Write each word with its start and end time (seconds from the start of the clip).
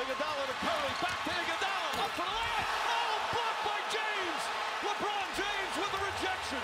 Iguodala 0.00 0.44
to 0.48 0.56
Curry, 0.64 0.92
back 1.02 1.18
to 1.24 1.30
Iguodala, 1.30 1.90
up 2.04 2.10
for 2.16 2.24
the 2.24 2.34
layup. 2.40 2.68
Oh, 2.88 3.16
blocked 3.32 3.62
by 3.68 3.80
James. 3.96 4.42
LeBron 4.86 5.26
James 5.36 5.72
with 5.76 5.92
the 5.94 6.00
rejection. 6.08 6.62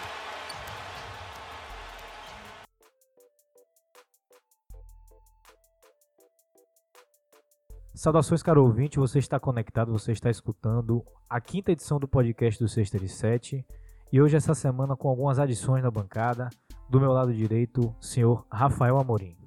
Saudações, 7.95 8.43
caro 8.43 8.63
ouvinte, 8.65 8.99
você 8.99 9.19
está 9.19 9.39
conectado, 9.39 9.93
você 9.93 10.13
está 10.13 10.31
escutando 10.31 11.05
a 11.29 11.39
quinta 11.39 11.73
edição 11.73 11.99
do 11.99 12.09
podcast 12.09 12.59
do 12.63 12.69
Sexta 12.69 12.99
de 12.99 13.09
Sete. 13.09 13.67
E 14.11 14.19
hoje, 14.19 14.37
essa 14.37 14.55
semana, 14.55 14.97
com 14.97 15.11
algumas 15.11 15.39
adições 15.39 15.83
na 15.83 15.91
bancada. 15.91 16.49
Do 16.89 17.01
meu 17.01 17.13
lado 17.13 17.35
direito, 17.35 17.95
senhor 18.01 18.47
Rafael 18.51 18.97
Amorim. 18.97 19.46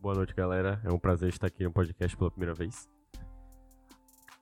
Boa 0.00 0.14
noite, 0.14 0.32
galera. 0.32 0.80
É 0.84 0.92
um 0.92 0.98
prazer 0.98 1.28
estar 1.28 1.48
aqui 1.48 1.64
no 1.64 1.72
podcast 1.72 2.16
pela 2.16 2.30
primeira 2.30 2.54
vez. 2.54 2.88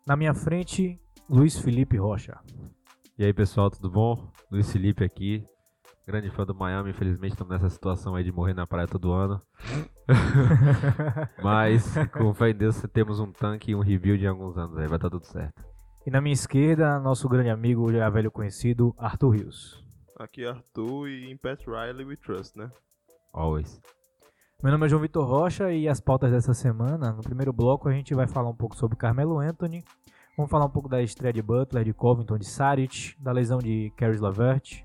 Na 0.07 0.15
minha 0.15 0.35
frente, 0.35 1.01
Luiz 1.29 1.59
Felipe 1.59 1.97
Rocha. 1.97 2.39
E 3.19 3.25
aí, 3.25 3.33
pessoal, 3.33 3.71
tudo 3.71 3.91
bom? 3.91 4.31
Luiz 4.51 4.71
Felipe 4.71 5.03
aqui, 5.03 5.43
grande 6.07 6.31
fã 6.31 6.45
do 6.45 6.55
Miami. 6.55 6.91
Infelizmente, 6.91 7.33
estamos 7.33 7.55
nessa 7.55 7.71
situação 7.71 8.15
aí 8.15 8.23
de 8.23 8.31
morrer 8.31 8.53
na 8.53 8.67
praia 8.67 8.87
todo 8.87 9.13
ano. 9.13 9.41
Mas, 11.43 11.95
com 12.13 12.35
fé 12.35 12.51
em 12.51 12.55
Deus, 12.55 12.83
temos 12.93 13.19
um 13.19 13.33
tanque 13.33 13.71
e 13.71 13.75
um 13.75 13.81
review 13.81 14.19
de 14.19 14.27
alguns 14.27 14.59
anos 14.59 14.77
aí, 14.77 14.87
vai 14.87 14.97
estar 14.97 15.09
tudo 15.09 15.25
certo. 15.25 15.65
E 16.07 16.11
na 16.11 16.21
minha 16.21 16.35
esquerda, 16.35 17.01
nosso 17.01 17.27
grande 17.31 17.49
amigo, 17.49 17.91
já 17.91 18.11
velho 18.11 18.31
conhecido, 18.31 18.95
Arthur 18.99 19.31
Rios. 19.31 19.83
Aqui 20.19 20.45
é 20.45 20.51
Arthur 20.51 21.09
e 21.09 21.31
em 21.31 21.37
Pat 21.37 21.61
Riley 21.67 22.05
we 22.05 22.17
trust, 22.17 22.59
né? 22.59 22.71
Always. 23.33 23.81
Meu 24.63 24.73
nome 24.73 24.87
é 24.87 24.89
João 24.89 25.03
Vitor 25.03 25.27
Rocha 25.27 25.71
e 25.71 25.87
as 25.87 26.01
pautas 26.01 26.31
dessa 26.31 26.55
semana, 26.55 27.13
no 27.13 27.23
primeiro 27.23 27.53
bloco 27.53 27.91
a 27.91 27.93
gente 27.93 28.15
vai 28.15 28.27
falar 28.27 28.49
um 28.49 28.55
pouco 28.55 28.75
sobre 28.75 28.97
Carmelo 28.97 29.39
Anthony, 29.39 29.85
vamos 30.35 30.51
falar 30.51 30.65
um 30.65 30.71
pouco 30.71 30.89
da 30.89 31.03
estreia 31.03 31.33
de 31.33 31.43
Butler, 31.43 31.85
de 31.85 31.93
Covington, 31.93 32.39
de 32.39 32.47
Saric, 32.47 33.15
da 33.21 33.33
lesão 33.33 33.59
de 33.59 33.93
Caris 33.99 34.19
LeVert, 34.19 34.83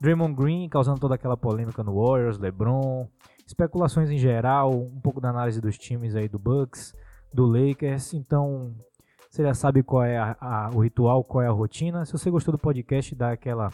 Draymond 0.00 0.34
Green 0.34 0.68
causando 0.68 0.98
toda 0.98 1.14
aquela 1.14 1.36
polêmica 1.36 1.84
no 1.84 2.04
Warriors, 2.04 2.36
LeBron, 2.36 3.08
especulações 3.46 4.10
em 4.10 4.18
geral, 4.18 4.72
um 4.72 5.00
pouco 5.00 5.20
da 5.20 5.30
análise 5.30 5.60
dos 5.60 5.78
times 5.78 6.16
aí 6.16 6.28
do 6.28 6.38
Bucks, 6.38 6.92
do 7.32 7.46
Lakers, 7.46 8.12
então 8.12 8.74
você 9.30 9.44
já 9.44 9.54
sabe 9.54 9.84
qual 9.84 10.02
é 10.02 10.18
a, 10.18 10.36
a, 10.40 10.70
o 10.74 10.80
ritual, 10.80 11.22
qual 11.22 11.44
é 11.44 11.46
a 11.46 11.52
rotina. 11.52 12.04
Se 12.04 12.10
você 12.10 12.28
gostou 12.28 12.50
do 12.50 12.58
podcast, 12.58 13.14
dá 13.14 13.30
aquela 13.30 13.70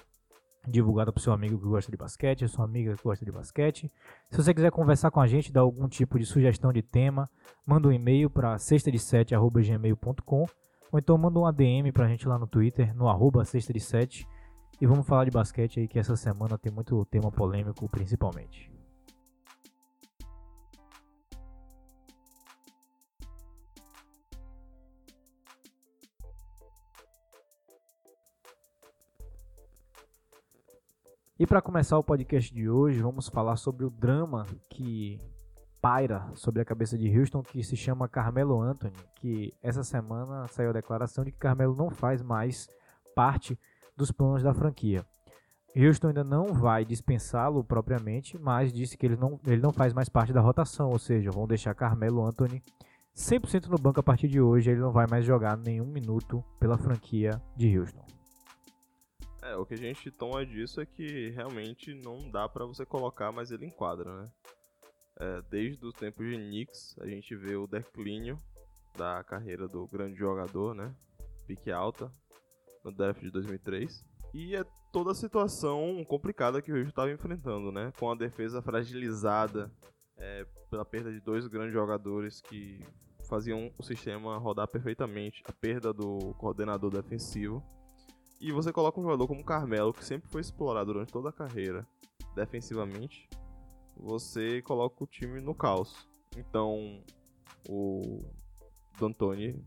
divulgada 0.67 1.12
para 1.12 1.22
seu 1.22 1.33
amigo 1.33 1.59
que 1.59 1.64
gosta 1.64 1.91
de 1.91 1.97
basquete, 1.97 2.48
sua 2.48 2.64
amiga 2.64 2.95
que 2.95 3.03
gosta 3.03 3.25
de 3.25 3.33
basquete. 3.33 3.92
Se 4.31 4.36
você 4.36 4.53
quiser 4.53 4.70
conversar 4.70 5.11
com 5.11 5.20
a 5.20 5.27
gente, 5.27 5.53
dar 5.53 5.61
algum 5.61 5.89
tipo 5.89 6.19
de 6.19 6.27
sugestão 6.27 6.72
de 6.72 6.83
tema, 6.83 7.31
manda 7.64 7.89
um 7.89 7.92
e-mail 7.92 8.28
para 8.28 8.59
sexta-de-sete@gmail.com 8.59 10.47
ou 10.92 10.98
então 10.98 11.19
manda 11.19 11.39
um 11.39 11.47
ADM 11.47 11.92
para 11.92 12.06
a 12.06 12.09
gente 12.09 12.27
lá 12.28 12.39
no 12.39 12.47
Twitter, 12.47 12.94
no 12.94 13.09
arroba. 13.09 13.42
E 14.78 14.87
vamos 14.87 15.06
falar 15.06 15.25
de 15.25 15.31
basquete 15.31 15.81
aí 15.81 15.89
que 15.89 15.98
essa 15.98 16.17
semana 16.17 16.59
tem 16.59 16.70
muito 16.70 17.05
tema 17.06 17.31
polêmico 17.31 17.89
principalmente. 17.89 18.75
E 31.39 31.47
para 31.47 31.61
começar 31.61 31.98
o 31.98 32.03
podcast 32.03 32.53
de 32.55 32.67
hoje, 32.67 33.03
vamos 33.03 33.29
falar 33.29 33.56
sobre 33.56 33.84
o 33.84 33.91
drama 33.91 34.47
que 34.70 35.20
paira 35.83 36.31
sobre 36.34 36.62
a 36.62 36.65
cabeça 36.65 36.97
de 36.97 37.15
Houston, 37.15 37.43
que 37.43 37.62
se 37.62 37.77
chama 37.77 38.09
Carmelo 38.09 38.59
Anthony, 38.62 38.95
que 39.17 39.53
essa 39.62 39.84
semana 39.84 40.48
saiu 40.48 40.70
a 40.70 40.73
declaração 40.73 41.25
de 41.25 41.31
que 41.31 41.37
Carmelo 41.37 41.77
não 41.77 41.91
faz 41.91 42.23
mais 42.23 42.67
parte 43.15 43.59
dos 43.95 44.11
planos 44.11 44.43
da 44.43 44.55
franquia. 44.55 45.05
Houston 45.77 46.09
ainda 46.09 46.25
não 46.25 46.55
vai 46.55 46.87
dispensá-lo 46.87 47.62
propriamente, 47.62 48.39
mas 48.39 48.72
disse 48.72 48.97
que 48.97 49.05
ele 49.05 49.16
não, 49.16 49.39
ele 49.47 49.60
não 49.60 49.75
faz 49.75 49.93
mais 49.93 50.09
parte 50.09 50.33
da 50.33 50.41
rotação, 50.41 50.89
ou 50.89 50.99
seja, 50.99 51.31
vão 51.31 51.47
deixar 51.47 51.75
Carmelo 51.75 52.25
Anthony 52.25 52.62
100% 53.15 53.66
no 53.66 53.77
banco 53.77 54.00
a 54.00 54.03
partir 54.03 54.28
de 54.28 54.41
hoje, 54.41 54.71
ele 54.71 54.81
não 54.81 54.91
vai 54.91 55.06
mais 55.06 55.27
jogar 55.27 55.59
nenhum 55.59 55.87
minuto 55.87 56.43
pela 56.59 56.78
franquia 56.78 57.43
de 57.55 57.78
Houston. 57.78 58.06
É, 59.47 59.57
o 59.57 59.65
que 59.65 59.75
a 59.75 59.79
gente 59.79 60.11
toma 60.11 60.45
disso 60.45 60.81
é 60.81 60.87
que 60.87 61.31
realmente 61.31 61.95
não 61.95 62.29
dá 62.31 62.49
pra 62.49 62.65
você 62.65 62.84
colocar 62.84 63.31
mais 63.31 63.53
ele 63.53 63.67
em 63.67 63.71
quadra, 63.71 64.23
né? 64.23 64.31
É, 65.19 65.43
desde 65.43 65.87
os 65.87 65.95
tempos 65.95 66.27
de 66.27 66.37
Knicks, 66.37 66.97
a 67.01 67.07
gente 67.07 67.34
vê 67.37 67.55
o 67.55 67.67
declínio 67.67 68.43
da 68.97 69.23
carreira 69.23 69.69
do 69.69 69.87
grande 69.87 70.17
jogador, 70.17 70.75
né? 70.75 70.93
Pique 71.47 71.71
alta, 71.71 72.11
no 72.84 72.91
draft 72.91 73.21
de 73.21 73.31
2003. 73.31 74.05
E 74.34 74.57
é 74.57 74.65
toda 74.93 75.12
a 75.12 75.15
situação 75.15 76.05
complicada 76.05 76.61
que 76.61 76.73
o 76.73 76.75
Houston 76.75 76.89
estava 76.89 77.11
enfrentando, 77.13 77.71
né? 77.71 77.93
Com 77.99 78.11
a 78.11 78.17
defesa 78.17 78.61
fragilizada 78.61 79.71
é, 80.17 80.45
pela 80.69 80.84
perda 80.84 81.13
de 81.13 81.21
dois 81.21 81.47
grandes 81.47 81.73
jogadores 81.73 82.41
que 82.41 82.81
faziam 83.28 83.73
o 83.78 83.83
sistema 83.83 84.39
rodar 84.39 84.67
perfeitamente, 84.67 85.43
a 85.47 85.53
perda 85.53 85.93
do 85.93 86.34
coordenador 86.34 86.91
defensivo. 86.91 87.63
E 88.41 88.52
você 88.52 88.72
coloca 88.72 89.00
um 89.00 89.02
jogador 89.02 89.26
como 89.26 89.44
Carmelo, 89.44 89.92
que 89.92 90.04
sempre 90.04 90.28
foi 90.28 90.41
explorado 90.41 90.92
durante 90.92 91.12
toda 91.12 91.30
a 91.30 91.32
carreira 91.32 91.86
defensivamente, 92.34 93.28
você 93.97 94.60
coloca 94.62 95.02
o 95.02 95.06
time 95.06 95.41
no 95.41 95.54
caos. 95.54 96.06
Então, 96.36 97.02
o 97.69 98.22
D'Antoni 99.00 99.64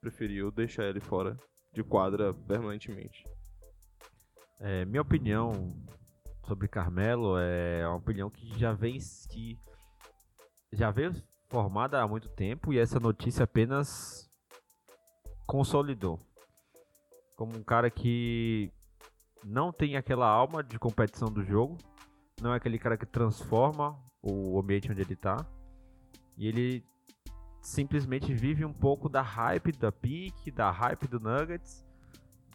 preferiu 0.00 0.52
deixar 0.52 0.84
ele 0.84 1.00
fora 1.00 1.36
de 1.72 1.82
quadra 1.82 2.32
permanentemente. 2.32 3.24
É, 4.60 4.84
minha 4.84 5.02
opinião 5.02 5.74
sobre 6.46 6.68
Carmelo 6.68 7.36
é 7.38 7.86
uma 7.88 7.96
opinião 7.96 8.30
que 8.30 8.56
já 8.58 8.72
vem 8.72 8.98
que 9.30 9.58
já 10.72 10.90
veio 10.90 11.12
formada 11.48 12.00
há 12.00 12.06
muito 12.06 12.28
tempo 12.28 12.72
e 12.72 12.78
essa 12.78 13.00
notícia 13.00 13.44
apenas 13.44 14.30
consolidou 15.46 16.20
como 17.42 17.58
um 17.58 17.64
cara 17.64 17.90
que 17.90 18.70
não 19.44 19.72
tem 19.72 19.96
aquela 19.96 20.28
alma 20.28 20.62
de 20.62 20.78
competição 20.78 21.26
do 21.26 21.42
jogo, 21.42 21.76
não 22.40 22.52
é 22.52 22.56
aquele 22.56 22.78
cara 22.78 22.96
que 22.96 23.04
transforma 23.04 23.98
o 24.22 24.60
ambiente 24.60 24.88
onde 24.88 25.00
ele 25.00 25.14
está 25.14 25.44
e 26.38 26.46
ele 26.46 26.84
simplesmente 27.60 28.32
vive 28.32 28.64
um 28.64 28.72
pouco 28.72 29.08
da 29.08 29.22
hype 29.22 29.72
da 29.72 29.90
pique, 29.90 30.52
da 30.52 30.70
hype 30.70 31.08
do 31.08 31.18
Nuggets, 31.18 31.84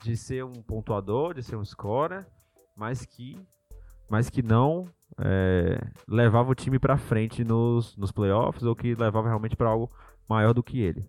de 0.02 0.16
ser 0.16 0.46
um 0.46 0.54
pontuador, 0.54 1.34
de 1.34 1.44
ser 1.44 1.58
um 1.58 1.66
scorer, 1.66 2.26
mas 2.74 3.06
que, 3.06 3.38
mas 4.10 4.30
que 4.30 4.42
não 4.42 4.88
é, 5.20 5.86
levava 6.08 6.50
o 6.50 6.56
time 6.56 6.80
para 6.80 6.96
frente 6.96 7.44
nos, 7.44 7.94
nos 7.98 8.14
playoffs 8.14 8.64
ou 8.64 8.74
que 8.74 8.96
levava 8.96 9.28
realmente 9.28 9.58
para 9.58 9.68
algo 9.68 9.92
maior 10.30 10.54
do 10.54 10.64
que 10.64 10.80
ele. 10.80 11.06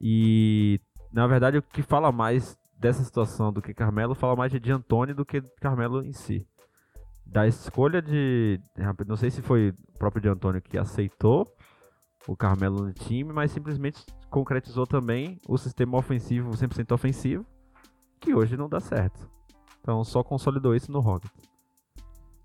E 0.00 0.80
na 1.12 1.26
verdade 1.26 1.58
o 1.58 1.62
que 1.62 1.82
fala 1.82 2.10
mais 2.10 2.58
dessa 2.82 3.04
situação 3.04 3.52
do 3.52 3.62
que 3.62 3.72
Carmelo 3.72 4.12
fala 4.12 4.34
mais 4.34 4.50
de 4.50 4.72
Antônio 4.72 5.14
do 5.14 5.24
que 5.24 5.40
Carmelo 5.60 6.04
em 6.04 6.12
si. 6.12 6.44
Da 7.24 7.46
escolha 7.46 8.02
de. 8.02 8.60
Não 9.06 9.16
sei 9.16 9.30
se 9.30 9.40
foi 9.40 9.68
o 9.68 9.98
próprio 9.98 10.20
de 10.20 10.28
Antônio 10.28 10.60
que 10.60 10.76
aceitou 10.76 11.46
o 12.26 12.36
Carmelo 12.36 12.84
no 12.84 12.92
time, 12.92 13.32
mas 13.32 13.52
simplesmente 13.52 14.04
concretizou 14.28 14.84
também 14.84 15.40
o 15.48 15.56
sistema 15.56 15.96
ofensivo, 15.96 16.50
100% 16.50 16.92
ofensivo, 16.92 17.46
que 18.20 18.34
hoje 18.34 18.56
não 18.56 18.68
dá 18.68 18.80
certo. 18.80 19.30
Então 19.80 20.02
só 20.02 20.24
consolidou 20.24 20.74
isso 20.74 20.90
no 20.90 20.98
Rockets. 20.98 21.48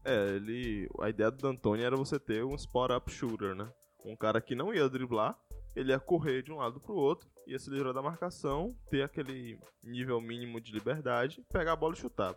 É, 0.06 0.36
ele. 0.36 0.88
A 1.02 1.09
ideia 1.09 1.31
do 1.31 1.38
D'Antoni 1.38 1.81
era 1.81 1.96
você 1.96 2.20
ter 2.20 2.46
um 2.46 2.53
spot-up 2.53 3.12
shooter, 3.12 3.56
né? 3.56 3.68
Um 4.06 4.16
cara 4.16 4.40
que 4.40 4.53
não 4.53 4.72
ia 4.72 4.88
driblar, 4.88 5.36
ele 5.76 5.92
ia 5.92 6.00
correr 6.00 6.44
de 6.44 6.52
um 6.52 6.58
lado 6.58 6.79
pro 6.79 6.94
outro, 6.94 7.28
ia 7.47 7.58
se 7.58 7.70
livrar 7.70 7.94
da 7.94 8.02
marcação, 8.02 8.76
ter 8.90 9.03
aquele 9.03 9.59
nível 9.82 10.20
mínimo 10.20 10.59
de 10.59 10.72
liberdade, 10.72 11.44
pegar 11.52 11.73
a 11.73 11.76
bola 11.76 11.94
e 11.94 11.97
chutar. 11.97 12.35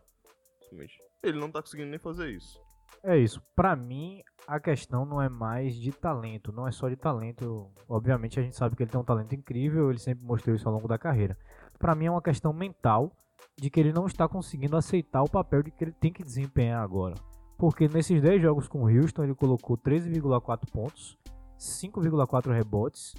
Ele 1.23 1.39
não 1.39 1.51
tá 1.51 1.61
conseguindo 1.61 1.91
nem 1.91 1.99
fazer 1.99 2.31
isso. 2.31 2.61
É 3.03 3.17
isso. 3.17 3.43
Para 3.57 3.75
mim, 3.75 4.23
a 4.47 4.61
questão 4.61 5.05
não 5.05 5.21
é 5.21 5.29
mais 5.29 5.75
de 5.75 5.91
talento, 5.93 6.53
não 6.53 6.67
é 6.67 6.73
só 6.73 6.89
de 6.89 6.97
talento. 6.97 7.71
Obviamente 7.89 8.39
a 8.39 8.43
gente 8.43 8.57
sabe 8.57 8.77
que 8.77 8.83
ele 8.83 8.91
tem 8.91 9.01
um 9.01 9.05
talento 9.05 9.35
incrível, 9.35 9.91
ele 9.91 9.99
sempre 9.99 10.25
mostrou 10.25 10.55
isso 10.55 10.69
ao 10.69 10.75
longo 10.75 10.89
da 10.89 10.99
carreira. 10.99 11.37
Para 11.79 11.95
mim 11.95 12.07
é 12.07 12.11
uma 12.11 12.23
questão 12.23 12.53
mental 12.53 13.13
de 13.57 13.71
que 13.71 13.81
ele 13.81 13.93
não 13.93 14.07
está 14.07 14.29
conseguindo 14.29 14.77
aceitar 14.77 15.23
o 15.23 15.31
papel 15.31 15.63
de 15.63 15.71
que 15.71 15.85
ele 15.85 15.93
tem 15.93 16.13
que 16.13 16.23
desempenhar 16.23 16.83
agora. 16.83 17.15
Porque 17.59 17.89
nesses 17.89 18.21
10 18.23 18.43
jogos 18.43 18.69
com 18.69 18.85
o 18.85 18.89
Houston 18.89 19.25
ele 19.25 19.35
colocou 19.35 19.77
13,4 19.77 20.71
pontos, 20.71 21.19
5,4 21.59 22.53
rebotes, 22.53 23.15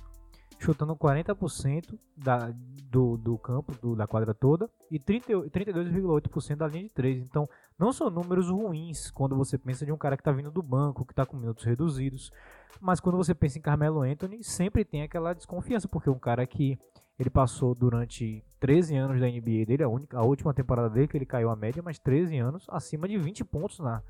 chutando 0.62 0.96
40% 0.96 1.98
da, 2.16 2.54
do, 2.90 3.18
do 3.18 3.38
campo, 3.38 3.74
do, 3.82 3.96
da 3.96 4.06
quadra 4.06 4.34
toda, 4.34 4.70
e 4.92 5.00
32,8% 5.00 6.56
da 6.56 6.68
linha 6.68 6.84
de 6.84 6.90
3. 6.92 7.24
Então, 7.24 7.50
não 7.78 7.92
são 7.92 8.12
números 8.12 8.50
ruins 8.50 9.10
quando 9.10 9.36
você 9.36 9.58
pensa 9.58 9.86
de 9.86 9.92
um 9.92 9.98
cara 9.98 10.16
que 10.16 10.22
está 10.22 10.32
vindo 10.32 10.52
do 10.52 10.62
banco, 10.62 11.04
que 11.04 11.14
está 11.14 11.26
com 11.26 11.36
minutos 11.36 11.64
reduzidos. 11.64 12.32
Mas 12.80 13.00
quando 13.00 13.18
você 13.18 13.34
pensa 13.34 13.58
em 13.58 13.62
Carmelo 13.62 14.02
Anthony, 14.02 14.44
sempre 14.44 14.86
tem 14.86 15.02
aquela 15.02 15.34
desconfiança, 15.34 15.88
porque 15.88 16.10
um 16.10 16.20
cara 16.20 16.46
que 16.46 16.78
ele 17.18 17.30
passou 17.30 17.74
durante 17.74 18.44
13 18.60 18.96
anos 18.96 19.20
da 19.20 19.28
NBA 19.28 19.66
dele, 19.66 19.84
a, 19.84 19.90
única, 19.90 20.18
a 20.18 20.24
última 20.24 20.54
temporada 20.54 20.90
dele 20.90 21.08
que 21.08 21.18
ele 21.18 21.26
caiu 21.26 21.50
a 21.50 21.56
média, 21.56 21.82
mas 21.84 21.98
13 21.98 22.38
anos 22.38 22.66
acima 22.70 23.08
de 23.08 23.18
20 23.18 23.44
pontos 23.46 23.80
na, 23.80 24.02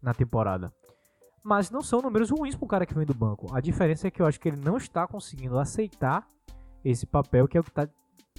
na 0.00 0.12
temporada. 0.12 0.72
Mas 1.42 1.70
não 1.70 1.82
são 1.82 2.00
números 2.00 2.30
ruins 2.30 2.54
para 2.54 2.64
um 2.64 2.68
cara 2.68 2.86
que 2.86 2.94
vem 2.94 3.06
do 3.06 3.14
banco. 3.14 3.52
A 3.54 3.60
diferença 3.60 4.06
é 4.06 4.10
que 4.10 4.22
eu 4.22 4.26
acho 4.26 4.38
que 4.38 4.48
ele 4.48 4.60
não 4.60 4.76
está 4.76 5.06
conseguindo 5.06 5.58
aceitar 5.58 6.26
esse 6.84 7.06
papel, 7.06 7.48
que 7.48 7.56
é 7.56 7.60
o 7.60 7.64
que 7.64 7.70
está 7.70 7.88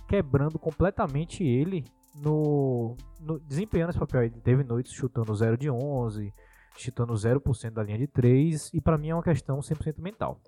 quebrando 0.08 0.58
completamente 0.58 1.44
ele 1.44 1.84
no, 2.16 2.96
no 3.20 3.40
desempenhando 3.40 3.90
esse 3.90 4.00
papel. 4.00 4.24
Ele 4.24 4.42
teve 4.42 4.64
noites 4.64 4.94
chutando 4.94 5.36
0 5.36 5.58
de 5.58 5.70
11, 5.70 6.34
chutando 6.78 7.14
0% 7.14 7.72
da 7.72 7.84
linha 7.84 7.98
de 7.98 8.08
3, 8.08 8.72
e 8.74 8.82
para 8.82 8.98
mim 8.98 9.10
é 9.10 9.16
uma 9.16 9.24
questão 9.24 9.60
100% 9.60 10.00
mental. 10.00 10.40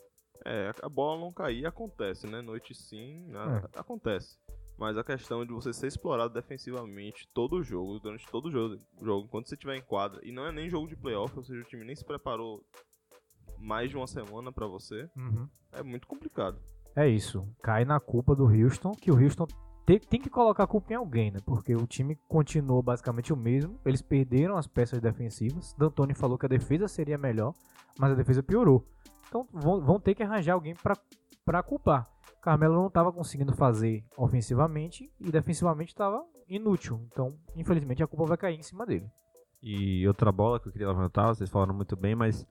É, 0.46 0.72
a 0.82 0.90
bola 0.90 1.20
não 1.20 1.34
cair 1.34 1.66
acontece, 1.66 2.28
né? 2.28 2.42
Noite 2.42 2.76
sim, 2.76 3.26
né? 3.28 3.64
acontece. 3.76 4.38
Mas 4.78 4.98
a 4.98 5.04
questão 5.04 5.46
de 5.46 5.54
você 5.54 5.72
ser 5.72 5.88
explorado 5.88 6.34
defensivamente 6.34 7.28
todo 7.34 7.56
o 7.58 7.64
jogo, 7.64 8.00
durante 8.00 8.26
todo 8.28 8.48
o 8.48 8.52
jogo, 8.52 8.78
jogo 9.02 9.26
enquanto 9.26 9.48
você 9.48 9.56
estiver 9.56 9.78
em 9.78 9.82
quadra, 9.82 10.20
e 10.24 10.32
não 10.32 10.46
é 10.46 10.52
nem 10.52 10.70
jogo 10.70 10.88
de 10.88 10.96
playoff, 10.98 11.34
ou 11.38 11.44
seja, 11.46 11.62
o 11.62 11.66
time 11.66 11.86
nem 11.86 11.96
se 11.96 12.04
preparou 12.04 12.62
mais 13.58 13.90
de 13.90 13.96
uma 13.98 14.08
semana 14.08 14.52
para 14.52 14.68
você, 14.68 15.10
Uhum. 15.16 15.48
é 15.72 15.82
muito 15.82 16.08
complicado. 16.08 16.60
É 16.96 17.08
isso. 17.08 17.48
Cai 17.62 17.84
na 17.86 18.00
culpa 18.00 18.36
do 18.36 18.46
Houston, 18.46 18.92
que 18.92 19.12
o 19.12 19.22
Houston 19.22 19.48
tem, 19.86 20.00
tem 20.00 20.20
que 20.20 20.30
colocar 20.30 20.64
a 20.64 20.68
culpa 20.68 20.94
em 20.94 20.96
alguém, 20.96 21.30
né? 21.32 21.40
Porque 21.46 21.76
o 21.76 21.86
time 21.86 22.16
continuou 22.28 22.82
basicamente 22.82 23.32
o 23.34 23.38
mesmo. 23.38 23.80
Eles 23.86 24.02
perderam 24.02 24.56
as 24.58 24.66
peças 24.66 25.00
defensivas. 25.02 25.74
D'Antoni 25.78 26.14
falou 26.14 26.38
que 26.38 26.46
a 26.46 26.50
defesa 26.50 26.88
seria 26.88 27.18
melhor, 27.18 27.54
mas 28.00 28.12
a 28.12 28.16
defesa 28.16 28.42
piorou. 28.42 28.86
Então 29.28 29.48
vão, 29.54 29.82
vão 29.82 30.00
ter 30.00 30.16
que 30.16 30.24
arranjar 30.24 30.54
alguém 30.54 30.74
para 31.46 31.64
culpar. 31.64 32.10
Carmelo 32.46 32.76
não 32.76 32.88
estava 32.88 33.12
conseguindo 33.12 33.54
fazer 33.54 34.06
ofensivamente 34.16 35.12
e 35.20 35.32
defensivamente 35.32 35.90
estava 35.90 36.24
inútil. 36.48 37.02
Então, 37.12 37.36
infelizmente, 37.56 38.04
a 38.04 38.08
culpa 38.08 38.26
vai 38.26 38.38
cair 38.38 38.60
em 38.60 38.62
cima 38.62 38.86
dele. 38.86 39.10
E 39.64 40.08
outra 40.08 40.32
bola 40.32 40.60
que 40.60 40.68
eu 40.68 40.72
queria 40.72 40.88
levantar, 40.88 41.30
vocês 41.30 41.50
falaram 41.50 41.74
muito 41.74 41.96
bem, 41.96 42.14
mas 42.14 42.46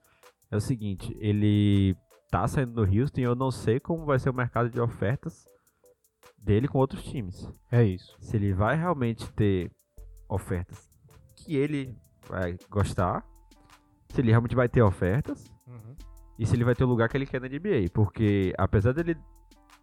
é 0.51 0.57
o 0.57 0.61
seguinte, 0.61 1.17
ele 1.21 1.97
tá 2.29 2.47
saindo 2.49 2.73
do 2.73 2.83
Houston 2.83 3.21
e 3.21 3.23
eu 3.23 3.37
não 3.37 3.53
sei 3.53 3.79
como 3.79 4.05
vai 4.05 4.19
ser 4.19 4.31
o 4.31 4.35
mercado 4.35 4.69
de 4.69 4.81
ofertas 4.81 5.45
dele 6.37 6.67
com 6.67 6.79
outros 6.79 7.05
times. 7.05 7.49
É 7.71 7.85
isso. 7.85 8.17
Se 8.19 8.37
ele 8.37 8.53
vai 8.53 8.77
realmente 8.77 9.33
ter 9.35 9.71
ofertas 10.29 10.89
que 11.37 11.55
ele 11.55 11.97
vai 12.29 12.59
gostar, 12.69 13.25
se 14.09 14.21
ele 14.21 14.31
realmente 14.31 14.57
vai 14.57 14.69
ter 14.69 14.83
ofertas 14.83 15.49
e 16.37 16.45
se 16.45 16.57
ele 16.57 16.65
vai 16.65 16.75
ter 16.75 16.83
o 16.83 16.89
lugar 16.89 17.09
que 17.09 17.17
ele 17.17 17.27
quer 17.27 17.41
na 17.41 17.47
NBA, 17.47 17.91
porque 17.93 18.53
apesar 18.59 18.93
dele 18.93 19.17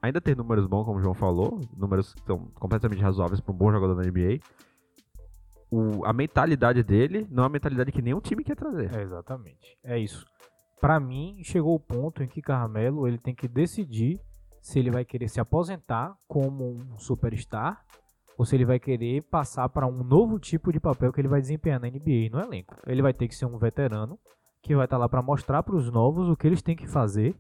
ainda 0.01 0.19
ter 0.19 0.35
números 0.35 0.65
bons, 0.65 0.83
como 0.83 0.97
o 0.97 1.01
João 1.01 1.13
falou, 1.13 1.59
números 1.75 2.13
que 2.13 2.23
são 2.23 2.39
completamente 2.55 3.01
razoáveis 3.01 3.39
para 3.39 3.53
um 3.53 3.57
bom 3.57 3.71
jogador 3.71 3.95
na 3.95 4.03
NBA, 4.03 4.39
o, 5.69 6.05
a 6.05 6.11
mentalidade 6.11 6.83
dele 6.83 7.27
não 7.29 7.43
é 7.43 7.45
a 7.45 7.49
mentalidade 7.49 7.91
que 7.91 8.01
nenhum 8.01 8.19
time 8.19 8.43
quer 8.43 8.55
trazer. 8.55 8.93
É, 8.93 9.01
exatamente. 9.01 9.77
É 9.83 9.97
isso. 9.97 10.25
Pra 10.81 10.99
mim, 10.99 11.41
chegou 11.43 11.75
o 11.75 11.79
ponto 11.79 12.23
em 12.23 12.27
que 12.27 12.41
Carmelo 12.41 13.07
ele 13.07 13.17
tem 13.17 13.35
que 13.35 13.47
decidir 13.47 14.19
se 14.61 14.79
ele 14.79 14.91
vai 14.91 15.05
querer 15.05 15.27
se 15.27 15.39
aposentar 15.39 16.15
como 16.27 16.71
um 16.71 16.97
superstar 16.97 17.85
ou 18.37 18.45
se 18.45 18.55
ele 18.55 18.65
vai 18.65 18.79
querer 18.79 19.23
passar 19.23 19.69
para 19.69 19.87
um 19.87 20.03
novo 20.03 20.39
tipo 20.39 20.71
de 20.71 20.79
papel 20.79 21.13
que 21.13 21.21
ele 21.21 21.27
vai 21.27 21.39
desempenhar 21.39 21.79
na 21.79 21.87
NBA 21.87 22.29
no 22.31 22.39
elenco. 22.39 22.75
Ele 22.87 23.01
vai 23.01 23.13
ter 23.13 23.27
que 23.27 23.35
ser 23.35 23.45
um 23.45 23.57
veterano 23.57 24.19
que 24.61 24.75
vai 24.75 24.85
estar 24.85 24.97
lá 24.97 25.07
para 25.07 25.21
mostrar 25.21 25.63
para 25.63 25.75
os 25.75 25.91
novos 25.91 26.27
o 26.27 26.35
que 26.35 26.47
eles 26.47 26.61
têm 26.61 26.75
que 26.75 26.87
fazer 26.87 27.35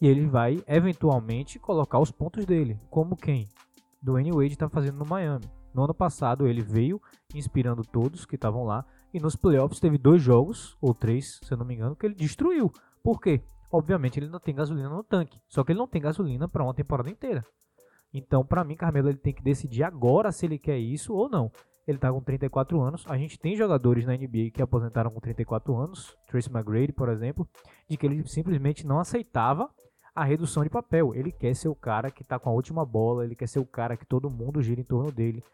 e 0.00 0.06
ele 0.06 0.26
vai 0.26 0.62
eventualmente 0.66 1.58
colocar 1.58 1.98
os 1.98 2.10
pontos 2.10 2.44
dele, 2.44 2.78
como 2.90 3.16
quem? 3.16 3.48
Dwayne 4.02 4.32
Wade 4.32 4.52
está 4.52 4.68
fazendo 4.68 4.98
no 4.98 5.06
Miami. 5.06 5.50
No 5.74 5.84
ano 5.84 5.94
passado 5.94 6.46
ele 6.46 6.62
veio 6.62 7.00
inspirando 7.34 7.82
todos 7.82 8.24
que 8.24 8.34
estavam 8.34 8.64
lá 8.64 8.84
e 9.12 9.20
nos 9.20 9.36
playoffs 9.36 9.80
teve 9.80 9.98
dois 9.98 10.22
jogos, 10.22 10.76
ou 10.80 10.94
três, 10.94 11.38
se 11.42 11.52
eu 11.52 11.56
não 11.56 11.64
me 11.64 11.74
engano, 11.74 11.96
que 11.96 12.06
ele 12.06 12.14
destruiu. 12.14 12.70
Por 13.02 13.20
quê? 13.20 13.42
Obviamente 13.70 14.18
ele 14.18 14.28
não 14.28 14.38
tem 14.38 14.54
gasolina 14.54 14.88
no 14.88 15.02
tanque, 15.02 15.40
só 15.48 15.64
que 15.64 15.72
ele 15.72 15.78
não 15.78 15.88
tem 15.88 16.00
gasolina 16.00 16.48
para 16.48 16.62
uma 16.62 16.74
temporada 16.74 17.10
inteira. 17.10 17.44
Então, 18.12 18.44
para 18.44 18.64
mim, 18.64 18.76
Carmelo 18.76 19.08
ele 19.08 19.18
tem 19.18 19.34
que 19.34 19.42
decidir 19.42 19.82
agora 19.82 20.32
se 20.32 20.46
ele 20.46 20.58
quer 20.58 20.78
isso 20.78 21.12
ou 21.12 21.28
não. 21.28 21.50
Ele 21.86 21.98
tá 21.98 22.10
com 22.10 22.20
34 22.20 22.80
anos. 22.80 23.04
A 23.08 23.16
gente 23.16 23.38
tem 23.38 23.54
jogadores 23.54 24.04
na 24.06 24.16
NBA 24.16 24.50
que 24.52 24.62
aposentaram 24.62 25.10
com 25.10 25.20
34 25.20 25.76
anos, 25.76 26.16
Tracy 26.26 26.50
McGrady, 26.50 26.92
por 26.92 27.08
exemplo, 27.08 27.48
de 27.88 27.96
que 27.96 28.06
ele 28.06 28.26
simplesmente 28.26 28.86
não 28.86 28.98
aceitava 28.98 29.70
a 30.16 30.24
redução 30.24 30.64
de 30.64 30.70
papel. 30.70 31.14
Ele 31.14 31.30
quer 31.30 31.54
ser 31.54 31.68
o 31.68 31.74
cara 31.74 32.10
que 32.10 32.24
tá 32.24 32.38
com 32.38 32.48
a 32.48 32.52
última 32.52 32.86
bola, 32.86 33.24
ele 33.24 33.36
quer 33.36 33.46
ser 33.46 33.58
o 33.58 33.66
cara 33.66 33.96
que 33.96 34.06
todo 34.06 34.30
mundo 34.30 34.62
gira 34.62 34.80
em 34.80 34.84
torno 34.84 35.12
dele. 35.12 35.44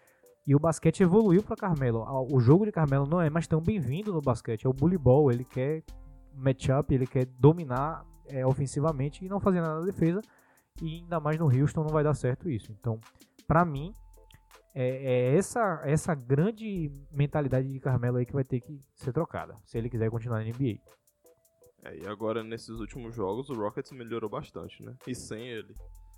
E 0.46 0.54
o 0.54 0.58
basquete 0.58 1.02
evoluiu 1.02 1.42
para 1.42 1.56
Carmelo. 1.56 2.04
O 2.30 2.40
jogo 2.40 2.64
de 2.64 2.72
Carmelo 2.72 3.06
não 3.06 3.20
é 3.20 3.28
mais 3.28 3.46
tão 3.46 3.60
bem-vindo 3.60 4.12
no 4.12 4.20
basquete. 4.20 4.64
É 4.64 4.68
o 4.68 4.72
bully 4.72 4.98
ball. 4.98 5.30
Ele 5.30 5.44
quer 5.44 5.82
matchup, 6.34 6.94
ele 6.94 7.06
quer 7.06 7.26
dominar 7.26 8.04
é, 8.26 8.46
ofensivamente 8.46 9.24
e 9.24 9.28
não 9.28 9.40
fazer 9.40 9.60
nada 9.60 9.80
na 9.80 9.86
defesa. 9.86 10.20
E 10.80 11.00
ainda 11.00 11.20
mais 11.20 11.38
no 11.38 11.46
Houston 11.46 11.82
não 11.82 11.90
vai 11.90 12.02
dar 12.02 12.14
certo 12.14 12.48
isso. 12.48 12.72
Então, 12.72 12.98
para 13.46 13.64
mim, 13.64 13.94
é, 14.74 15.32
é, 15.32 15.36
essa, 15.36 15.82
essa 15.84 16.14
grande 16.14 16.90
mentalidade 17.10 17.68
de 17.68 17.78
Carmelo 17.78 18.16
aí 18.16 18.26
que 18.26 18.32
vai 18.32 18.44
ter 18.44 18.60
que 18.60 18.80
ser 18.94 19.12
trocada. 19.12 19.56
Se 19.64 19.78
ele 19.78 19.90
quiser 19.90 20.10
continuar 20.10 20.38
na 20.38 20.44
NBA. 20.44 20.80
É, 21.84 21.96
e 21.96 22.06
agora 22.06 22.44
nesses 22.44 22.78
últimos 22.80 23.14
jogos 23.14 23.50
o 23.50 23.54
Rockets 23.54 23.90
melhorou 23.92 24.30
bastante, 24.30 24.82
né? 24.82 24.94
E 25.06 25.14
sem 25.14 25.48
ele. 25.48 25.74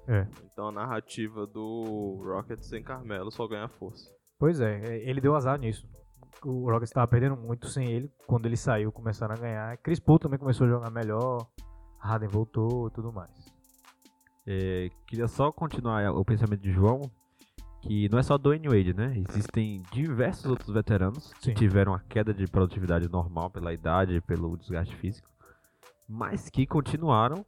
É. 0.07 0.27
Então 0.45 0.69
a 0.69 0.73
narrativa 0.73 1.47
do 1.47 2.21
Rockets 2.23 2.69
sem 2.69 2.83
Carmelo 2.83 3.31
só 3.31 3.47
ganha 3.49 3.69
força. 3.69 4.13
Pois 4.39 4.61
é, 4.61 4.99
ele 5.09 5.21
deu 5.21 5.35
azar 5.35 5.59
nisso. 5.59 5.89
O 6.45 6.71
Rockets 6.71 6.91
estava 6.91 7.07
perdendo 7.07 7.37
muito 7.37 7.69
sem 7.69 7.91
ele. 7.91 8.13
Quando 8.27 8.45
ele 8.45 8.57
saiu, 8.57 8.93
começaram 8.93 9.35
a 9.35 9.39
ganhar. 9.39 9.77
Chris 9.79 9.99
Paul 9.99 10.19
também 10.19 10.39
começou 10.39 10.67
a 10.67 10.71
jogar 10.71 10.91
melhor. 10.91 11.47
Harden 11.99 12.29
voltou 12.29 12.89
e 12.89 12.91
tudo 12.91 13.11
mais. 13.11 13.31
É, 14.47 14.91
queria 15.07 15.27
só 15.27 15.51
continuar 15.51 16.13
o 16.13 16.23
pensamento 16.23 16.61
de 16.61 16.71
João, 16.71 17.11
que 17.81 18.11
não 18.11 18.19
é 18.19 18.23
só 18.23 18.37
Dwayne 18.37 18.69
Wade, 18.69 18.93
né? 18.93 19.15
Existem 19.27 19.83
diversos 19.91 20.45
outros 20.45 20.75
veteranos 20.75 21.33
Sim. 21.41 21.55
que 21.55 21.55
tiveram 21.55 21.95
a 21.95 22.01
queda 22.01 22.35
de 22.35 22.47
produtividade 22.47 23.09
normal 23.09 23.49
pela 23.49 23.73
idade, 23.73 24.21
pelo 24.21 24.55
desgaste 24.59 24.95
físico, 24.97 25.27
mas 26.09 26.49
que 26.51 26.67
continuaram 26.67 27.45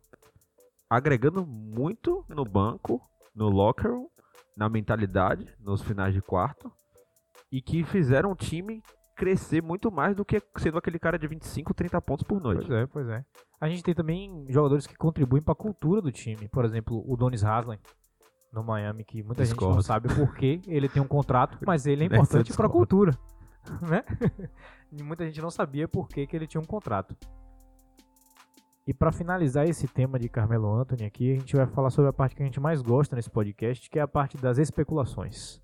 agregando 0.89 1.45
muito 1.45 2.25
no 2.29 2.45
banco, 2.45 3.01
no 3.35 3.49
locker 3.49 3.91
room, 3.91 4.09
na 4.57 4.69
mentalidade, 4.69 5.53
nos 5.61 5.83
finais 5.83 6.15
de 6.15 6.23
quarto, 6.23 6.73
e 7.51 7.61
que 7.61 7.85
fizeram 7.85 8.33
o 8.33 8.37
time 8.37 8.83
crescer 9.17 9.63
muito 9.63 9.91
mais 9.91 10.15
do 10.15 10.25
que 10.25 10.41
sendo 10.59 10.79
aquele 10.79 10.99
cara 10.99 11.19
de 11.19 11.27
25, 11.27 11.73
30 11.73 12.01
pontos 12.03 12.25
por 12.25 12.41
noite. 12.41 12.67
Pois 12.67 12.79
é, 12.79 12.87
pois 12.87 13.09
é. 13.09 13.25
A 13.61 13.69
gente 13.69 13.83
tem 13.83 13.95
também 13.95 14.47
jogadores 14.51 14.87
que 14.87 14.95
contribuem 14.95 15.43
para 15.43 15.53
a 15.53 15.57
cultura 15.57 16.03
do 16.03 16.13
time. 16.13 16.49
Por 16.49 16.65
exemplo, 16.65 17.03
o 17.07 17.17
Donis 17.17 17.43
Haslem 17.43 17.79
no 18.53 18.63
Miami, 18.63 19.05
que 19.05 19.23
muita 19.23 19.45
gente 19.45 19.61
não 19.61 19.83
sabe 19.83 20.15
por 20.15 20.35
que 20.35 20.61
ele 20.67 20.89
tem 20.89 21.03
um 21.03 21.09
contrato, 21.09 21.59
mas 21.67 21.87
ele 21.87 22.05
é 22.05 22.07
importante 22.07 22.53
para 22.53 22.67
a 22.67 22.71
cultura. 22.71 23.13
Né? 23.83 24.05
E 24.93 25.03
muita 25.03 25.27
gente 25.27 25.43
não 25.43 25.51
sabia 25.51 25.89
por 25.89 26.07
que, 26.07 26.25
que 26.25 26.37
ele 26.37 26.47
tinha 26.47 26.61
um 26.61 26.65
contrato. 26.65 27.17
E 28.87 28.95
para 28.95 29.11
finalizar 29.11 29.69
esse 29.69 29.89
tema 29.89 30.17
de 30.17 30.29
Carmelo 30.29 30.73
Anthony 30.73 31.05
aqui, 31.05 31.33
a 31.33 31.35
gente 31.35 31.57
vai 31.57 31.67
falar 31.67 31.91
sobre 31.91 32.09
a 32.09 32.13
parte 32.13 32.37
que 32.37 32.43
a 32.43 32.47
gente 32.47 32.61
mais 32.61 32.81
gosta 32.81 33.17
nesse 33.17 33.29
podcast, 33.29 33.91
que 33.91 33.99
é 33.99 34.03
a 34.03 34.07
parte 34.07 34.37
das 34.37 34.59
especulações. 34.59 35.61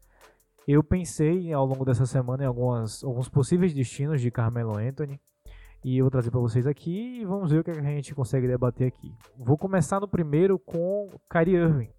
Eu 0.67 0.83
pensei 0.83 1.53
ao 1.53 1.65
longo 1.65 1.85
dessa 1.85 2.05
semana 2.05 2.43
em 2.43 2.47
algumas, 2.47 3.05
alguns 3.05 3.29
possíveis 3.29 3.73
destinos 3.73 4.21
de 4.21 4.29
Carmelo 4.29 4.77
Anthony 4.77 5.21
e 5.85 5.99
eu 5.99 6.05
vou 6.05 6.11
trazer 6.11 6.33
para 6.33 6.41
vocês 6.41 6.67
aqui 6.67 7.21
e 7.21 7.25
vamos 7.25 7.53
ver 7.53 7.61
o 7.61 7.65
que 7.65 7.71
a 7.71 7.81
gente 7.81 8.13
consegue 8.13 8.49
debater 8.49 8.89
aqui. 8.89 9.15
Vou 9.39 9.57
começar 9.57 10.01
no 10.01 10.09
primeiro 10.09 10.59
com 10.59 11.09
Kyrie 11.31 11.55
Irving, 11.55 11.91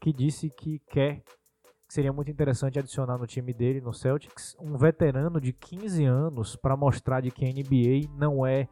que 0.00 0.12
disse 0.12 0.48
que 0.48 0.80
quer 0.90 1.22
que 1.88 1.94
seria 1.94 2.12
muito 2.12 2.30
interessante 2.30 2.78
adicionar 2.78 3.18
no 3.18 3.26
time 3.26 3.52
dele, 3.52 3.80
no 3.80 3.94
Celtics, 3.94 4.54
um 4.60 4.76
veterano 4.76 5.40
de 5.40 5.52
15 5.52 6.04
anos 6.04 6.54
para 6.54 6.76
mostrar 6.76 7.20
de 7.20 7.30
que 7.32 7.44
a 7.44 7.48
NBA 7.48 8.12
não 8.16 8.46
é 8.46 8.68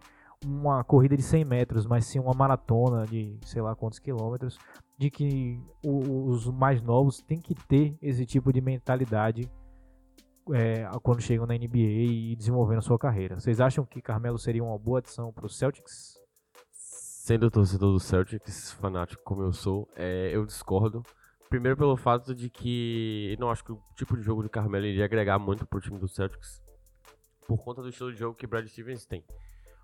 uma 0.46 0.84
corrida 0.84 1.16
de 1.16 1.22
100 1.22 1.44
metros, 1.44 1.86
mas 1.86 2.06
sim 2.06 2.18
uma 2.20 2.32
maratona 2.34 3.04
de 3.06 3.36
sei 3.44 3.60
lá 3.60 3.74
quantos 3.74 3.98
quilômetros, 3.98 4.58
de 4.96 5.10
que 5.10 5.60
o- 5.84 6.28
os 6.28 6.46
mais 6.50 6.80
novos 6.80 7.20
têm 7.20 7.40
que 7.40 7.54
ter 7.54 7.96
esse 8.00 8.24
tipo 8.24 8.52
de 8.52 8.60
mentalidade 8.60 9.50
é, 10.52 10.88
quando 11.02 11.20
chegam 11.20 11.44
na 11.44 11.56
NBA 11.56 11.76
e 12.06 12.36
desenvolvendo 12.36 12.80
sua 12.80 12.96
carreira. 12.96 13.38
Vocês 13.40 13.60
acham 13.60 13.84
que 13.84 14.00
Carmelo 14.00 14.38
seria 14.38 14.62
uma 14.62 14.78
boa 14.78 15.00
adição 15.00 15.32
para 15.32 15.44
os 15.44 15.58
Celtics? 15.58 16.14
Sendo 16.70 17.50
torcedor 17.50 17.92
do 17.92 17.98
Celtics, 17.98 18.70
fanático 18.74 19.20
como 19.24 19.42
eu 19.42 19.52
sou, 19.52 19.88
é, 19.96 20.30
eu 20.32 20.46
discordo. 20.46 21.02
Primeiro 21.50 21.76
pelo 21.76 21.96
fato 21.96 22.32
de 22.32 22.48
que 22.48 23.36
não 23.40 23.50
acho 23.50 23.64
que 23.64 23.72
o 23.72 23.80
tipo 23.96 24.16
de 24.16 24.22
jogo 24.22 24.42
de 24.44 24.48
Carmelo 24.48 24.86
iria 24.86 25.04
agregar 25.04 25.36
muito 25.38 25.66
pro 25.66 25.80
time 25.80 25.98
do 25.98 26.06
Celtics 26.06 26.62
por 27.48 27.58
conta 27.64 27.82
do 27.82 27.88
estilo 27.88 28.12
de 28.12 28.18
jogo 28.18 28.36
que 28.36 28.46
Brad 28.46 28.66
Stevens 28.68 29.04
tem. 29.04 29.24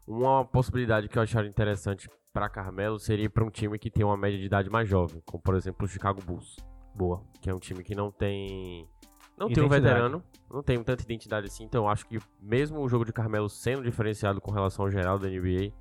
Uma 0.07 0.45
possibilidade 0.45 1.09
que 1.09 1.17
eu 1.17 1.23
acharia 1.23 1.49
interessante 1.49 2.09
para 2.33 2.49
Carmelo 2.49 2.99
seria 2.99 3.29
para 3.29 3.45
um 3.45 3.51
time 3.51 3.79
que 3.79 3.91
tem 3.91 4.05
uma 4.05 4.17
média 4.17 4.39
de 4.39 4.47
idade 4.47 4.71
mais 4.71 4.89
jovem, 4.89 5.23
como 5.25 5.43
por 5.43 5.55
exemplo 5.55 5.85
o 5.85 5.89
Chicago 5.89 6.23
Bulls, 6.25 6.57
Boa. 6.95 7.23
que 7.41 7.51
é 7.51 7.55
um 7.55 7.59
time 7.59 7.85
que 7.85 7.95
não 7.95 8.11
tem 8.11 8.89
não 9.37 9.49
tem 9.49 9.63
um 9.63 9.67
Identidade. 9.67 9.83
veterano, 9.83 10.25
não 10.51 10.63
tem 10.63 10.83
tanta 10.83 11.03
identidade 11.03 11.47
assim, 11.47 11.65
então 11.65 11.85
eu 11.85 11.89
acho 11.89 12.07
que 12.07 12.19
mesmo 12.41 12.81
o 12.81 12.89
jogo 12.89 13.05
de 13.05 13.13
Carmelo 13.13 13.49
sendo 13.49 13.83
diferenciado 13.83 14.41
com 14.41 14.51
relação 14.51 14.85
ao 14.85 14.91
geral 14.91 15.19
da 15.19 15.29
NBA, 15.29 15.73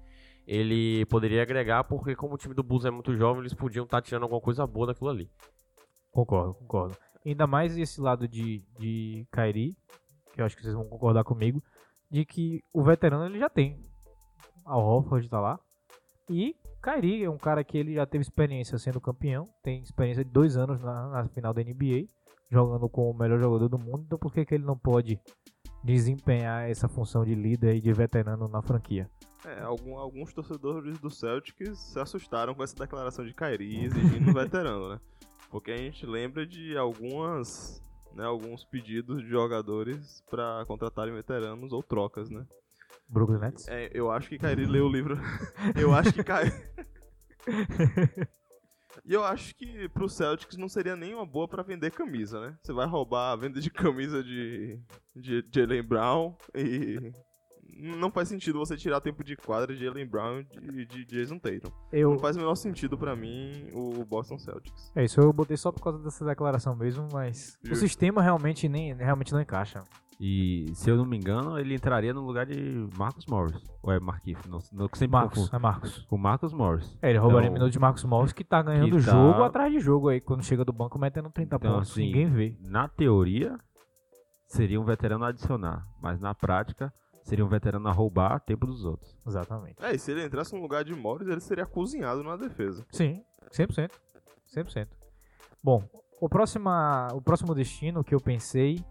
ele 0.48 1.06
poderia 1.06 1.42
agregar 1.42 1.84
porque 1.84 2.16
como 2.16 2.36
o 2.36 2.38
time 2.38 2.54
do 2.54 2.64
Bulls 2.64 2.86
é 2.86 2.92
muito 2.92 3.16
jovem, 3.16 3.42
eles 3.42 3.54
podiam 3.54 3.86
estar 3.86 4.02
tirando 4.02 4.24
alguma 4.24 4.42
coisa 4.42 4.66
boa 4.66 4.88
daquilo 4.88 5.10
ali. 5.10 5.30
Concordo, 6.12 6.54
concordo. 6.56 6.98
Ainda 7.26 7.46
mais 7.46 7.78
esse 7.78 8.02
lado 8.02 8.28
de, 8.28 8.64
de 8.78 9.26
Kairi, 9.32 9.78
que 10.34 10.42
eu 10.42 10.46
acho 10.46 10.56
que 10.56 10.64
vocês 10.64 10.74
vão 10.74 10.86
concordar 10.86 11.24
comigo, 11.24 11.64
de 12.10 12.26
que 12.26 12.64
o 12.74 12.84
veterano 12.84 13.26
ele 13.26 13.40
já 13.40 13.50
tem. 13.50 13.80
Al 14.66 14.82
Horford 14.82 15.30
tá 15.30 15.40
lá. 15.40 15.60
E 16.30 16.56
Kairi 16.82 17.24
é 17.24 17.30
um 17.30 17.38
cara 17.38 17.64
que 17.64 17.78
ele 17.78 17.94
já 17.96 18.06
teve 18.06 18.22
experiência 18.22 18.78
sendo 18.78 19.00
campeão, 19.02 19.46
tem 19.64 19.82
experiência 19.82 20.24
de 20.24 20.32
dois 20.32 20.58
anos 20.58 20.82
na, 20.82 21.10
na 21.10 21.28
final 21.30 21.54
da 21.54 21.62
NBA, 21.62 22.08
jogando 22.50 22.90
com 22.90 23.10
o 23.12 23.18
melhor 23.18 23.40
jogador 23.40 23.68
do 23.70 23.78
mundo, 23.78 24.04
então 24.06 24.18
por 24.18 24.34
que, 24.34 24.46
que 24.46 24.56
ele 24.56 24.64
não 24.66 24.78
pode 24.78 25.20
desempenhar 25.84 26.70
essa 26.70 26.88
função 26.88 27.24
de 27.26 27.34
líder 27.36 27.76
e 27.76 27.82
de 27.82 27.92
veterano 27.94 28.48
na 28.48 28.62
franquia? 28.62 29.10
É, 29.46 29.62
algum- 29.62 29.98
alguns 29.98 30.32
torcedores 30.34 31.00
do 31.00 31.10
Celtics 31.10 31.80
se 31.80 32.00
assustaram 32.00 32.54
com 32.54 32.64
essa 32.64 32.76
declaração 32.76 33.26
de 33.26 33.34
Kyrie 33.34 33.86
exigindo 33.86 34.30
um 34.30 34.34
veterano, 34.34 34.90
né? 34.90 35.00
Porque 35.50 35.72
a 35.72 35.78
gente 35.78 36.06
lembra 36.06 36.46
de 36.46 36.78
algumas, 36.78 37.84
né, 38.14 38.24
alguns 38.24 38.64
pedidos 38.64 39.22
de 39.24 39.28
jogadores 39.30 40.24
pra 40.30 40.64
contratarem 40.68 41.14
veteranos 41.14 41.74
ou 41.74 41.82
trocas, 41.82 42.30
né? 42.30 42.46
Brooklyn 43.08 43.40
Nets? 43.40 43.68
É, 43.68 43.90
eu 43.94 44.12
acho 44.12 44.30
que 44.30 44.38
Kyrie 44.38 44.66
leu 44.66 44.86
o 44.86 44.92
livro. 44.92 45.18
eu 45.80 45.94
acho 45.94 46.14
que 46.14 46.24
Kyrie. 46.24 46.52
E 49.06 49.14
eu 49.14 49.24
acho 49.24 49.56
que 49.56 49.90
pro 49.90 50.10
Celtics 50.10 50.58
não 50.58 50.68
seria 50.68 50.96
nem 50.96 51.14
uma 51.14 51.26
boa 51.26 51.48
pra 51.48 51.64
vender 51.64 51.92
camisa, 51.92 52.40
né? 52.40 52.58
Você 52.62 52.74
vai 52.74 52.86
roubar 52.86 53.32
a 53.32 53.36
venda 53.36 53.60
de 53.60 53.70
camisa 53.70 54.24
de, 54.24 54.80
de 55.16 55.44
Jalen 55.54 55.82
Brown 55.82 56.36
e 56.54 57.12
não 57.82 58.12
faz 58.12 58.28
sentido 58.30 58.60
você 58.60 58.78
tirar 58.78 59.02
tempo 59.02 59.24
de 59.24 59.36
quadra 59.36 59.76
de 59.76 59.84
Jalen 59.84 60.06
Brown 60.08 60.40
e 60.40 60.86
de, 60.86 60.86
de 60.86 61.06
Jason 61.06 61.38
Tatum. 61.40 61.72
Eu, 61.92 62.12
Não 62.12 62.20
faz 62.20 62.36
o 62.36 62.40
menor 62.40 62.56
sentido 62.56 62.98
pra 62.98 63.16
mim 63.16 63.68
o 63.74 64.06
Boston 64.06 64.38
Celtics. 64.38 64.92
É 64.96 65.04
isso, 65.04 65.20
eu 65.20 65.34
botei 65.34 65.58
só 65.58 65.72
por 65.72 65.82
causa 65.84 66.00
dessa 66.00 66.24
declaração 66.26 66.76
mesmo, 66.76 67.08
mas 67.12 67.58
o 67.64 67.68
Justo. 67.70 67.86
sistema 67.86 68.22
realmente 68.22 68.70
nem 68.70 68.94
realmente 68.94 69.34
não 69.34 69.42
encaixa. 69.42 69.84
E 70.24 70.68
se 70.76 70.88
eu 70.88 70.96
não 70.96 71.04
me 71.04 71.18
engano, 71.18 71.58
ele 71.58 71.74
entraria 71.74 72.14
no 72.14 72.22
lugar 72.22 72.46
de 72.46 72.88
Marcus 72.96 73.26
Morris. 73.26 73.60
Ou 73.82 73.92
é 73.92 74.00
Marquinhos? 74.00 74.46
Não, 74.46 74.60
não 74.72 74.88
sempre 74.94 75.08
Marcos, 75.08 75.40
confundo. 75.40 75.56
é 75.56 75.60
Marcos. 75.60 76.06
Com 76.08 76.16
Marcus 76.18 76.54
Morris. 76.54 76.96
É, 77.02 77.10
ele 77.10 77.18
roubaria 77.18 77.48
Então- 77.48 77.54
minutos 77.56 77.74
de 77.74 77.80
Marcos 77.80 78.04
Morris 78.04 78.32
que 78.32 78.44
tá 78.44 78.62
ganhando 78.62 78.86
Que 79.00 79.04
tá- 79.04 79.12
jogo 79.12 79.42
atrás 79.42 79.74
de 79.74 79.80
jogo 79.80 80.10
aí, 80.10 80.22
quando 80.22 80.44
chega 80.44 80.64
do 80.64 80.72
banco 80.72 81.00
metendo 81.00 81.32
30 81.32 81.56
Então, 81.56 81.74
pontos, 81.74 81.90
assim, 81.92 82.06
ninguém 82.06 82.28
vê. 82.28 82.56
Na 82.62 82.88
teoria, 82.88 83.58
seria 84.48 84.80
um 84.80 84.84
veterano 84.84 85.26
a 85.26 85.30
adicionar. 85.30 85.88
Mas 86.00 86.20
na 86.20 86.36
prática, 86.36 86.94
seria 87.24 87.46
um 87.46 87.48
veterano 87.48 87.88
a 87.88 87.92
roubar 87.92 88.40
tempo 88.40 88.66
dos 88.66 88.84
outros. 88.84 89.18
Exatamente. 89.26 89.84
É, 89.84 89.94
e 89.94 90.00
se 90.00 90.12
ele 90.12 90.26
entrasse 90.26 90.54
no 90.54 90.62
lugar 90.62 90.84
de 90.84 90.94
Morris, 90.94 91.28
ele 91.28 91.42
seria 91.42 91.66
cozinhado 91.66 92.24
na 92.24 92.36
defesa. 92.36 92.86
Sim, 92.92 93.24
100%. 93.52 93.92
100%. 94.56 94.88
Bom, 95.64 95.84
o, 96.20 96.28
próxima, 96.28 97.08
o 97.14 97.22
próximo 97.22 97.54
destino 97.54 98.04
que 98.04 98.14
eu 98.14 98.20
pensei 98.20 98.84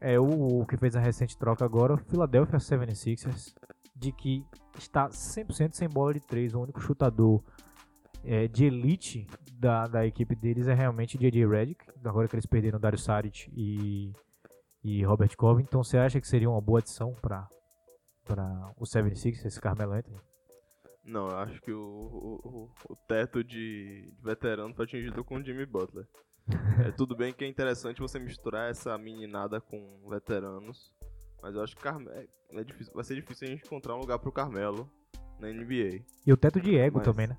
é 0.00 0.18
o, 0.18 0.60
o 0.60 0.66
que 0.66 0.76
fez 0.76 0.94
a 0.94 1.00
recente 1.00 1.36
troca 1.36 1.64
agora, 1.64 1.94
o 1.94 1.98
Philadelphia 1.98 2.58
76ers, 2.58 3.54
de 3.94 4.12
que 4.12 4.44
está 4.78 5.08
100% 5.08 5.72
sem 5.72 5.88
bola 5.88 6.14
de 6.14 6.20
3. 6.20 6.54
O 6.54 6.60
único 6.60 6.80
chutador 6.80 7.42
é, 8.24 8.46
de 8.46 8.64
elite 8.66 9.26
da, 9.52 9.86
da 9.86 10.06
equipe 10.06 10.34
deles 10.34 10.68
é 10.68 10.74
realmente 10.74 11.18
J.J. 11.18 11.46
Redick, 11.46 11.84
agora 12.04 12.28
que 12.28 12.36
eles 12.36 12.46
perderam 12.46 12.78
Dario 12.78 12.98
Saric 12.98 13.50
e, 13.52 14.12
e 14.82 15.02
Robert 15.04 15.34
Covington. 15.36 15.68
Então 15.68 15.82
você 15.84 15.98
acha 15.98 16.20
que 16.20 16.26
seria 16.28 16.48
uma 16.50 16.60
boa 16.60 16.78
adição 16.80 17.14
para 17.14 17.48
o 18.76 18.84
76ers, 18.84 19.44
esse 19.46 19.60
Carmelo 19.60 19.92
Anthony? 19.92 20.20
Não, 21.04 21.28
eu 21.30 21.36
acho 21.38 21.60
que 21.62 21.72
o, 21.72 21.80
o, 21.80 22.70
o- 22.90 22.96
teto 23.08 23.42
de, 23.42 24.12
de 24.14 24.22
veterano 24.22 24.74
foi 24.74 24.84
atingido 24.84 25.24
com 25.24 25.36
o 25.36 25.42
Jimmy 25.44 25.64
Butler. 25.66 26.06
É, 26.86 26.90
tudo 26.92 27.14
bem 27.14 27.32
que 27.32 27.44
é 27.44 27.48
interessante 27.48 28.00
você 28.00 28.18
misturar 28.18 28.70
essa 28.70 28.96
meninada 28.96 29.60
com 29.60 30.08
veteranos, 30.08 30.94
mas 31.42 31.54
eu 31.54 31.62
acho 31.62 31.76
que 31.76 31.82
Carme- 31.82 32.08
é, 32.10 32.26
é 32.52 32.64
difícil, 32.64 32.92
vai 32.94 33.04
ser 33.04 33.16
difícil 33.16 33.46
a 33.46 33.50
gente 33.50 33.66
encontrar 33.66 33.94
um 33.94 33.98
lugar 33.98 34.18
pro 34.18 34.32
Carmelo 34.32 34.90
na 35.38 35.48
NBA. 35.52 36.04
E 36.26 36.32
o 36.32 36.36
teto 36.38 36.58
de 36.60 36.74
ego 36.78 36.98
Mas- 36.98 37.04
também, 37.04 37.26
né? 37.26 37.36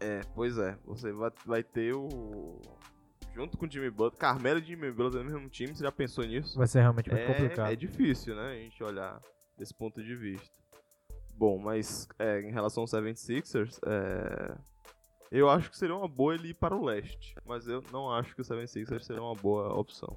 É, 0.00 0.20
pois 0.34 0.56
é, 0.56 0.78
você 0.86 1.12
vai, 1.12 1.30
vai 1.44 1.62
ter 1.62 1.94
o. 1.94 2.60
Junto 3.36 3.58
com 3.58 3.66
o 3.66 3.70
Jimmy 3.70 3.90
Butler, 3.90 4.18
Carmelo 4.18 4.60
e 4.60 4.64
Jimmy 4.64 4.90
Butler 4.90 5.22
no 5.22 5.30
mesmo 5.30 5.50
time, 5.50 5.76
você 5.76 5.84
já 5.84 5.92
pensou 5.92 6.24
nisso? 6.24 6.56
Vai 6.56 6.66
ser 6.66 6.80
realmente 6.80 7.10
muito 7.10 7.26
complicado. 7.26 7.68
É, 7.68 7.74
é 7.74 7.76
difícil, 7.76 8.34
né? 8.34 8.52
A 8.52 8.54
gente 8.54 8.82
olhar 8.82 9.20
desse 9.58 9.74
ponto 9.74 10.02
de 10.02 10.16
vista. 10.16 10.56
Bom, 11.36 11.58
mas 11.58 12.08
é, 12.18 12.40
em 12.40 12.50
relação 12.50 12.84
ao 12.84 12.86
76ers, 12.86 13.78
é, 13.86 14.56
eu 15.30 15.50
acho 15.50 15.70
que 15.70 15.76
seria 15.76 15.94
uma 15.94 16.08
boa 16.08 16.34
ele 16.34 16.48
ir 16.48 16.54
para 16.54 16.74
o 16.74 16.82
leste. 16.82 17.34
Mas 17.44 17.68
eu 17.68 17.84
não 17.92 18.10
acho 18.10 18.34
que 18.34 18.40
o 18.40 18.44
76ers 18.44 19.02
seria 19.02 19.22
uma 19.22 19.34
boa 19.34 19.78
opção. 19.78 20.16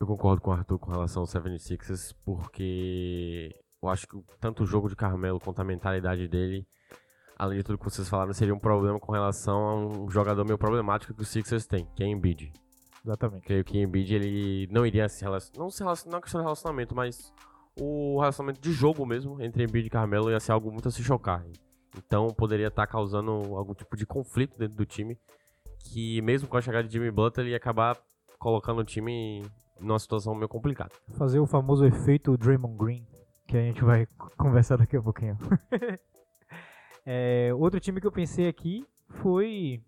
Eu 0.00 0.06
concordo 0.06 0.40
com 0.40 0.50
o 0.50 0.54
Arthur 0.54 0.78
com 0.78 0.90
relação 0.90 1.20
ao 1.20 1.28
76ers, 1.28 2.16
porque 2.24 3.54
eu 3.82 3.90
acho 3.90 4.08
que 4.08 4.18
tanto 4.40 4.62
o 4.62 4.66
jogo 4.66 4.88
de 4.88 4.96
Carmelo 4.96 5.38
quanto 5.38 5.60
a 5.60 5.64
mentalidade 5.64 6.26
dele, 6.26 6.66
além 7.42 7.58
de 7.58 7.64
tudo 7.64 7.76
que 7.76 7.84
vocês 7.84 8.08
falaram, 8.08 8.32
seria 8.32 8.54
um 8.54 8.58
problema 8.58 9.00
com 9.00 9.10
relação 9.10 9.58
a 9.66 9.74
um 9.74 10.08
jogador 10.08 10.44
meio 10.44 10.56
problemático 10.56 11.12
que 11.12 11.22
o 11.22 11.24
Sixers 11.24 11.66
tem, 11.66 11.88
que 11.96 12.04
é 12.04 12.06
Embiid. 12.06 12.52
Exatamente. 13.04 13.44
Creio 13.44 13.64
que 13.64 13.80
Embiid 13.80 14.14
ele 14.14 14.68
não 14.70 14.86
iria 14.86 15.08
se 15.08 15.24
relacionar, 15.24 15.58
não 15.58 15.68
se 15.68 15.82
relacionar, 15.82 16.12
não 16.12 16.18
é 16.18 16.22
questão 16.22 16.40
de 16.40 16.44
relacionamento, 16.44 16.94
mas 16.94 17.34
o 17.80 18.20
relacionamento 18.20 18.60
de 18.60 18.72
jogo 18.72 19.04
mesmo 19.04 19.42
entre 19.42 19.64
Embiid 19.64 19.88
e 19.88 19.90
Carmelo 19.90 20.30
ia 20.30 20.38
ser 20.38 20.52
algo 20.52 20.70
muito 20.70 20.86
a 20.86 20.92
se 20.92 21.02
chocar. 21.02 21.44
Então 21.98 22.28
poderia 22.28 22.68
estar 22.68 22.86
causando 22.86 23.32
algum 23.56 23.74
tipo 23.74 23.96
de 23.96 24.06
conflito 24.06 24.56
dentro 24.56 24.76
do 24.76 24.86
time, 24.86 25.18
que 25.80 26.22
mesmo 26.22 26.46
com 26.46 26.56
a 26.56 26.60
chegada 26.60 26.86
de 26.86 26.92
Jimmy 26.92 27.10
Butler, 27.10 27.44
ele 27.44 27.50
ia 27.54 27.56
acabar 27.56 27.98
colocando 28.38 28.78
o 28.78 28.84
time 28.84 29.44
numa 29.80 29.98
situação 29.98 30.32
meio 30.32 30.48
complicada. 30.48 30.92
Fazer 31.18 31.40
o 31.40 31.46
famoso 31.46 31.84
efeito 31.84 32.36
Draymond 32.36 32.76
Green, 32.76 33.04
que 33.48 33.56
a 33.56 33.62
gente 33.62 33.82
vai 33.82 34.06
conversar 34.38 34.76
daqui 34.76 34.96
a 34.96 35.02
pouquinho. 35.02 35.36
É, 37.04 37.50
outro 37.54 37.80
time 37.80 38.00
que 38.00 38.06
eu 38.06 38.12
pensei 38.12 38.48
aqui 38.48 38.86
foi 39.08 39.82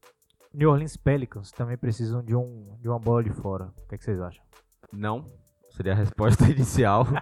New 0.52 0.70
Orleans 0.70 0.96
Pelicans. 0.96 1.50
Também 1.50 1.76
precisam 1.76 2.22
de, 2.22 2.34
um, 2.34 2.76
de 2.80 2.88
uma 2.88 2.98
bola 2.98 3.22
de 3.22 3.30
fora. 3.30 3.72
O 3.84 3.88
que, 3.88 3.94
é 3.94 3.98
que 3.98 4.04
vocês 4.04 4.20
acham? 4.20 4.44
Não. 4.92 5.24
Seria 5.70 5.92
a 5.92 5.96
resposta 5.96 6.44
inicial. 6.50 7.06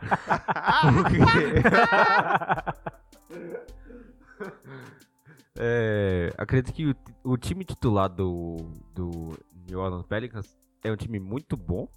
É, 5.54 6.32
acredito 6.38 6.74
que 6.74 6.86
o, 6.86 6.96
o 7.22 7.36
time 7.36 7.64
titular 7.64 8.08
do, 8.08 8.56
do 8.94 9.38
New 9.68 9.78
Orleans 9.78 10.06
Pelicans 10.06 10.56
é 10.82 10.90
um 10.90 10.96
time 10.96 11.20
muito 11.20 11.56
bom. 11.56 11.88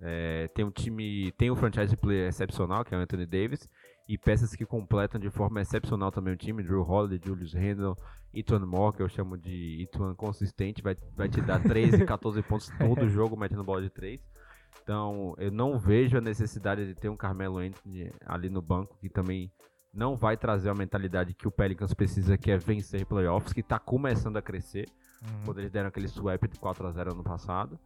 É, 0.00 0.48
tem 0.54 0.64
um 0.64 0.70
time, 0.70 1.32
tem 1.32 1.50
um 1.50 1.56
franchise 1.56 1.96
player 1.96 2.28
excepcional, 2.28 2.84
que 2.84 2.94
é 2.94 2.98
o 2.98 3.00
Anthony 3.00 3.26
Davis, 3.26 3.68
e 4.06 4.18
peças 4.18 4.54
que 4.54 4.66
completam 4.66 5.20
de 5.20 5.30
forma 5.30 5.60
excepcional 5.60 6.12
também 6.12 6.34
o 6.34 6.36
time, 6.36 6.62
Drew 6.62 6.82
Holiday, 6.82 7.20
Julius 7.24 7.54
Randle, 7.54 7.96
Ethan 8.32 8.66
Moore, 8.66 8.96
que 8.96 9.02
eu 9.02 9.08
chamo 9.08 9.38
de 9.38 9.82
Ethan 9.82 10.14
consistente, 10.14 10.82
vai, 10.82 10.96
vai 11.16 11.28
te 11.28 11.40
dar 11.40 11.62
13, 11.62 12.04
14 12.04 12.42
pontos 12.44 12.70
todo 12.78 13.08
jogo 13.08 13.36
metendo 13.36 13.64
bola 13.64 13.82
de 13.82 13.90
3. 13.90 14.20
Então, 14.82 15.34
eu 15.38 15.50
não 15.50 15.78
vejo 15.78 16.18
a 16.18 16.20
necessidade 16.20 16.86
de 16.86 16.94
ter 16.94 17.08
um 17.08 17.16
Carmelo 17.16 17.58
Anthony 17.58 18.10
ali 18.26 18.50
no 18.50 18.60
banco, 18.60 18.98
que 18.98 19.08
também 19.08 19.50
não 19.92 20.16
vai 20.16 20.36
trazer 20.36 20.68
a 20.68 20.74
mentalidade 20.74 21.32
que 21.32 21.46
o 21.46 21.50
Pelicans 21.50 21.94
precisa, 21.94 22.36
que 22.36 22.50
é 22.50 22.58
vencer 22.58 23.06
playoffs, 23.06 23.52
que 23.52 23.60
está 23.60 23.78
começando 23.78 24.36
a 24.36 24.42
crescer, 24.42 24.88
quando 25.44 25.60
eles 25.60 25.70
deram 25.70 25.88
aquele 25.88 26.08
swap 26.08 26.42
de 26.46 26.58
4 26.58 26.86
a 26.86 26.92
0 26.92 27.12
ano 27.12 27.22
passado. 27.22 27.78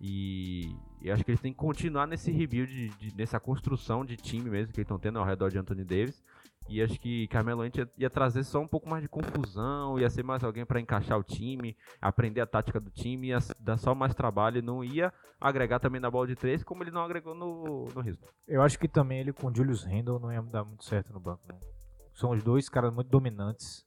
E, 0.00 0.76
e 1.00 1.10
acho 1.10 1.24
que 1.24 1.30
eles 1.32 1.40
têm 1.40 1.52
que 1.52 1.58
continuar 1.58 2.06
nesse 2.06 2.30
rebuild, 2.30 2.72
de, 2.72 2.88
de- 3.10 3.16
nessa 3.16 3.40
construção 3.40 4.04
de 4.04 4.16
time 4.16 4.48
mesmo 4.48 4.72
que 4.72 4.78
eles 4.78 4.84
estão 4.84 4.98
tendo 4.98 5.18
ao 5.18 5.24
redor 5.24 5.50
de 5.50 5.58
Anthony 5.58 5.84
Davis. 5.84 6.22
E 6.68 6.82
acho 6.82 7.00
que 7.00 7.26
Carmelo 7.28 7.62
Anthony 7.62 7.84
ia, 7.96 8.04
ia 8.04 8.10
trazer 8.10 8.44
só 8.44 8.60
um 8.60 8.68
pouco 8.68 8.88
mais 8.88 9.02
de 9.02 9.08
confusão, 9.08 9.98
ia 9.98 10.10
ser 10.10 10.22
mais 10.22 10.44
alguém 10.44 10.66
para 10.66 10.78
encaixar 10.78 11.18
o 11.18 11.22
time, 11.24 11.74
aprender 12.00 12.42
a 12.42 12.46
tática 12.46 12.78
do 12.78 12.90
time, 12.90 13.28
ia 13.28 13.38
dar 13.58 13.78
só 13.78 13.94
mais 13.94 14.14
trabalho 14.14 14.58
e 14.58 14.62
não 14.62 14.84
ia 14.84 15.12
agregar 15.40 15.78
também 15.80 15.98
na 16.00 16.10
bola 16.10 16.26
de 16.26 16.36
três, 16.36 16.62
como 16.62 16.82
ele 16.82 16.90
não 16.90 17.02
agregou 17.02 17.34
no, 17.34 17.86
no 17.86 18.00
Houston. 18.06 18.26
Eu 18.46 18.60
acho 18.62 18.78
que 18.78 18.86
também 18.86 19.18
ele 19.20 19.32
com 19.32 19.52
Julius 19.52 19.82
Randle 19.82 20.20
não 20.20 20.30
ia 20.30 20.42
dar 20.42 20.62
muito 20.62 20.84
certo 20.84 21.10
no 21.12 21.18
banco. 21.18 21.40
Não. 21.48 21.58
São 22.12 22.30
os 22.32 22.42
dois 22.42 22.68
caras 22.68 22.92
muito 22.92 23.08
dominantes. 23.08 23.82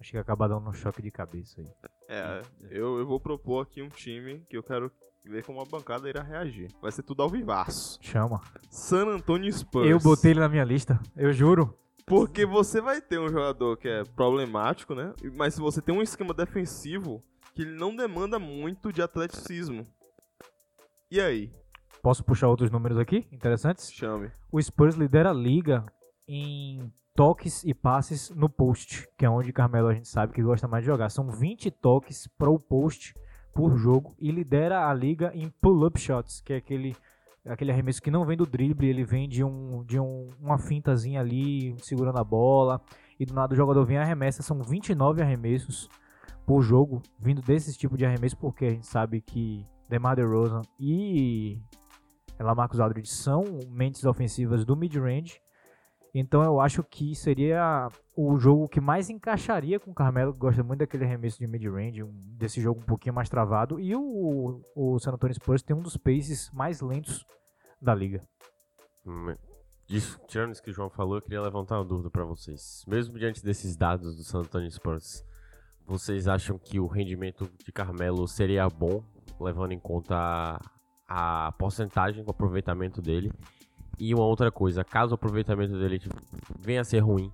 Acho 0.00 0.10
que 0.12 0.16
ia 0.16 0.20
acabar 0.20 0.46
dando 0.48 0.68
um 0.68 0.72
choque 0.72 1.02
de 1.02 1.10
cabeça 1.10 1.60
aí. 1.60 1.68
É, 2.08 2.42
eu, 2.70 2.98
eu 3.00 3.06
vou 3.06 3.18
propor 3.18 3.62
aqui 3.62 3.82
um 3.82 3.88
time 3.88 4.44
que 4.48 4.56
eu 4.56 4.62
quero 4.62 4.92
ver 5.30 5.44
como 5.44 5.60
a 5.60 5.64
bancada 5.64 6.08
irá 6.08 6.22
reagir. 6.22 6.68
Vai 6.80 6.90
ser 6.92 7.02
tudo 7.02 7.22
ao 7.22 7.28
vivaço. 7.28 7.98
Chama. 8.00 8.40
San 8.70 9.06
Antonio 9.06 9.52
Spurs. 9.52 9.88
Eu 9.88 9.98
botei 9.98 10.32
ele 10.32 10.40
na 10.40 10.48
minha 10.48 10.64
lista. 10.64 11.00
Eu 11.16 11.32
juro. 11.32 11.76
Porque 12.06 12.44
você 12.44 12.80
vai 12.80 13.00
ter 13.00 13.18
um 13.18 13.28
jogador 13.28 13.76
que 13.76 13.88
é 13.88 14.04
problemático, 14.04 14.94
né? 14.94 15.14
Mas 15.34 15.54
se 15.54 15.60
você 15.60 15.80
tem 15.80 15.94
um 15.94 16.02
esquema 16.02 16.34
defensivo 16.34 17.22
que 17.54 17.62
ele 17.62 17.76
não 17.76 17.94
demanda 17.94 18.38
muito 18.38 18.92
de 18.92 19.02
atleticismo. 19.02 19.86
E 21.10 21.20
aí? 21.20 21.52
Posso 22.02 22.24
puxar 22.24 22.48
outros 22.48 22.70
números 22.70 22.98
aqui, 22.98 23.28
interessantes? 23.30 23.92
Chame. 23.92 24.30
O 24.50 24.60
Spurs 24.60 24.96
lidera 24.96 25.30
a 25.30 25.34
liga 25.34 25.84
em 26.26 26.92
toques 27.14 27.62
e 27.64 27.74
passes 27.74 28.30
no 28.30 28.48
post, 28.48 29.06
que 29.16 29.24
é 29.24 29.30
onde 29.30 29.52
Carmelo 29.52 29.88
a 29.88 29.94
gente 29.94 30.08
sabe 30.08 30.32
que 30.32 30.42
gosta 30.42 30.66
mais 30.66 30.82
de 30.82 30.90
jogar. 30.90 31.10
São 31.10 31.30
20 31.30 31.70
toques 31.70 32.26
pro 32.26 32.58
post 32.58 33.14
por 33.52 33.76
jogo 33.76 34.14
e 34.18 34.30
lidera 34.30 34.88
a 34.88 34.94
liga 34.94 35.30
em 35.34 35.48
pull-up 35.60 35.98
shots, 36.00 36.40
que 36.40 36.52
é 36.52 36.56
aquele 36.56 36.96
aquele 37.44 37.72
arremesso 37.72 38.00
que 38.00 38.10
não 38.10 38.24
vem 38.24 38.36
do 38.36 38.46
drible, 38.46 38.88
ele 38.88 39.04
vem 39.04 39.28
de 39.28 39.42
um 39.42 39.82
de 39.84 39.98
um, 39.98 40.30
uma 40.40 40.58
fintazinha 40.58 41.20
ali, 41.20 41.74
segurando 41.78 42.18
a 42.18 42.24
bola, 42.24 42.80
e 43.18 43.26
do 43.26 43.34
nada 43.34 43.52
o 43.52 43.56
jogador 43.56 43.84
vem 43.84 43.96
e 43.96 44.00
arremessa, 44.00 44.42
são 44.42 44.62
29 44.62 45.22
arremessos 45.22 45.88
por 46.46 46.62
jogo 46.62 47.02
vindo 47.18 47.42
desse 47.42 47.76
tipo 47.76 47.96
de 47.96 48.04
arremesso, 48.06 48.36
porque 48.36 48.64
a 48.64 48.70
gente 48.70 48.86
sabe 48.86 49.20
que 49.20 49.66
DeMar 49.88 50.16
DeRozan 50.16 50.62
e 50.78 51.60
Lamarcus 52.38 52.80
Aldridge 52.80 53.10
são 53.10 53.44
mentes 53.68 54.04
ofensivas 54.04 54.64
do 54.64 54.76
mid-range, 54.76 55.40
então 56.14 56.42
eu 56.42 56.60
acho 56.60 56.82
que 56.84 57.14
seria 57.14 57.88
o 58.16 58.38
jogo 58.38 58.68
que 58.68 58.80
mais 58.80 59.08
encaixaria 59.08 59.80
com 59.80 59.90
o 59.90 59.94
Carmelo, 59.94 60.32
que 60.32 60.38
gosta 60.38 60.62
muito 60.62 60.80
daquele 60.80 61.04
arremesso 61.04 61.38
de 61.38 61.46
mid-range, 61.46 62.02
um, 62.02 62.12
desse 62.36 62.60
jogo 62.60 62.80
um 62.80 62.84
pouquinho 62.84 63.14
mais 63.14 63.28
travado. 63.28 63.80
E 63.80 63.96
o, 63.96 64.60
o 64.74 64.98
San 64.98 65.12
Antonio 65.12 65.34
Spurs 65.34 65.62
tem 65.62 65.74
um 65.74 65.82
dos 65.82 65.96
paces 65.96 66.50
mais 66.52 66.80
lentos 66.80 67.24
da 67.80 67.94
liga. 67.94 68.20
Hum, 69.06 69.34
Isso, 69.88 70.20
tirando 70.28 70.52
isso 70.52 70.62
que 70.62 70.70
o 70.70 70.74
João 70.74 70.90
falou, 70.90 71.16
eu 71.16 71.22
queria 71.22 71.40
levantar 71.40 71.78
uma 71.78 71.84
dúvida 71.84 72.10
pra 72.10 72.24
vocês. 72.24 72.84
Mesmo 72.86 73.18
diante 73.18 73.42
desses 73.42 73.76
dados 73.76 74.14
do 74.16 74.22
San 74.22 74.40
Antonio 74.40 74.70
Spurs, 74.70 75.24
vocês 75.86 76.28
acham 76.28 76.58
que 76.58 76.78
o 76.78 76.86
rendimento 76.86 77.50
de 77.64 77.72
Carmelo 77.72 78.28
seria 78.28 78.68
bom, 78.68 79.02
levando 79.40 79.72
em 79.72 79.80
conta 79.80 80.60
a, 81.08 81.48
a 81.48 81.52
porcentagem, 81.52 82.22
o 82.24 82.30
aproveitamento 82.30 83.00
dele? 83.02 83.32
E 84.04 84.12
uma 84.12 84.24
outra 84.24 84.50
coisa, 84.50 84.82
caso 84.82 85.12
o 85.12 85.14
aproveitamento 85.14 85.78
dele 85.78 85.96
tipo, 85.96 86.16
venha 86.58 86.80
a 86.80 86.84
ser 86.84 86.98
ruim, 86.98 87.30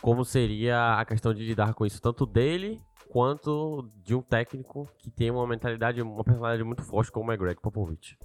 como 0.00 0.24
seria 0.24 0.98
a 0.98 1.04
questão 1.04 1.34
de 1.34 1.44
lidar 1.44 1.74
com 1.74 1.84
isso, 1.84 2.00
tanto 2.00 2.24
dele 2.24 2.80
quanto 3.10 3.86
de 4.02 4.14
um 4.14 4.22
técnico 4.22 4.88
que 4.96 5.10
tem 5.10 5.30
uma 5.30 5.46
mentalidade, 5.46 6.00
uma 6.00 6.24
personalidade 6.24 6.64
muito 6.64 6.82
forte 6.82 7.12
como 7.12 7.30
é 7.30 7.36
Greg 7.36 7.60
Popovich? 7.60 8.16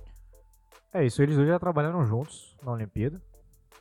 É 0.94 1.06
isso, 1.06 1.22
eles 1.22 1.38
hoje 1.38 1.50
já 1.50 1.60
trabalharam 1.60 2.06
juntos 2.06 2.56
na 2.64 2.72
Olimpíada. 2.72 3.22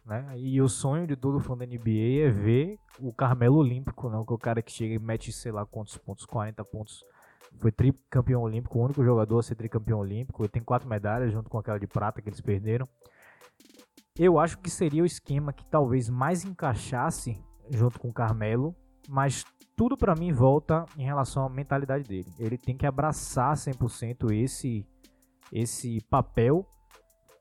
Né? 0.04 0.34
E 0.36 0.60
o 0.60 0.68
sonho 0.68 1.06
de 1.06 1.14
todo 1.14 1.38
fã 1.38 1.56
da 1.56 1.64
NBA 1.64 2.26
é 2.26 2.28
ver 2.28 2.80
o 2.98 3.12
Carmelo 3.12 3.58
Olímpico, 3.58 4.10
não, 4.10 4.26
que 4.26 4.32
é 4.32 4.34
o 4.34 4.38
cara 4.38 4.60
que 4.60 4.72
chega 4.72 4.94
e 4.94 4.98
mete, 4.98 5.30
sei 5.30 5.52
lá 5.52 5.64
quantos 5.64 5.96
pontos, 5.96 6.26
40 6.26 6.64
pontos. 6.64 7.04
Foi 7.60 7.70
tricampeão 7.70 8.42
olímpico, 8.42 8.80
o 8.80 8.82
único 8.82 9.04
jogador 9.04 9.38
a 9.38 9.42
ser 9.44 9.54
tricampeão 9.54 10.00
olímpico. 10.00 10.42
Ele 10.42 10.48
tem 10.48 10.60
quatro 10.60 10.88
medalhas 10.88 11.30
junto 11.30 11.48
com 11.48 11.56
aquela 11.56 11.78
de 11.78 11.86
prata 11.86 12.20
que 12.20 12.28
eles 12.28 12.40
perderam. 12.40 12.88
Eu 14.18 14.38
acho 14.38 14.58
que 14.58 14.70
seria 14.70 15.02
o 15.02 15.06
esquema 15.06 15.52
que 15.52 15.64
talvez 15.64 16.08
mais 16.08 16.44
encaixasse 16.44 17.42
junto 17.70 17.98
com 17.98 18.08
o 18.08 18.12
Carmelo, 18.12 18.76
mas 19.08 19.44
tudo 19.74 19.96
para 19.96 20.14
mim 20.14 20.32
volta 20.32 20.84
em 20.96 21.04
relação 21.04 21.44
à 21.46 21.48
mentalidade 21.48 22.04
dele. 22.04 22.30
Ele 22.38 22.58
tem 22.58 22.76
que 22.76 22.86
abraçar 22.86 23.54
100% 23.54 24.30
esse 24.32 24.86
esse 25.50 26.00
papel, 26.08 26.66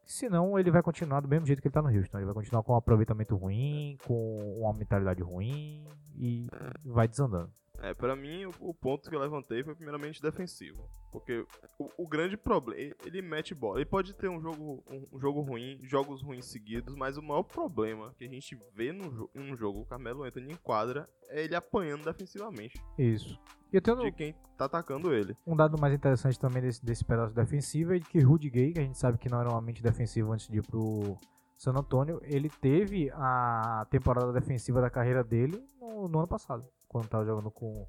senão 0.05 0.59
ele 0.59 0.69
vai 0.69 0.83
continuar 0.83 1.21
do 1.21 1.27
mesmo 1.29 1.45
jeito 1.45 1.61
que 1.61 1.67
ele 1.69 1.73
tá 1.73 1.81
no 1.81 1.89
Houston. 1.89 2.17
Ele 2.17 2.25
vai 2.25 2.33
continuar 2.33 2.61
com 2.63 2.73
um 2.73 2.75
aproveitamento 2.75 3.35
ruim, 3.37 3.97
com 4.05 4.59
uma 4.59 4.73
mentalidade 4.73 5.23
ruim 5.23 5.85
e 6.17 6.47
vai 6.85 7.07
desandando. 7.07 7.51
É, 7.81 7.93
pra 7.93 8.15
mim, 8.15 8.45
o, 8.45 8.51
o 8.59 8.73
ponto 8.73 9.09
que 9.09 9.15
eu 9.15 9.19
levantei 9.19 9.63
foi 9.63 9.73
primeiramente 9.73 10.21
defensivo. 10.21 10.87
Porque 11.11 11.45
o, 11.77 11.89
o 11.97 12.07
grande 12.07 12.37
problema, 12.37 12.79
ele, 12.79 12.95
ele 13.05 13.21
mete 13.21 13.53
bola. 13.53 13.79
Ele 13.79 13.85
pode 13.85 14.13
ter 14.13 14.29
um 14.29 14.39
jogo, 14.39 14.83
um, 14.89 15.07
um 15.11 15.19
jogo 15.19 15.41
ruim, 15.41 15.79
jogos 15.83 16.21
ruins 16.21 16.45
seguidos, 16.45 16.95
mas 16.95 17.17
o 17.17 17.21
maior 17.21 17.43
problema 17.43 18.13
que 18.17 18.23
a 18.23 18.29
gente 18.29 18.57
vê 18.73 18.93
no, 18.93 19.29
em 19.35 19.51
um 19.51 19.57
jogo, 19.57 19.81
o 19.81 19.85
Carmelo 19.85 20.23
Anthony 20.23 20.53
em 20.53 20.55
quadra, 20.55 21.09
é 21.29 21.43
ele 21.43 21.55
apanhando 21.55 22.05
defensivamente 22.05 22.81
Isso. 22.97 23.39
E 23.71 23.77
eu 23.77 23.81
tenho 23.81 23.97
de 23.97 24.11
quem 24.11 24.35
tá 24.57 24.65
atacando 24.65 25.13
ele. 25.13 25.35
um 25.47 25.55
dado 25.55 25.79
mais 25.79 25.93
interessante 25.93 26.39
também 26.39 26.61
desse, 26.61 26.85
desse 26.85 27.03
pedaço 27.03 27.33
defensivo 27.33 27.93
é 27.93 27.99
de 27.99 28.05
que 28.05 28.19
Rudy 28.19 28.49
Gay, 28.49 28.73
que 28.73 28.79
a 28.79 28.83
gente 28.83 28.97
sabe 28.97 29.17
que 29.17 29.29
não 29.29 29.39
era 29.39 29.49
uma 29.49 29.61
mente 29.61 29.81
defensiva 29.81 30.31
antes 30.31 30.47
de 30.47 30.57
ir 30.57 30.61
pro 30.61 31.17
San 31.57 31.71
Antonio, 31.71 32.19
ele 32.23 32.49
teve 32.49 33.09
a 33.13 33.85
temporada 33.89 34.33
defensiva 34.33 34.81
da 34.81 34.89
carreira 34.89 35.23
dele 35.23 35.63
no, 35.79 36.07
no 36.07 36.19
ano 36.19 36.27
passado, 36.27 36.65
quando 36.91 37.07
tava 37.07 37.23
jogando 37.23 37.49
com 37.49 37.87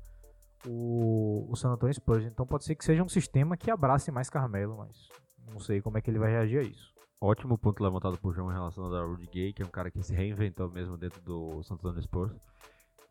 o, 0.65 1.51
o 1.51 1.57
San 1.57 1.73
Antonio 1.73 1.93
Spurs. 1.93 2.25
Então 2.25 2.47
pode 2.47 2.65
ser 2.65 2.77
que 2.77 2.85
seja 2.85 3.03
um 3.03 3.09
sistema 3.09 3.57
que 3.57 3.69
abrace 3.69 4.13
mais 4.13 4.31
Carmelo, 4.31 4.77
mas 4.77 5.09
não 5.51 5.59
sei 5.59 5.83
como 5.83 5.99
é 5.99 6.01
que 6.01 6.09
ele 6.09 6.21
vai 6.21 6.31
reagir 6.31 6.61
a 6.61 6.63
isso. 6.63 6.93
Ótimo 7.21 7.59
ponto 7.59 7.83
levantado 7.83 8.17
por 8.19 8.33
João 8.33 8.49
em 8.51 8.55
relação 8.55 8.85
ao 8.85 9.09
Rudy 9.09 9.27
Gay, 9.27 9.53
que 9.53 9.61
é 9.61 9.67
um 9.67 9.71
cara 9.71 9.91
que 9.91 10.01
se 10.05 10.15
reinventou 10.15 10.71
mesmo 10.71 10.97
dentro 10.97 11.21
do 11.21 11.65
Santo 11.65 11.81
Antônio 11.89 12.03
Spurs. 12.03 12.41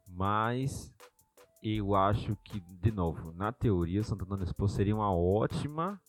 Mas 0.08 0.94
eu 1.62 1.94
acho 1.94 2.38
que, 2.38 2.62
de 2.62 2.92
novo, 2.92 3.34
na 3.34 3.52
teoria, 3.52 4.00
o 4.00 4.04
Santo 4.04 4.24
Antônio 4.24 4.48
Spurs 4.48 4.72
seria 4.72 4.96
uma 4.96 5.14
ótima, 5.14 6.00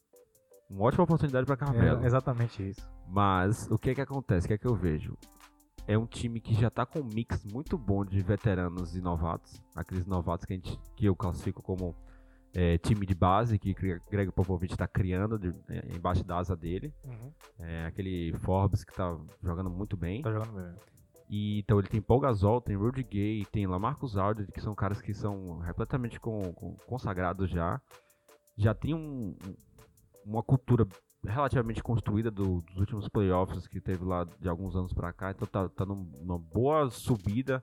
uma 0.70 0.84
ótima 0.84 1.02
oportunidade 1.02 1.44
para 1.44 1.56
Carmelo. 1.56 2.04
É 2.04 2.06
exatamente 2.06 2.68
isso. 2.68 2.88
Mas 3.08 3.68
o 3.68 3.76
que 3.76 3.90
é 3.90 3.94
que 3.96 4.00
acontece? 4.00 4.46
O 4.46 4.48
que 4.48 4.54
é 4.54 4.58
que 4.58 4.66
eu 4.66 4.76
vejo? 4.76 5.18
É 5.86 5.98
um 5.98 6.06
time 6.06 6.40
que 6.40 6.54
já 6.54 6.70
tá 6.70 6.86
com 6.86 7.00
um 7.00 7.04
mix 7.04 7.44
muito 7.44 7.76
bom 7.76 8.04
de 8.04 8.20
veteranos 8.22 8.94
e 8.96 9.00
novatos. 9.00 9.60
Aqueles 9.74 10.06
novatos 10.06 10.46
que, 10.46 10.52
a 10.52 10.56
gente, 10.56 10.78
que 10.96 11.06
eu 11.06 11.16
classifico 11.16 11.60
como 11.62 11.94
é, 12.54 12.78
time 12.78 13.04
de 13.04 13.14
base, 13.14 13.58
que 13.58 13.74
Gre- 13.74 14.00
Greg 14.10 14.30
Popovich 14.30 14.76
tá 14.76 14.86
criando 14.86 15.38
de- 15.38 15.54
é, 15.68 15.96
embaixo 15.96 16.22
da 16.22 16.38
asa 16.38 16.54
dele. 16.56 16.94
É, 17.58 17.84
aquele 17.86 18.32
Forbes 18.38 18.84
que 18.84 18.94
tá 18.94 19.18
jogando 19.42 19.70
muito 19.70 19.96
bem. 19.96 20.22
Tá 20.22 20.30
jogando 20.32 20.52
mesmo. 20.52 20.78
E, 21.28 21.60
então 21.60 21.78
ele 21.78 21.88
tem 21.88 22.00
Paul 22.00 22.20
Gasol, 22.20 22.60
tem 22.60 22.76
Rudy 22.76 23.02
Gay, 23.02 23.44
tem 23.46 23.66
Lamarcus 23.66 24.16
Aldridge, 24.16 24.52
que 24.52 24.60
são 24.60 24.74
caras 24.74 25.00
que 25.00 25.12
são 25.14 25.58
repletamente 25.60 26.20
com- 26.20 26.52
com- 26.52 26.76
consagrados 26.86 27.50
já. 27.50 27.80
Já 28.56 28.74
tem 28.74 28.94
um- 28.94 29.34
uma 30.24 30.42
cultura 30.42 30.86
relativamente 31.24 31.82
construída 31.82 32.30
do- 32.30 32.60
dos 32.62 32.76
últimos 32.78 33.08
playoffs 33.08 33.66
que 33.66 33.80
teve 33.80 34.04
lá 34.04 34.24
de 34.40 34.48
alguns 34.48 34.74
anos 34.74 34.92
pra 34.92 35.12
cá. 35.12 35.30
Então 35.30 35.46
tá, 35.46 35.68
tá 35.68 35.84
num- 35.86 36.10
numa 36.20 36.38
boa 36.38 36.90
subida 36.90 37.62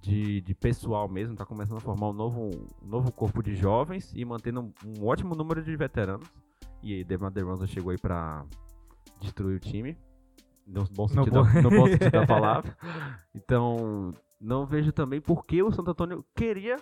de, 0.00 0.40
de 0.40 0.54
pessoal 0.54 1.08
mesmo. 1.08 1.36
Tá 1.36 1.44
começando 1.46 1.78
a 1.78 1.80
formar 1.80 2.08
um 2.10 2.12
novo, 2.12 2.50
um 2.82 2.86
novo 2.88 3.12
corpo 3.12 3.42
de 3.42 3.54
jovens 3.54 4.12
e 4.14 4.24
mantendo 4.24 4.60
um, 4.60 4.72
um 5.00 5.06
ótimo 5.06 5.34
número 5.34 5.62
de 5.62 5.76
veteranos. 5.76 6.28
E 6.82 6.92
aí, 6.94 7.04
DeMar 7.04 7.30
DeRozan 7.30 7.66
chegou 7.66 7.90
aí 7.90 7.98
pra 7.98 8.44
destruir 9.20 9.56
o 9.56 9.60
time. 9.60 9.96
No 10.66 10.84
bom 10.94 11.06
sentido, 11.06 11.42
bom- 11.44 11.52
da, 11.52 11.62
no 11.62 11.70
bom 11.70 11.86
sentido 11.86 12.10
da 12.10 12.26
palavra. 12.26 12.76
Então, 13.34 14.12
não 14.40 14.66
vejo 14.66 14.92
também 14.92 15.20
por 15.20 15.44
que 15.46 15.62
o 15.62 15.70
Santo 15.70 15.90
Antônio 15.92 16.24
queria, 16.34 16.76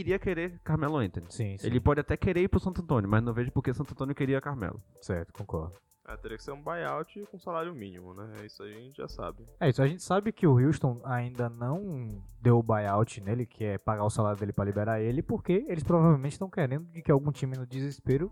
iria 0.00 0.18
querer 0.18 0.60
Carmelo 0.62 0.98
Anthony. 0.98 1.26
Sim, 1.30 1.58
sim. 1.58 1.66
Ele 1.66 1.80
pode 1.80 2.00
até 2.00 2.16
querer 2.16 2.42
ir 2.42 2.48
pro 2.48 2.60
Santo 2.60 2.82
Antônio, 2.82 3.08
mas 3.08 3.22
não 3.22 3.32
vejo 3.32 3.50
por 3.52 3.62
que 3.62 3.72
Santo 3.72 3.92
Antônio 3.92 4.14
queria 4.14 4.40
Carmelo. 4.40 4.82
Certo, 5.00 5.32
concordo. 5.32 5.74
É, 6.08 6.16
teria 6.16 6.36
que 6.36 6.44
ser 6.44 6.52
um 6.52 6.62
buyout 6.62 7.26
com 7.32 7.38
salário 7.38 7.74
mínimo, 7.74 8.14
né? 8.14 8.30
Isso 8.44 8.62
aí 8.62 8.72
a 8.72 8.80
gente 8.80 8.96
já 8.96 9.08
sabe. 9.08 9.44
É 9.58 9.68
isso, 9.68 9.82
a 9.82 9.88
gente 9.88 10.02
sabe 10.02 10.30
que 10.30 10.46
o 10.46 10.56
Houston 10.56 11.00
ainda 11.04 11.48
não 11.48 12.22
deu 12.40 12.58
o 12.58 12.62
buyout 12.62 13.20
nele, 13.20 13.44
que 13.44 13.64
é 13.64 13.76
pagar 13.76 14.04
o 14.04 14.10
salário 14.10 14.38
dele 14.38 14.52
para 14.52 14.64
liberar 14.64 15.00
ele, 15.00 15.20
porque 15.20 15.64
eles 15.68 15.82
provavelmente 15.82 16.32
estão 16.32 16.48
querendo 16.48 16.84
de 16.92 17.02
que 17.02 17.10
algum 17.10 17.32
time 17.32 17.56
no 17.56 17.66
desespero 17.66 18.30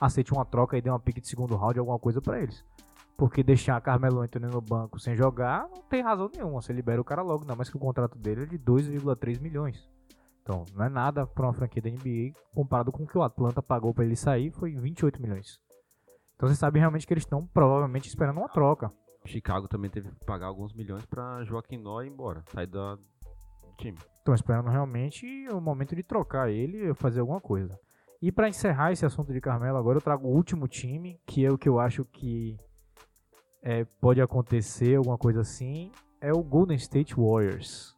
aceite 0.00 0.32
uma 0.32 0.44
troca 0.44 0.78
e 0.78 0.80
dê 0.80 0.90
uma 0.90 1.00
pique 1.00 1.20
de 1.20 1.26
segundo 1.26 1.56
round, 1.56 1.76
alguma 1.80 1.98
coisa 1.98 2.22
para 2.22 2.40
eles. 2.40 2.64
Porque 3.16 3.42
deixar 3.42 3.80
Carmelo 3.80 4.20
Anthony 4.20 4.46
no 4.46 4.60
banco 4.60 5.00
sem 5.00 5.16
jogar 5.16 5.68
não 5.74 5.82
tem 5.82 6.02
razão 6.02 6.30
nenhuma. 6.32 6.62
Você 6.62 6.72
libera 6.72 7.00
o 7.00 7.04
cara 7.04 7.20
logo, 7.20 7.44
não, 7.44 7.56
mas 7.56 7.68
que 7.68 7.76
o 7.76 7.80
contrato 7.80 8.16
dele 8.16 8.44
é 8.44 8.46
de 8.46 8.56
2,3 8.56 9.40
milhões. 9.40 9.90
Então, 10.48 10.64
não 10.74 10.86
é 10.86 10.88
nada 10.88 11.26
para 11.26 11.44
uma 11.44 11.52
franquia 11.52 11.82
da 11.82 11.90
NBA 11.90 12.32
comparado 12.54 12.90
com 12.90 13.02
o 13.02 13.06
que 13.06 13.18
o 13.18 13.22
Atlanta 13.22 13.60
pagou 13.60 13.92
para 13.92 14.06
ele 14.06 14.16
sair, 14.16 14.50
foi 14.50 14.74
28 14.74 15.20
milhões. 15.20 15.60
Então 16.34 16.48
você 16.48 16.54
sabe 16.54 16.78
realmente 16.78 17.06
que 17.06 17.12
eles 17.12 17.24
estão 17.24 17.46
provavelmente 17.46 18.08
esperando 18.08 18.38
uma 18.38 18.48
troca. 18.48 18.90
Chicago 19.26 19.68
também 19.68 19.90
teve 19.90 20.08
que 20.08 20.24
pagar 20.24 20.46
alguns 20.46 20.72
milhões 20.72 21.04
pra 21.04 21.44
Joaquim 21.44 21.76
Noah 21.76 22.06
ir 22.06 22.08
embora, 22.08 22.42
sair 22.50 22.66
da, 22.66 22.94
do 22.94 23.76
time. 23.76 23.98
Estão 24.14 24.32
esperando 24.32 24.70
realmente 24.70 25.26
o 25.50 25.60
momento 25.60 25.94
de 25.94 26.02
trocar 26.02 26.48
ele 26.48 26.92
e 26.92 26.94
fazer 26.94 27.20
alguma 27.20 27.42
coisa. 27.42 27.78
E 28.22 28.32
para 28.32 28.48
encerrar 28.48 28.90
esse 28.90 29.04
assunto 29.04 29.34
de 29.34 29.42
Carmelo, 29.42 29.76
agora 29.76 29.98
eu 29.98 30.02
trago 30.02 30.28
o 30.28 30.34
último 30.34 30.66
time, 30.66 31.20
que 31.26 31.44
é 31.44 31.52
o 31.52 31.58
que 31.58 31.68
eu 31.68 31.78
acho 31.78 32.06
que 32.06 32.56
é, 33.62 33.84
pode 34.00 34.22
acontecer, 34.22 34.96
alguma 34.96 35.18
coisa 35.18 35.42
assim, 35.42 35.92
é 36.22 36.32
o 36.32 36.42
Golden 36.42 36.76
State 36.78 37.14
Warriors. 37.14 37.94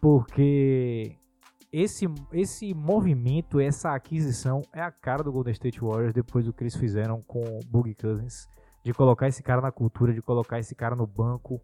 Porque 0.00 1.18
esse, 1.72 2.04
esse 2.32 2.74
movimento, 2.74 3.58
essa 3.58 3.94
aquisição 3.94 4.60
é 4.74 4.82
a 4.82 4.90
cara 4.90 5.22
do 5.22 5.32
Golden 5.32 5.52
State 5.52 5.80
Warriors 5.80 6.12
depois 6.12 6.44
do 6.44 6.52
que 6.52 6.62
eles 6.62 6.76
fizeram 6.76 7.22
com 7.22 7.40
o 7.40 7.60
Boogie 7.64 7.94
Cousins, 7.94 8.46
de 8.84 8.92
colocar 8.92 9.26
esse 9.26 9.42
cara 9.42 9.62
na 9.62 9.72
cultura, 9.72 10.12
de 10.12 10.20
colocar 10.20 10.58
esse 10.58 10.74
cara 10.74 10.94
no 10.94 11.06
banco 11.06 11.62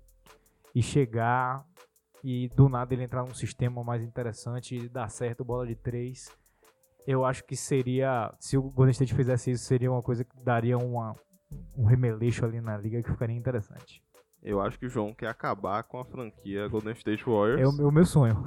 e 0.75 0.83
chegar 0.83 1.63
e 2.25 2.49
do 2.49 2.71
nada 2.71 2.95
ele 2.95 3.03
entrar 3.03 3.23
num 3.23 3.35
sistema 3.35 3.85
mais 3.85 4.03
interessante 4.03 4.77
e 4.77 4.89
dar 4.89 5.11
certo 5.11 5.45
bola 5.45 5.67
de 5.67 5.75
três. 5.75 6.31
Eu 7.07 7.25
acho 7.25 7.45
que 7.45 7.55
seria, 7.55 8.33
se 8.41 8.57
o 8.57 8.63
Golden 8.63 8.93
State 8.93 9.15
fizesse 9.15 9.51
isso, 9.51 9.65
seria 9.65 9.91
uma 9.91 10.03
coisa 10.03 10.25
que 10.25 10.43
daria 10.43 10.79
uma, 10.79 11.15
um 11.77 11.85
remeleixo 11.85 12.47
ali 12.47 12.61
na 12.61 12.79
liga 12.79 13.03
que 13.03 13.11
ficaria 13.11 13.37
interessante. 13.37 14.03
Eu 14.43 14.61
acho 14.61 14.79
que 14.79 14.87
o 14.87 14.89
João 14.89 15.13
quer 15.13 15.29
acabar 15.29 15.83
com 15.83 15.99
a 15.99 16.05
franquia 16.05 16.69
Golden 16.69 16.95
State 16.95 17.25
Warriors. 17.25 17.61
É 17.61 17.67
o 17.67 17.73
meu, 17.73 17.91
meu 17.91 18.07
sonho. 18.07 18.45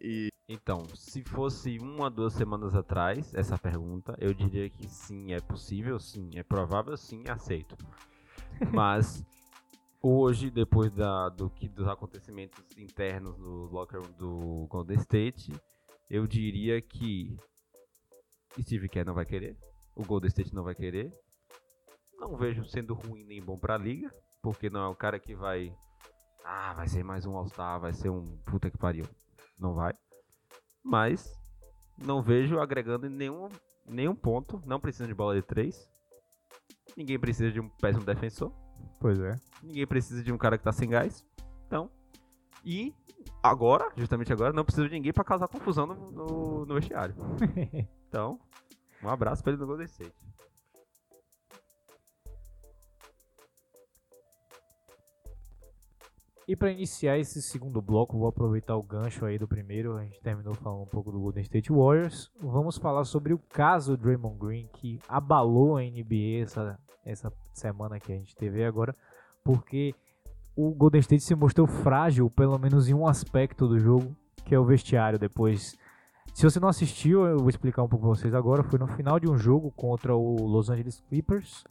E 0.00 0.32
Então, 0.52 0.84
se 0.94 1.24
fosse 1.24 1.78
uma, 1.78 2.10
duas 2.10 2.34
semanas 2.34 2.74
atrás, 2.74 3.34
essa 3.34 3.56
pergunta, 3.56 4.14
eu 4.20 4.34
diria 4.34 4.68
que 4.68 4.86
sim, 4.86 5.32
é 5.32 5.40
possível, 5.40 5.98
sim, 5.98 6.28
é 6.34 6.42
provável, 6.42 6.94
sim, 6.94 7.24
aceito. 7.26 7.74
Mas 8.70 9.24
hoje, 10.02 10.50
depois 10.50 10.92
da, 10.92 11.30
do 11.30 11.48
que, 11.48 11.66
dos 11.70 11.88
acontecimentos 11.88 12.62
internos 12.76 13.38
no 13.38 13.64
locker 13.64 13.98
room 13.98 14.12
do 14.12 14.66
Golden 14.68 14.98
State, 14.98 15.50
eu 16.10 16.26
diria 16.26 16.82
que 16.82 17.34
Steve 18.60 18.90
Kerr 18.90 19.06
não 19.06 19.14
vai 19.14 19.24
querer, 19.24 19.56
o 19.96 20.04
Golden 20.04 20.28
State 20.28 20.54
não 20.54 20.64
vai 20.64 20.74
querer. 20.74 21.10
Não 22.18 22.36
vejo 22.36 22.62
sendo 22.66 22.92
ruim 22.92 23.24
nem 23.24 23.42
bom 23.42 23.58
pra 23.58 23.78
liga, 23.78 24.14
porque 24.42 24.68
não 24.68 24.82
é 24.82 24.88
um 24.90 24.94
cara 24.94 25.18
que 25.18 25.34
vai. 25.34 25.74
Ah, 26.44 26.74
vai 26.74 26.88
ser 26.88 27.02
mais 27.02 27.24
um 27.24 27.34
All-Star, 27.34 27.80
vai 27.80 27.94
ser 27.94 28.10
um 28.10 28.36
puta 28.44 28.70
que 28.70 28.76
pariu. 28.76 29.06
Não 29.58 29.72
vai 29.72 29.94
mas 30.84 31.32
não 31.98 32.22
vejo 32.22 32.58
agregando 32.58 33.06
em 33.06 33.10
nenhum, 33.10 33.48
nenhum 33.86 34.14
ponto. 34.14 34.62
Não 34.66 34.80
precisa 34.80 35.06
de 35.06 35.14
bola 35.14 35.34
de 35.34 35.42
três. 35.42 35.88
Ninguém 36.96 37.18
precisa 37.18 37.50
de 37.50 37.60
um 37.60 37.68
péssimo 37.68 38.04
defensor. 38.04 38.52
Pois 39.00 39.18
é. 39.20 39.34
Ninguém 39.62 39.86
precisa 39.86 40.22
de 40.22 40.32
um 40.32 40.38
cara 40.38 40.58
que 40.58 40.64
tá 40.64 40.72
sem 40.72 40.88
gás. 40.88 41.24
Então. 41.66 41.90
E 42.64 42.94
agora, 43.42 43.90
justamente 43.96 44.32
agora, 44.32 44.52
não 44.52 44.64
precisa 44.64 44.88
de 44.88 44.94
ninguém 44.94 45.12
pra 45.12 45.24
causar 45.24 45.48
confusão 45.48 45.86
no, 45.86 46.10
no, 46.10 46.66
no 46.66 46.74
vestiário. 46.74 47.14
Então, 48.12 48.38
um 49.02 49.08
abraço 49.08 49.42
pra 49.42 49.54
ele 49.54 49.60
no 49.62 49.66
Golden 49.66 49.86
State. 49.86 50.12
E 56.46 56.56
para 56.56 56.72
iniciar 56.72 57.18
esse 57.18 57.40
segundo 57.40 57.80
bloco, 57.80 58.18
vou 58.18 58.26
aproveitar 58.26 58.76
o 58.76 58.82
gancho 58.82 59.24
aí 59.24 59.38
do 59.38 59.46
primeiro. 59.46 59.96
A 59.96 60.02
gente 60.02 60.20
terminou 60.20 60.54
falando 60.54 60.82
um 60.82 60.86
pouco 60.86 61.12
do 61.12 61.20
Golden 61.20 61.42
State 61.42 61.72
Warriors. 61.72 62.30
Vamos 62.40 62.76
falar 62.76 63.04
sobre 63.04 63.32
o 63.32 63.38
caso 63.38 63.96
Draymond 63.96 64.38
Green 64.38 64.68
que 64.72 64.98
abalou 65.08 65.76
a 65.76 65.82
NBA 65.82 66.42
essa, 66.42 66.78
essa 67.04 67.32
semana 67.52 68.00
que 68.00 68.12
a 68.12 68.16
gente 68.16 68.34
teve 68.34 68.64
agora, 68.64 68.94
porque 69.44 69.94
o 70.56 70.74
Golden 70.74 71.00
State 71.00 71.22
se 71.22 71.34
mostrou 71.34 71.66
frágil, 71.66 72.28
pelo 72.28 72.58
menos 72.58 72.88
em 72.88 72.94
um 72.94 73.06
aspecto 73.06 73.68
do 73.68 73.78
jogo, 73.78 74.16
que 74.44 74.54
é 74.54 74.58
o 74.58 74.64
vestiário. 74.64 75.20
Depois, 75.20 75.78
se 76.34 76.42
você 76.42 76.58
não 76.58 76.68
assistiu, 76.68 77.24
eu 77.24 77.38
vou 77.38 77.50
explicar 77.50 77.84
um 77.84 77.88
pouco 77.88 78.06
para 78.06 78.16
vocês 78.16 78.34
agora. 78.34 78.64
Foi 78.64 78.80
no 78.80 78.88
final 78.88 79.20
de 79.20 79.30
um 79.30 79.38
jogo 79.38 79.70
contra 79.70 80.14
o 80.14 80.44
Los 80.44 80.70
Angeles 80.70 81.00
Clippers 81.08 81.64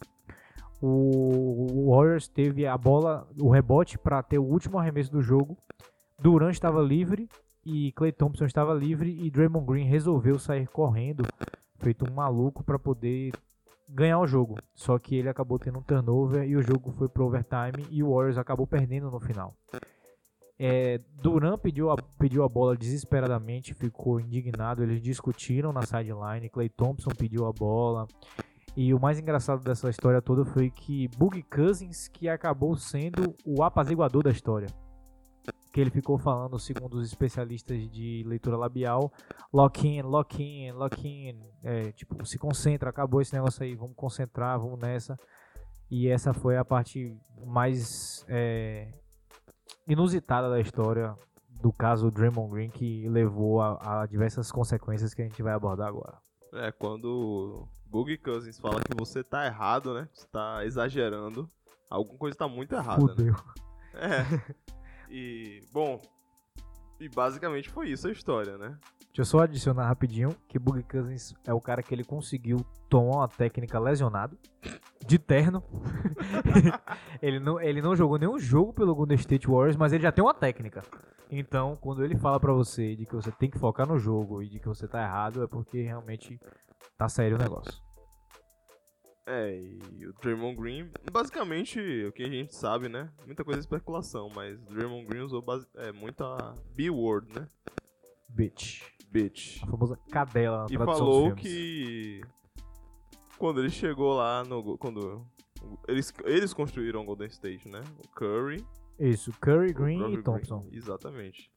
o 0.84 1.94
Warriors 1.94 2.26
teve 2.26 2.66
a 2.66 2.76
bola, 2.76 3.28
o 3.38 3.48
rebote 3.48 3.96
para 3.96 4.22
ter 4.22 4.38
o 4.38 4.44
último 4.44 4.78
arremesso 4.78 5.12
do 5.12 5.22
jogo. 5.22 5.56
Durant 6.18 6.52
estava 6.52 6.82
livre 6.82 7.28
e 7.64 7.92
Clay 7.92 8.10
Thompson 8.10 8.44
estava 8.44 8.74
livre 8.74 9.16
e 9.22 9.30
Draymond 9.30 9.64
Green 9.64 9.86
resolveu 9.86 10.38
sair 10.38 10.66
correndo, 10.66 11.24
feito 11.78 12.04
um 12.10 12.12
maluco 12.12 12.64
para 12.64 12.78
poder 12.80 13.32
ganhar 13.88 14.18
o 14.18 14.26
jogo. 14.26 14.58
Só 14.74 14.98
que 14.98 15.14
ele 15.14 15.28
acabou 15.28 15.58
tendo 15.58 15.78
um 15.78 15.82
turnover 15.82 16.42
e 16.48 16.56
o 16.56 16.62
jogo 16.62 16.90
foi 16.90 17.08
pro 17.08 17.26
overtime 17.26 17.86
e 17.88 18.02
o 18.02 18.12
Warriors 18.12 18.38
acabou 18.38 18.66
perdendo 18.66 19.08
no 19.08 19.20
final. 19.20 19.54
É, 20.58 21.00
pediu 21.62 21.90
a, 21.90 21.96
pediu 22.18 22.44
a 22.44 22.48
bola 22.48 22.76
desesperadamente, 22.76 23.74
ficou 23.74 24.20
indignado. 24.20 24.82
Eles 24.82 25.00
discutiram 25.00 25.72
na 25.72 25.82
sideline. 25.82 26.48
Clay 26.48 26.68
Thompson 26.68 27.10
pediu 27.10 27.46
a 27.46 27.52
bola. 27.52 28.06
E 28.74 28.94
o 28.94 29.00
mais 29.00 29.18
engraçado 29.18 29.62
dessa 29.62 29.90
história 29.90 30.22
toda 30.22 30.44
foi 30.46 30.70
que 30.70 31.06
Boogie 31.18 31.42
Cousins 31.42 32.08
que 32.08 32.28
acabou 32.28 32.74
sendo 32.74 33.34
o 33.44 33.62
apaziguador 33.62 34.22
da 34.22 34.30
história. 34.30 34.68
Que 35.72 35.80
ele 35.80 35.90
ficou 35.90 36.18
falando, 36.18 36.58
segundo 36.58 36.94
os 36.94 37.06
especialistas 37.06 37.90
de 37.90 38.22
leitura 38.26 38.56
labial, 38.56 39.12
lock 39.52 39.86
in, 39.86 40.02
lock 40.02 40.42
in, 40.42 40.72
lock 40.72 41.06
in. 41.06 41.38
É, 41.62 41.92
tipo, 41.92 42.24
se 42.24 42.38
concentra, 42.38 42.88
acabou 42.88 43.20
esse 43.20 43.34
negócio 43.34 43.62
aí, 43.62 43.74
vamos 43.74 43.96
concentrar, 43.96 44.58
vamos 44.58 44.78
nessa. 44.78 45.18
E 45.90 46.08
essa 46.08 46.32
foi 46.32 46.56
a 46.56 46.64
parte 46.64 47.14
mais 47.44 48.24
é, 48.28 48.90
inusitada 49.86 50.48
da 50.48 50.60
história 50.60 51.14
do 51.60 51.72
caso 51.72 52.10
Draymond 52.10 52.50
Green 52.50 52.70
que 52.70 53.06
levou 53.08 53.60
a, 53.60 54.02
a 54.02 54.06
diversas 54.06 54.50
consequências 54.50 55.12
que 55.12 55.20
a 55.20 55.24
gente 55.26 55.42
vai 55.42 55.52
abordar 55.52 55.88
agora. 55.88 56.21
É 56.52 56.72
quando 56.72 57.66
Boogie 57.86 58.18
Cousins 58.18 58.58
fala 58.58 58.80
que 58.80 58.94
você 58.96 59.22
tá 59.22 59.46
errado, 59.46 59.94
né? 59.94 60.08
Você 60.12 60.26
tá 60.26 60.64
exagerando. 60.64 61.48
Alguma 61.90 62.18
coisa 62.18 62.36
tá 62.36 62.48
muito 62.48 62.74
errada, 62.74 63.02
né? 63.02 63.08
Fudeu. 63.08 63.34
É. 63.94 64.62
E, 65.14 65.60
bom, 65.70 66.00
e 66.98 67.06
basicamente 67.06 67.68
foi 67.68 67.90
isso 67.90 68.08
a 68.08 68.12
história, 68.12 68.56
né? 68.56 68.78
Deixa 69.12 69.20
eu 69.20 69.24
só 69.26 69.40
adicionar 69.40 69.88
rapidinho 69.88 70.34
que 70.48 70.58
Boogie 70.58 70.82
Cousins 70.84 71.34
é 71.44 71.52
o 71.52 71.60
cara 71.60 71.82
que 71.82 71.94
ele 71.94 72.02
conseguiu 72.02 72.56
tomar 72.88 73.16
uma 73.18 73.28
técnica 73.28 73.78
lesionado, 73.78 74.38
de 75.06 75.18
terno. 75.18 75.62
ele, 77.20 77.38
não, 77.38 77.60
ele 77.60 77.82
não 77.82 77.94
jogou 77.94 78.18
nenhum 78.18 78.38
jogo 78.38 78.72
pelo 78.72 78.94
Golden 78.94 79.18
State 79.18 79.46
Warriors, 79.46 79.76
mas 79.76 79.92
ele 79.92 80.02
já 80.02 80.10
tem 80.10 80.24
uma 80.24 80.32
técnica. 80.32 80.82
Então, 81.30 81.76
quando 81.76 82.02
ele 82.02 82.16
fala 82.16 82.40
pra 82.40 82.54
você 82.54 82.96
de 82.96 83.04
que 83.04 83.14
você 83.14 83.30
tem 83.30 83.50
que 83.50 83.58
focar 83.58 83.86
no 83.86 83.98
jogo 83.98 84.42
e 84.42 84.48
de 84.48 84.58
que 84.58 84.66
você 84.66 84.88
tá 84.88 85.02
errado, 85.02 85.42
é 85.42 85.46
porque 85.46 85.82
realmente 85.82 86.40
tá 86.96 87.06
sério 87.06 87.36
o 87.36 87.40
negócio. 87.40 87.72
É, 89.26 89.54
e 89.60 90.06
o 90.06 90.12
Draymond 90.22 90.56
Green, 90.56 90.90
basicamente, 91.12 91.78
o 92.06 92.12
que 92.12 92.22
a 92.24 92.28
gente 92.30 92.54
sabe, 92.54 92.88
né? 92.88 93.10
Muita 93.26 93.44
coisa 93.44 93.60
é 93.60 93.62
especulação, 93.62 94.30
mas 94.34 94.58
o 94.58 94.64
Draymond 94.74 95.06
Green 95.06 95.20
usou 95.20 95.42
base- 95.42 95.66
é, 95.76 95.92
muita 95.92 96.54
B-word, 96.74 97.30
né? 97.38 97.46
Bitch. 98.28 98.82
Bitch. 99.12 99.62
A 99.62 99.66
famosa 99.66 99.98
cadela 100.10 100.62
na 100.62 100.66
E 100.70 100.76
falou 100.78 101.34
que 101.34 102.22
quando 103.38 103.60
ele 103.60 103.70
chegou 103.70 104.14
lá 104.14 104.42
no 104.44 104.78
quando 104.78 105.24
eles 105.86 106.12
eles 106.24 106.52
construíram 106.54 107.02
o 107.02 107.04
Golden 107.04 107.28
State, 107.28 107.68
né? 107.68 107.82
O 108.04 108.08
Curry, 108.08 108.64
Isso, 108.98 109.32
Curry, 109.40 109.70
o 109.70 109.74
Green 109.74 110.14
e 110.14 110.22
Thompson. 110.22 110.66
exatamente. 110.72 111.50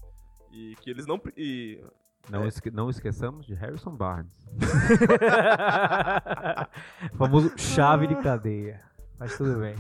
E 0.52 0.76
que 0.82 0.90
eles 0.90 1.06
não 1.08 1.20
e 1.38 1.82
Não, 2.30 2.44
É. 2.44 2.48
esque- 2.48 2.72
não 2.72 2.90
esqueçamos 2.90 3.46
de 3.46 3.54
Harrison 3.54 3.96
Barnes. 3.96 4.34
famoso 7.18 7.52
chave 7.58 8.08
de 8.08 8.16
cadeia. 8.16 8.84
Mas 9.18 9.38
tudo 9.38 9.60
bem. 9.60 9.76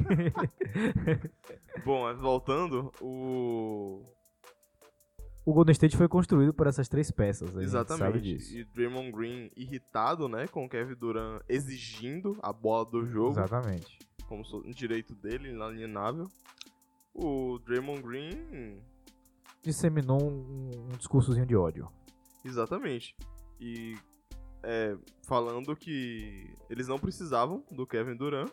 bom, 1.83 2.03
mas 2.03 2.17
voltando, 2.19 2.91
o 3.01 4.01
o 5.45 5.53
Golden 5.53 5.73
State 5.73 5.95
foi 5.95 6.08
construído 6.08 6.53
por 6.53 6.65
essas 6.65 6.89
três 6.89 7.12
peças. 7.12 7.55
Exatamente. 7.55 8.19
disso. 8.19 8.58
E 8.58 8.63
Draymond 8.65 9.12
Green 9.12 9.51
irritado, 9.55 10.27
né, 10.27 10.47
com 10.47 10.65
o 10.65 10.69
Kevin 10.69 10.95
Durant 10.95 11.43
exigindo 11.47 12.38
a 12.41 12.51
bola 12.51 12.86
do 12.86 13.05
jogo, 13.05 13.39
Exatamente. 13.39 13.99
como 14.27 14.43
um 14.65 14.71
direito 14.71 15.13
dele, 15.13 15.49
inalienável. 15.49 16.27
O 17.13 17.60
Draymond 17.60 18.01
Green 18.01 18.81
Disseminou 19.62 20.21
um, 20.21 20.71
um 20.93 20.97
discursozinho 20.97 21.45
de 21.45 21.55
ódio. 21.55 21.89
Exatamente. 22.43 23.15
E 23.60 23.95
é, 24.63 24.97
falando 25.23 25.75
que 25.75 26.55
eles 26.69 26.88
não 26.88 26.99
precisavam 26.99 27.63
do 27.71 27.86
Kevin 27.86 28.15
Durant 28.15 28.51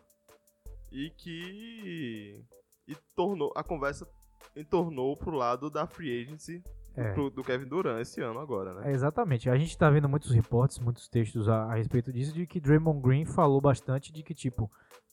e 0.91 1.11
que 1.11 2.45
e 2.87 2.95
tornou 3.17 3.53
a 3.57 3.63
conversa 3.63 4.07
entornou 4.55 5.17
pro 5.17 5.35
lado 5.35 5.71
da 5.71 5.87
free 5.87 6.23
agency 6.23 6.63
É. 6.97 7.13
pro- 7.13 7.31
do 7.31 7.43
Kevin 7.43 7.67
Durant 7.67 8.01
esse 8.01 8.21
ano 8.21 8.39
agora, 8.39 8.75
né? 8.75 8.91
É, 8.91 8.93
exatamente. 8.93 9.49
A 9.49 9.57
gente 9.57 9.77
tá 9.79 9.89
vendo 9.91 10.09
muitos 10.09 10.31
reportes, 10.31 10.79
muitos 10.79 11.09
textos 11.09 11.49
a, 11.49 11.65
a 11.65 11.75
respeito 11.75 12.13
disso, 12.13 12.33
de 12.33 12.47
que 12.47 12.61
Draymond 12.61 13.01
Green 13.01 13.25
falou 13.25 13.61
bastante 13.61 14.13
de 14.13 14.23
que, 14.23 14.35
tipo, 14.35 14.71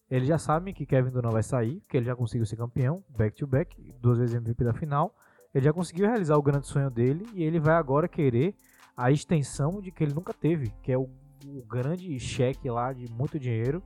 eles 0.09 0.27
já 0.27 0.37
sabem 0.37 0.73
que 0.73 0.85
Kevin 0.85 1.11
Durant 1.11 1.31
vai 1.33 1.43
sair, 1.43 1.81
que 1.87 1.95
ele 1.97 2.05
já 2.05 2.15
conseguiu 2.15 2.45
ser 2.45 2.55
campeão, 2.57 3.03
back-to-back, 3.09 3.93
duas 4.01 4.17
vezes 4.17 4.35
MVP 4.35 4.63
da 4.63 4.73
final. 4.73 5.15
Ele 5.53 5.65
já 5.65 5.73
conseguiu 5.73 6.07
realizar 6.07 6.35
o 6.35 6.41
grande 6.41 6.67
sonho 6.67 6.89
dele 6.89 7.25
e 7.33 7.43
ele 7.43 7.59
vai 7.59 7.75
agora 7.75 8.07
querer 8.07 8.55
a 8.95 9.11
extensão 9.11 9.79
de 9.81 9.91
que 9.91 10.03
ele 10.03 10.13
nunca 10.13 10.33
teve, 10.33 10.73
que 10.83 10.91
é 10.91 10.97
o, 10.97 11.09
o 11.45 11.63
grande 11.67 12.19
cheque 12.19 12.69
lá 12.69 12.91
de 12.91 13.09
muito 13.11 13.39
dinheiro 13.39 13.81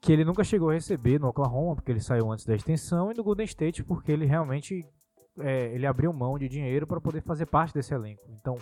que 0.00 0.12
ele 0.12 0.24
nunca 0.24 0.44
chegou 0.44 0.70
a 0.70 0.74
receber 0.74 1.18
no 1.18 1.26
Oklahoma, 1.28 1.74
porque 1.74 1.90
ele 1.90 2.00
saiu 2.00 2.30
antes 2.30 2.44
da 2.46 2.54
extensão, 2.54 3.10
e 3.10 3.14
no 3.14 3.24
Golden 3.24 3.44
State, 3.44 3.82
porque 3.82 4.12
ele 4.12 4.26
realmente 4.26 4.86
é, 5.40 5.72
ele 5.74 5.86
abriu 5.86 6.12
mão 6.12 6.38
de 6.38 6.48
dinheiro 6.48 6.86
para 6.86 7.00
poder 7.00 7.22
fazer 7.22 7.46
parte 7.46 7.74
desse 7.74 7.94
elenco. 7.94 8.22
Então, 8.30 8.56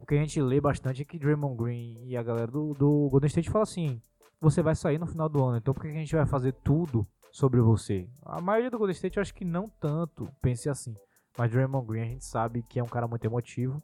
o 0.00 0.06
que 0.06 0.14
a 0.14 0.18
gente 0.18 0.40
lê 0.40 0.60
bastante 0.60 1.02
é 1.02 1.04
que 1.04 1.18
Draymond 1.18 1.56
Green 1.56 1.98
e 2.04 2.16
a 2.16 2.22
galera 2.22 2.50
do, 2.50 2.74
do 2.74 3.08
Golden 3.10 3.28
State 3.28 3.50
falam 3.50 3.62
assim: 3.62 4.00
você 4.40 4.62
vai 4.62 4.74
sair 4.74 4.98
no 4.98 5.06
final 5.06 5.28
do 5.28 5.42
ano, 5.42 5.58
então 5.58 5.72
por 5.72 5.82
que 5.82 5.88
a 5.88 5.92
gente 5.92 6.14
vai 6.14 6.26
fazer 6.26 6.52
tudo 6.52 7.06
sobre 7.32 7.60
você? 7.60 8.08
A 8.24 8.40
maioria 8.40 8.70
do 8.70 8.78
Golden 8.78 8.94
State 8.94 9.16
eu 9.16 9.22
acho 9.22 9.34
que 9.34 9.44
não 9.44 9.68
tanto 9.80 10.28
pense 10.42 10.68
assim, 10.68 10.94
Mas 11.36 11.50
Draymond 11.50 11.86
Green 11.86 12.02
a 12.02 12.06
gente 12.06 12.24
sabe 12.24 12.62
que 12.62 12.78
é 12.78 12.82
um 12.82 12.88
cara 12.88 13.08
muito 13.08 13.24
emotivo. 13.24 13.82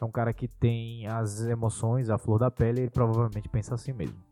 É 0.00 0.04
um 0.04 0.12
cara 0.12 0.32
que 0.32 0.46
tem 0.46 1.08
as 1.08 1.40
emoções, 1.40 2.08
a 2.08 2.16
flor 2.16 2.38
da 2.38 2.52
pele, 2.52 2.82
ele 2.82 2.90
provavelmente 2.90 3.48
pensa 3.48 3.74
assim 3.74 3.92
mesmo. 3.92 4.22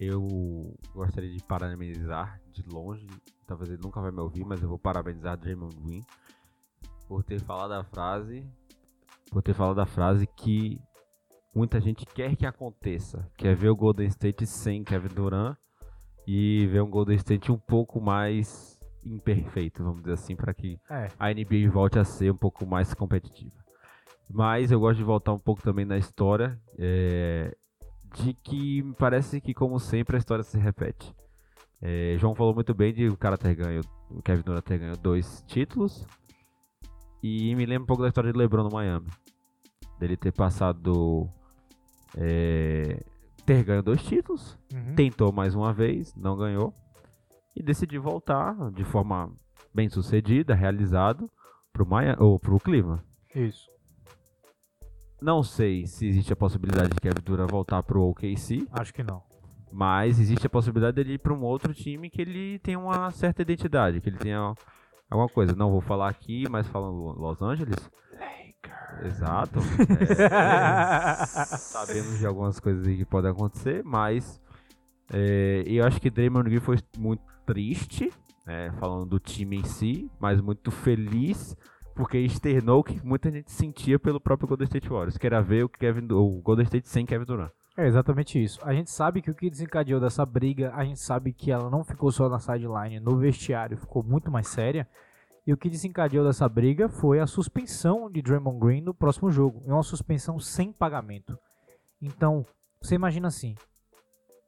Eu 0.00 0.74
gostaria 0.94 1.30
de 1.30 1.42
parabenizar 1.44 2.40
de 2.50 2.62
longe, 2.62 3.06
talvez 3.48 3.70
ele 3.70 3.82
nunca 3.82 4.00
vai 4.00 4.12
me 4.12 4.20
ouvir, 4.20 4.44
mas 4.44 4.62
eu 4.62 4.68
vou 4.68 4.78
parabenizar 4.78 5.36
Draymond 5.36 5.74
Green 5.76 6.04
por 7.08 7.24
ter 7.24 7.40
falado 7.40 7.72
a 7.72 7.82
frase, 7.82 8.46
por 9.30 9.42
ter 9.42 9.54
falado 9.54 9.80
a 9.80 9.86
frase 9.86 10.26
que 10.26 10.78
muita 11.54 11.80
gente 11.80 12.04
quer 12.04 12.36
que 12.36 12.44
aconteça, 12.44 13.26
quer 13.36 13.56
ver 13.56 13.70
o 13.70 13.76
Golden 13.76 14.06
State 14.06 14.46
sem 14.46 14.84
Kevin 14.84 15.14
Durant 15.14 15.56
e 16.26 16.66
ver 16.66 16.82
um 16.82 16.90
Golden 16.90 17.16
State 17.16 17.50
um 17.50 17.58
pouco 17.58 18.00
mais 18.00 18.78
imperfeito, 19.02 19.82
vamos 19.82 20.02
dizer 20.02 20.12
assim, 20.12 20.36
para 20.36 20.52
que 20.52 20.78
É, 20.90 21.08
a 21.18 21.32
NBA 21.32 21.70
volte 21.72 21.98
a 21.98 22.04
ser 22.04 22.30
um 22.30 22.36
pouco 22.36 22.66
mais 22.66 22.92
competitiva. 22.92 23.56
Mas 24.28 24.70
eu 24.70 24.78
gosto 24.78 24.98
de 24.98 25.04
voltar 25.04 25.32
um 25.32 25.38
pouco 25.38 25.62
também 25.62 25.86
na 25.86 25.96
história, 25.96 26.60
é, 26.78 27.56
de 28.14 28.34
que 28.34 28.82
me 28.82 28.94
parece 28.94 29.40
que, 29.40 29.54
como 29.54 29.80
sempre, 29.80 30.16
a 30.16 30.18
história 30.18 30.44
se 30.44 30.58
repete. 30.58 31.14
É, 31.80 32.16
João 32.18 32.34
falou 32.34 32.54
muito 32.54 32.74
bem 32.74 32.92
de 32.92 33.08
o 33.08 33.16
cara 33.16 33.38
ter 33.38 33.54
ganho, 33.54 33.82
o 34.10 34.20
Kevin 34.22 34.42
Durant 34.42 34.64
ter 34.64 34.78
ganho 34.78 34.96
dois 34.96 35.44
títulos. 35.46 36.06
E 37.22 37.54
me 37.54 37.66
lembra 37.66 37.84
um 37.84 37.86
pouco 37.86 38.02
da 38.02 38.08
história 38.08 38.32
de 38.32 38.38
LeBron 38.38 38.64
no 38.64 38.70
Miami. 38.70 39.08
Dele 39.98 40.16
ter 40.16 40.32
passado. 40.32 41.28
é, 42.16 43.02
ter 43.44 43.64
ganho 43.64 43.82
dois 43.82 44.02
títulos, 44.02 44.58
uhum. 44.74 44.94
tentou 44.94 45.32
mais 45.32 45.54
uma 45.54 45.72
vez, 45.72 46.14
não 46.14 46.36
ganhou. 46.36 46.74
E 47.56 47.62
decidiu 47.62 48.02
voltar 48.02 48.54
de 48.72 48.84
forma 48.84 49.32
bem 49.74 49.88
sucedida, 49.88 50.54
realizado, 50.54 51.30
pro, 51.72 51.86
Miami, 51.86 52.16
ou 52.20 52.38
pro 52.38 52.60
Cleveland. 52.60 53.02
isso. 53.34 53.68
Não 55.20 55.42
sei 55.42 55.86
se 55.86 56.06
existe 56.06 56.32
a 56.32 56.36
possibilidade 56.36 56.90
de 56.90 57.00
Kevin 57.00 57.22
Durant 57.24 57.50
voltar 57.50 57.82
pro 57.82 58.02
OKC, 58.02 58.68
Acho 58.70 58.94
que 58.94 59.02
não. 59.02 59.27
Mas 59.72 60.18
existe 60.18 60.46
a 60.46 60.50
possibilidade 60.50 60.96
dele 60.96 61.14
ir 61.14 61.18
para 61.18 61.32
um 61.32 61.42
outro 61.42 61.74
time 61.74 62.10
que 62.10 62.22
ele 62.22 62.58
tem 62.60 62.76
uma 62.76 63.10
certa 63.10 63.42
identidade, 63.42 64.00
que 64.00 64.08
ele 64.08 64.18
tenha 64.18 64.54
alguma 65.10 65.28
coisa. 65.28 65.54
Não 65.54 65.70
vou 65.70 65.80
falar 65.80 66.08
aqui, 66.08 66.48
mas 66.48 66.66
falando 66.66 67.18
Los 67.18 67.42
Angeles. 67.42 67.90
Exato. 69.04 69.60
É, 70.20 71.24
sabemos 71.56 72.18
de 72.18 72.26
algumas 72.26 72.58
coisas 72.58 72.84
que 72.84 73.04
podem 73.04 73.30
acontecer, 73.30 73.82
mas 73.84 74.40
é, 75.12 75.62
eu 75.66 75.84
acho 75.84 76.00
que 76.00 76.10
Draymond 76.10 76.48
Green 76.48 76.60
foi 76.60 76.78
muito 76.96 77.22
triste, 77.46 78.12
né, 78.46 78.72
falando 78.78 79.06
do 79.06 79.18
time 79.18 79.58
em 79.58 79.64
si, 79.64 80.10
mas 80.18 80.40
muito 80.40 80.70
feliz 80.70 81.56
porque 81.94 82.18
externou 82.18 82.78
o 82.78 82.84
que 82.84 83.04
muita 83.04 83.28
gente 83.28 83.50
sentia 83.50 83.98
pelo 83.98 84.20
próprio 84.20 84.46
Golden 84.46 84.66
State 84.66 84.88
Warriors, 84.88 85.18
que 85.18 85.26
era 85.26 85.42
ver 85.42 85.64
o, 85.64 85.68
Kevin, 85.68 86.06
o 86.12 86.40
Golden 86.42 86.64
State 86.64 86.88
sem 86.88 87.04
Kevin 87.04 87.24
Durant. 87.24 87.50
É 87.78 87.86
exatamente 87.86 88.42
isso. 88.42 88.58
A 88.64 88.74
gente 88.74 88.90
sabe 88.90 89.22
que 89.22 89.30
o 89.30 89.34
que 89.36 89.48
desencadeou 89.48 90.00
dessa 90.00 90.26
briga, 90.26 90.74
a 90.74 90.84
gente 90.84 90.98
sabe 90.98 91.32
que 91.32 91.52
ela 91.52 91.70
não 91.70 91.84
ficou 91.84 92.10
só 92.10 92.28
na 92.28 92.40
sideline, 92.40 92.98
no 92.98 93.16
vestiário 93.16 93.78
ficou 93.78 94.02
muito 94.02 94.32
mais 94.32 94.48
séria. 94.48 94.84
E 95.46 95.52
o 95.52 95.56
que 95.56 95.70
desencadeou 95.70 96.26
dessa 96.26 96.48
briga 96.48 96.88
foi 96.88 97.20
a 97.20 97.26
suspensão 97.26 98.10
de 98.10 98.20
Draymond 98.20 98.58
Green 98.58 98.80
no 98.80 98.92
próximo 98.92 99.30
jogo. 99.30 99.62
É 99.64 99.72
uma 99.72 99.84
suspensão 99.84 100.40
sem 100.40 100.72
pagamento. 100.72 101.38
Então, 102.02 102.44
você 102.82 102.96
imagina 102.96 103.28
assim: 103.28 103.54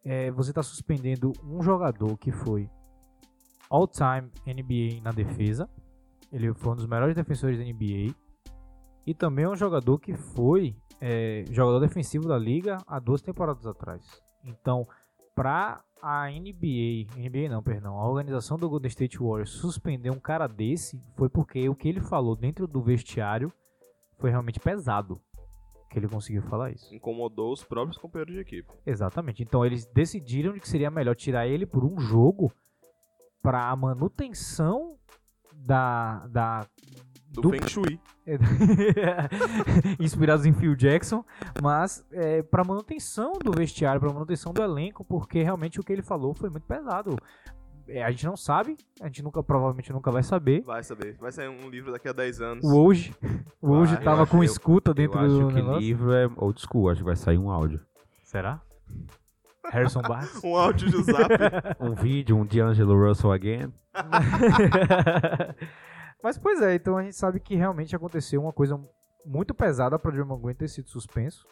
é, 0.04 0.32
você 0.32 0.50
está 0.50 0.62
suspendendo 0.64 1.32
um 1.44 1.62
jogador 1.62 2.18
que 2.18 2.32
foi 2.32 2.68
all-time 3.70 4.28
NBA 4.44 5.00
na 5.04 5.12
defesa. 5.12 5.70
Ele 6.32 6.52
foi 6.52 6.72
um 6.72 6.76
dos 6.76 6.86
melhores 6.86 7.14
defensores 7.14 7.58
da 7.58 7.64
NBA. 7.64 8.12
E 9.06 9.14
também 9.14 9.44
é 9.44 9.48
um 9.48 9.56
jogador 9.56 10.00
que 10.00 10.14
foi 10.14 10.76
é, 11.00 11.44
jogador 11.50 11.80
defensivo 11.80 12.28
da 12.28 12.38
liga 12.38 12.78
há 12.86 12.98
duas 12.98 13.22
temporadas 13.22 13.66
atrás. 13.66 14.02
Então, 14.44 14.86
para 15.34 15.82
a 16.02 16.28
NBA, 16.30 17.06
NBA 17.16 17.48
não, 17.50 17.62
perdão, 17.62 17.98
a 17.98 18.08
organização 18.08 18.56
do 18.58 18.68
Golden 18.68 18.88
State 18.88 19.18
Warriors 19.18 19.50
suspender 19.50 20.10
um 20.10 20.18
cara 20.20 20.46
desse 20.46 21.02
foi 21.16 21.28
porque 21.28 21.68
o 21.68 21.74
que 21.74 21.88
ele 21.88 22.00
falou 22.00 22.34
dentro 22.36 22.66
do 22.66 22.80
vestiário 22.82 23.52
foi 24.18 24.30
realmente 24.30 24.60
pesado. 24.60 25.20
Que 25.90 25.98
ele 25.98 26.06
conseguiu 26.08 26.40
falar 26.42 26.70
isso. 26.70 26.94
Incomodou 26.94 27.52
os 27.52 27.64
próprios 27.64 27.98
companheiros 27.98 28.32
de 28.34 28.40
equipe. 28.40 28.68
Exatamente. 28.86 29.42
Então 29.42 29.66
eles 29.66 29.84
decidiram 29.86 30.52
de 30.52 30.60
que 30.60 30.68
seria 30.68 30.88
melhor 30.90 31.16
tirar 31.16 31.48
ele 31.48 31.66
por 31.66 31.84
um 31.84 31.98
jogo 31.98 32.52
para 33.42 33.68
a 33.68 33.74
manutenção 33.74 34.96
da, 35.52 36.26
da 36.28 36.66
Do, 37.28 37.42
Do- 37.42 37.50
Feng 37.50 37.66
Shui. 37.68 38.00
inspirados 39.98 40.46
em 40.46 40.52
Phil 40.52 40.74
Jackson, 40.76 41.24
mas 41.62 42.04
é, 42.12 42.42
para 42.42 42.64
manutenção 42.64 43.32
do 43.42 43.52
vestiário, 43.52 44.00
para 44.00 44.12
manutenção 44.12 44.52
do 44.52 44.62
elenco, 44.62 45.04
porque 45.04 45.42
realmente 45.42 45.80
o 45.80 45.84
que 45.84 45.92
ele 45.92 46.02
falou 46.02 46.34
foi 46.34 46.50
muito 46.50 46.64
pesado. 46.66 47.16
É, 47.88 48.04
a 48.04 48.10
gente 48.10 48.24
não 48.24 48.36
sabe, 48.36 48.76
a 49.00 49.06
gente 49.06 49.20
nunca 49.22 49.42
provavelmente 49.42 49.92
nunca 49.92 50.12
vai 50.12 50.22
saber. 50.22 50.62
Vai 50.62 50.82
saber. 50.84 51.16
Vai 51.18 51.32
sair 51.32 51.48
um 51.48 51.68
livro 51.68 51.90
daqui 51.90 52.08
a 52.08 52.12
10 52.12 52.40
anos. 52.40 52.64
O 52.64 52.76
hoje, 52.84 53.12
o 53.60 53.70
hoje 53.72 53.94
Vai, 53.96 54.04
tava 54.04 54.22
eu 54.22 54.26
com 54.28 54.36
acho- 54.36 54.44
escuta 54.52 54.94
dentro 54.94 55.18
eu 55.18 55.26
acho 55.26 55.40
do 55.40 55.48
que 55.48 55.54
negócio. 55.54 55.80
livro 55.80 56.12
é 56.12 56.28
old 56.36 56.60
school, 56.60 56.88
acho 56.88 57.00
que 57.00 57.04
vai 57.06 57.16
sair 57.16 57.38
um 57.38 57.50
áudio. 57.50 57.80
Será? 58.24 58.60
Harrison 59.72 60.02
Barnes? 60.02 60.38
Um 60.44 60.54
áudio 60.56 60.88
de 60.90 61.02
zap. 61.02 61.28
Um 61.80 61.94
vídeo, 61.94 62.36
um 62.36 62.44
D'Angelo 62.46 62.94
Russell 63.08 63.32
again. 63.32 63.72
Mas 66.22 66.38
pois 66.38 66.60
é, 66.60 66.74
então 66.74 66.96
a 66.96 67.02
gente 67.02 67.16
sabe 67.16 67.40
que 67.40 67.54
realmente 67.54 67.96
aconteceu 67.96 68.42
uma 68.42 68.52
coisa 68.52 68.80
muito 69.24 69.54
pesada 69.54 69.98
para 69.98 70.10
Draymond 70.10 70.42
Green 70.42 70.54
ter 70.54 70.68
sido 70.68 70.88
suspenso 70.88 71.46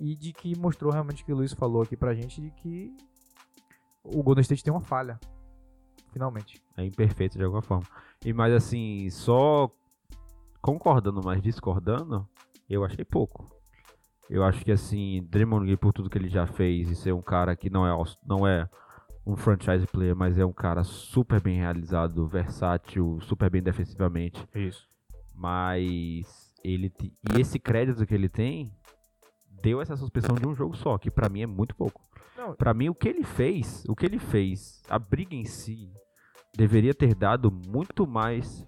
e 0.00 0.14
de 0.16 0.32
que 0.32 0.58
mostrou 0.58 0.92
realmente 0.92 1.22
o 1.22 1.26
que 1.26 1.32
o 1.32 1.36
Luiz 1.36 1.52
falou 1.52 1.82
aqui 1.82 1.96
pra 1.96 2.14
gente 2.14 2.40
de 2.40 2.50
que 2.50 2.94
o 4.02 4.22
Golden 4.22 4.42
State 4.42 4.62
tem 4.62 4.72
uma 4.72 4.80
falha. 4.80 5.18
Finalmente. 6.12 6.62
É 6.76 6.84
imperfeito 6.84 7.36
de 7.36 7.44
alguma 7.44 7.62
forma. 7.62 7.86
E 8.24 8.32
mas 8.32 8.52
assim, 8.52 9.08
só 9.10 9.70
concordando, 10.60 11.20
mas 11.22 11.42
discordando, 11.42 12.28
eu 12.68 12.84
achei 12.84 13.04
pouco. 13.04 13.50
Eu 14.28 14.42
acho 14.44 14.64
que 14.64 14.72
assim, 14.72 15.26
Draymond 15.30 15.64
Green 15.64 15.76
por 15.76 15.92
tudo 15.92 16.10
que 16.10 16.18
ele 16.18 16.28
já 16.28 16.46
fez 16.46 16.90
e 16.90 16.96
ser 16.96 17.12
um 17.12 17.22
cara 17.22 17.54
que 17.54 17.70
não 17.70 17.86
é 17.86 18.04
não 18.24 18.46
é 18.46 18.68
um 19.26 19.36
franchise 19.36 19.86
player, 19.88 20.14
mas 20.14 20.38
é 20.38 20.44
um 20.44 20.52
cara 20.52 20.84
super 20.84 21.40
bem 21.40 21.58
realizado, 21.58 22.28
versátil, 22.28 23.18
super 23.20 23.50
bem 23.50 23.60
defensivamente. 23.60 24.46
Isso. 24.54 24.86
Mas 25.34 26.54
ele 26.62 26.92
e 27.34 27.40
esse 27.40 27.58
crédito 27.58 28.06
que 28.06 28.14
ele 28.14 28.28
tem 28.28 28.72
deu 29.60 29.80
essa 29.80 29.96
suspensão 29.96 30.36
de 30.36 30.46
um 30.46 30.54
jogo 30.54 30.76
só, 30.76 30.96
que 30.96 31.10
pra 31.10 31.28
mim 31.28 31.42
é 31.42 31.46
muito 31.46 31.74
pouco. 31.74 32.00
Pra 32.56 32.72
mim 32.72 32.88
o 32.88 32.94
que 32.94 33.08
ele 33.08 33.24
fez, 33.24 33.84
o 33.88 33.96
que 33.96 34.06
ele 34.06 34.20
fez, 34.20 34.80
a 34.88 34.98
briga 34.98 35.34
em 35.34 35.44
si 35.44 35.90
deveria 36.56 36.94
ter 36.94 37.12
dado 37.12 37.50
muito 37.50 38.06
mais 38.06 38.64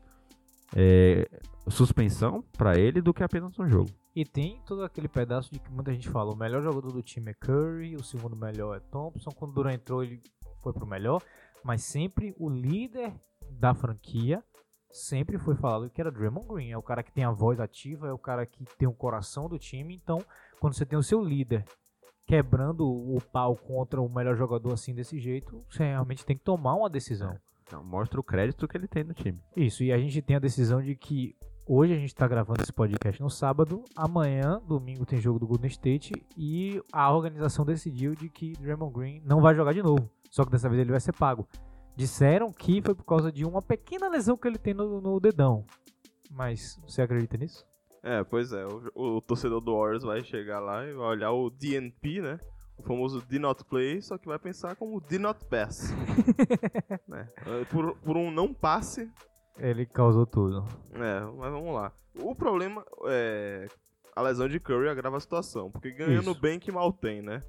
é, 0.75 1.29
suspensão 1.69 2.43
pra 2.57 2.77
ele 2.77 3.01
do 3.01 3.15
que 3.15 3.23
apenas 3.23 3.57
um 3.59 3.69
jogo. 3.69 3.91
E 4.17 4.25
tem 4.25 4.61
todo 4.67 4.83
aquele 4.83 5.07
pedaço 5.07 5.53
de 5.53 5.61
que 5.61 5.71
muita 5.71 5.93
gente 5.93 6.09
fala, 6.09 6.33
o 6.33 6.37
melhor 6.37 6.61
jogador 6.61 6.91
do 6.91 7.03
time 7.03 7.31
é 7.31 7.35
Curry, 7.35 7.95
o 7.95 8.03
segundo 8.03 8.35
melhor 8.35 8.77
é 8.77 8.81
Thompson, 8.81 9.31
quando 9.31 9.53
o 9.53 9.55
Durant 9.55 9.77
entrou 9.77 10.03
ele 10.03 10.21
foi 10.69 10.73
pro 10.73 10.87
melhor, 10.87 11.23
mas 11.65 11.83
sempre 11.83 12.35
o 12.39 12.49
líder 12.49 13.13
da 13.51 13.75
franquia 13.75 14.43
sempre 14.91 15.39
foi 15.39 15.55
falado 15.55 15.91
que 15.91 16.01
era 16.01 16.11
Draymond 16.11 16.49
Green, 16.49 16.71
é 16.71 16.79
o 16.79 16.83
cara 16.83 17.03
que 17.03 17.13
tem 17.13 17.25
a 17.25 17.31
voz 17.31 17.61
ativa, 17.61 18.09
é 18.09 18.13
o 18.13 18.19
cara 18.19 18.47
que 18.47 18.65
tem 18.77 18.89
o 18.89 18.93
coração 18.93 19.49
do 19.49 19.59
time, 19.59 19.95
então 19.95 20.23
quando 20.61 20.75
você 20.75 20.87
tem 20.87 20.99
o 20.99 21.03
seu 21.03 21.23
líder 21.23 21.65
quebrando 22.27 22.87
o 22.87 23.21
pau 23.33 23.57
contra 23.57 24.01
o 24.01 24.09
melhor 24.09 24.37
jogador 24.37 24.73
assim 24.73 24.95
desse 24.95 25.19
jeito, 25.19 25.65
você 25.71 25.85
realmente 25.85 26.27
tem 26.27 26.37
que 26.37 26.45
tomar 26.45 26.75
uma 26.75 26.91
decisão. 26.91 27.39
Então, 27.63 27.83
mostra 27.85 28.21
o 28.21 28.25
crédito 28.25 28.67
que 28.67 28.77
ele 28.77 28.89
tem 28.89 29.05
no 29.05 29.15
time. 29.15 29.39
Isso, 29.57 29.83
e 29.83 29.93
a 29.93 29.99
gente 29.99 30.21
tem 30.23 30.37
a 30.37 30.41
decisão 30.41 30.83
de 30.83 30.95
que 30.95 31.37
hoje 31.69 31.93
a 31.93 31.97
gente 31.97 32.15
tá 32.15 32.27
gravando 32.27 32.63
esse 32.63 32.73
podcast 32.73 33.21
no 33.23 33.29
sábado, 33.29 33.85
amanhã, 33.95 34.61
domingo, 34.67 35.05
tem 35.05 35.21
jogo 35.21 35.39
do 35.39 35.47
Golden 35.47 35.69
State 35.69 36.13
e 36.37 36.83
a 36.91 37.13
organização 37.13 37.65
decidiu 37.65 38.15
de 38.15 38.31
que 38.31 38.55
Draymond 38.55 38.95
Green 38.95 39.23
não 39.25 39.43
vai 39.43 39.55
jogar 39.55 39.75
de 39.75 39.83
novo, 39.83 40.11
só 40.31 40.45
que 40.45 40.51
dessa 40.51 40.69
vez 40.69 40.81
ele 40.81 40.91
vai 40.91 41.01
ser 41.01 41.13
pago. 41.13 41.47
Disseram 41.95 42.51
que 42.51 42.81
foi 42.81 42.95
por 42.95 43.05
causa 43.05 43.31
de 43.31 43.45
uma 43.45 43.61
pequena 43.61 44.09
lesão 44.09 44.37
que 44.37 44.49
ele 44.49 44.57
tem 44.57 44.73
no, 44.73 45.01
no 45.01 45.21
dedão. 45.21 45.65
Mas 46.31 46.81
você 46.87 47.03
acredita 47.03 47.37
nisso? 47.37 47.67
É, 48.03 48.23
pois 48.25 48.53
é. 48.53 48.65
O, 48.95 49.17
o 49.17 49.21
torcedor 49.21 49.61
do 49.61 49.77
Warriors 49.77 50.05
vai 50.05 50.23
chegar 50.23 50.61
lá 50.61 50.87
e 50.87 50.95
vai 50.95 51.09
olhar 51.09 51.33
o 51.33 51.51
DNP, 51.51 52.23
né? 52.23 52.39
O 52.79 52.83
famoso 52.85 53.21
D 53.21 53.39
not 53.41 53.65
play, 53.65 54.01
só 54.01 54.17
que 54.17 54.29
vai 54.29 54.39
pensar 54.39 54.77
como 54.77 55.01
D 55.01 55.19
not 55.19 55.45
pass. 55.47 55.93
né? 57.09 57.29
É, 57.45 57.65
por, 57.65 57.97
por 57.97 58.17
um 58.17 58.31
não 58.31 58.55
passe, 58.55 59.11
Ele 59.59 59.87
causou 59.87 60.27
tudo. 60.27 60.65
é, 60.95 61.21
mas 61.21 61.53
vamos 61.53 61.75
lá. 61.75 61.93
O 62.21 62.35
problema 62.35 62.85
é. 63.07 63.67
A 64.15 64.23
lesão 64.23 64.49
de 64.49 64.59
Curry 64.59 64.89
agrava 64.89 65.17
a 65.17 65.21
situação, 65.21 65.71
porque 65.71 65.93
ganhando 65.93 66.33
Isso. 66.33 66.41
bem 66.41 66.59
que 66.59 66.73
mal 66.73 66.93
tem, 66.93 67.23
né? 67.23 67.41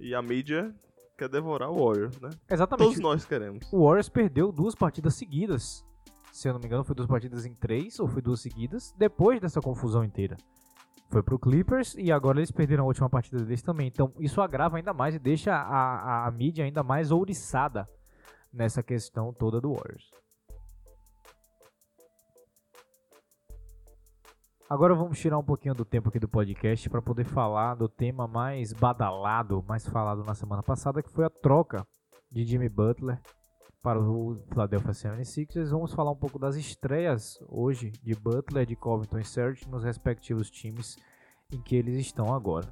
E 0.00 0.12
a 0.12 0.20
mídia 0.20 0.74
quer 1.16 1.28
devorar 1.28 1.70
o 1.70 1.86
Warriors, 1.86 2.18
né? 2.20 2.30
Exatamente. 2.50 2.88
Todos 2.88 3.00
nós 3.00 3.24
queremos. 3.24 3.72
O 3.72 3.84
Warriors 3.84 4.08
perdeu 4.08 4.50
duas 4.50 4.74
partidas 4.74 5.14
seguidas 5.14 5.84
se 6.36 6.48
eu 6.48 6.52
não 6.52 6.60
me 6.60 6.66
engano, 6.66 6.84
foi 6.84 6.94
duas 6.94 7.08
partidas 7.08 7.46
em 7.46 7.54
três, 7.54 7.98
ou 7.98 8.06
foi 8.06 8.20
duas 8.20 8.40
seguidas, 8.40 8.94
depois 8.98 9.40
dessa 9.40 9.58
confusão 9.58 10.04
inteira. 10.04 10.36
Foi 11.08 11.22
pro 11.22 11.38
Clippers 11.38 11.94
e 11.96 12.12
agora 12.12 12.38
eles 12.38 12.50
perderam 12.50 12.84
a 12.84 12.86
última 12.86 13.08
partida 13.08 13.42
deles 13.42 13.62
também. 13.62 13.86
Então 13.86 14.12
isso 14.18 14.42
agrava 14.42 14.76
ainda 14.76 14.92
mais 14.92 15.14
e 15.14 15.18
deixa 15.18 15.54
a, 15.54 15.62
a, 15.62 16.26
a 16.26 16.30
mídia 16.30 16.64
ainda 16.64 16.82
mais 16.82 17.10
ouriçada 17.10 17.88
nessa 18.52 18.82
questão 18.82 19.32
toda 19.32 19.62
do 19.62 19.72
Warriors. 19.72 20.10
Agora 24.68 24.96
vamos 24.96 25.20
tirar 25.20 25.38
um 25.38 25.44
pouquinho 25.44 25.76
do 25.76 25.84
tempo 25.84 26.08
aqui 26.08 26.18
do 26.18 26.28
podcast 26.28 26.90
para 26.90 27.00
poder 27.00 27.22
falar 27.22 27.76
do 27.76 27.88
tema 27.88 28.26
mais 28.26 28.72
badalado, 28.72 29.64
mais 29.68 29.86
falado 29.86 30.24
na 30.24 30.34
semana 30.34 30.60
passada, 30.60 31.00
que 31.00 31.10
foi 31.10 31.24
a 31.24 31.30
troca 31.30 31.86
de 32.32 32.44
Jimmy 32.44 32.68
Butler 32.68 33.20
para 33.80 34.00
o 34.00 34.34
Philadelphia 34.48 34.90
76ers. 34.90 35.70
Vamos 35.70 35.94
falar 35.94 36.10
um 36.10 36.16
pouco 36.16 36.36
das 36.36 36.56
estreias 36.56 37.38
hoje 37.48 37.92
de 38.02 38.12
Butler, 38.16 38.66
de 38.66 38.74
Covington 38.74 39.18
e 39.18 39.24
Serge 39.24 39.68
nos 39.68 39.84
respectivos 39.84 40.50
times 40.50 40.96
em 41.52 41.62
que 41.62 41.76
eles 41.76 41.96
estão 41.98 42.34
agora. 42.34 42.66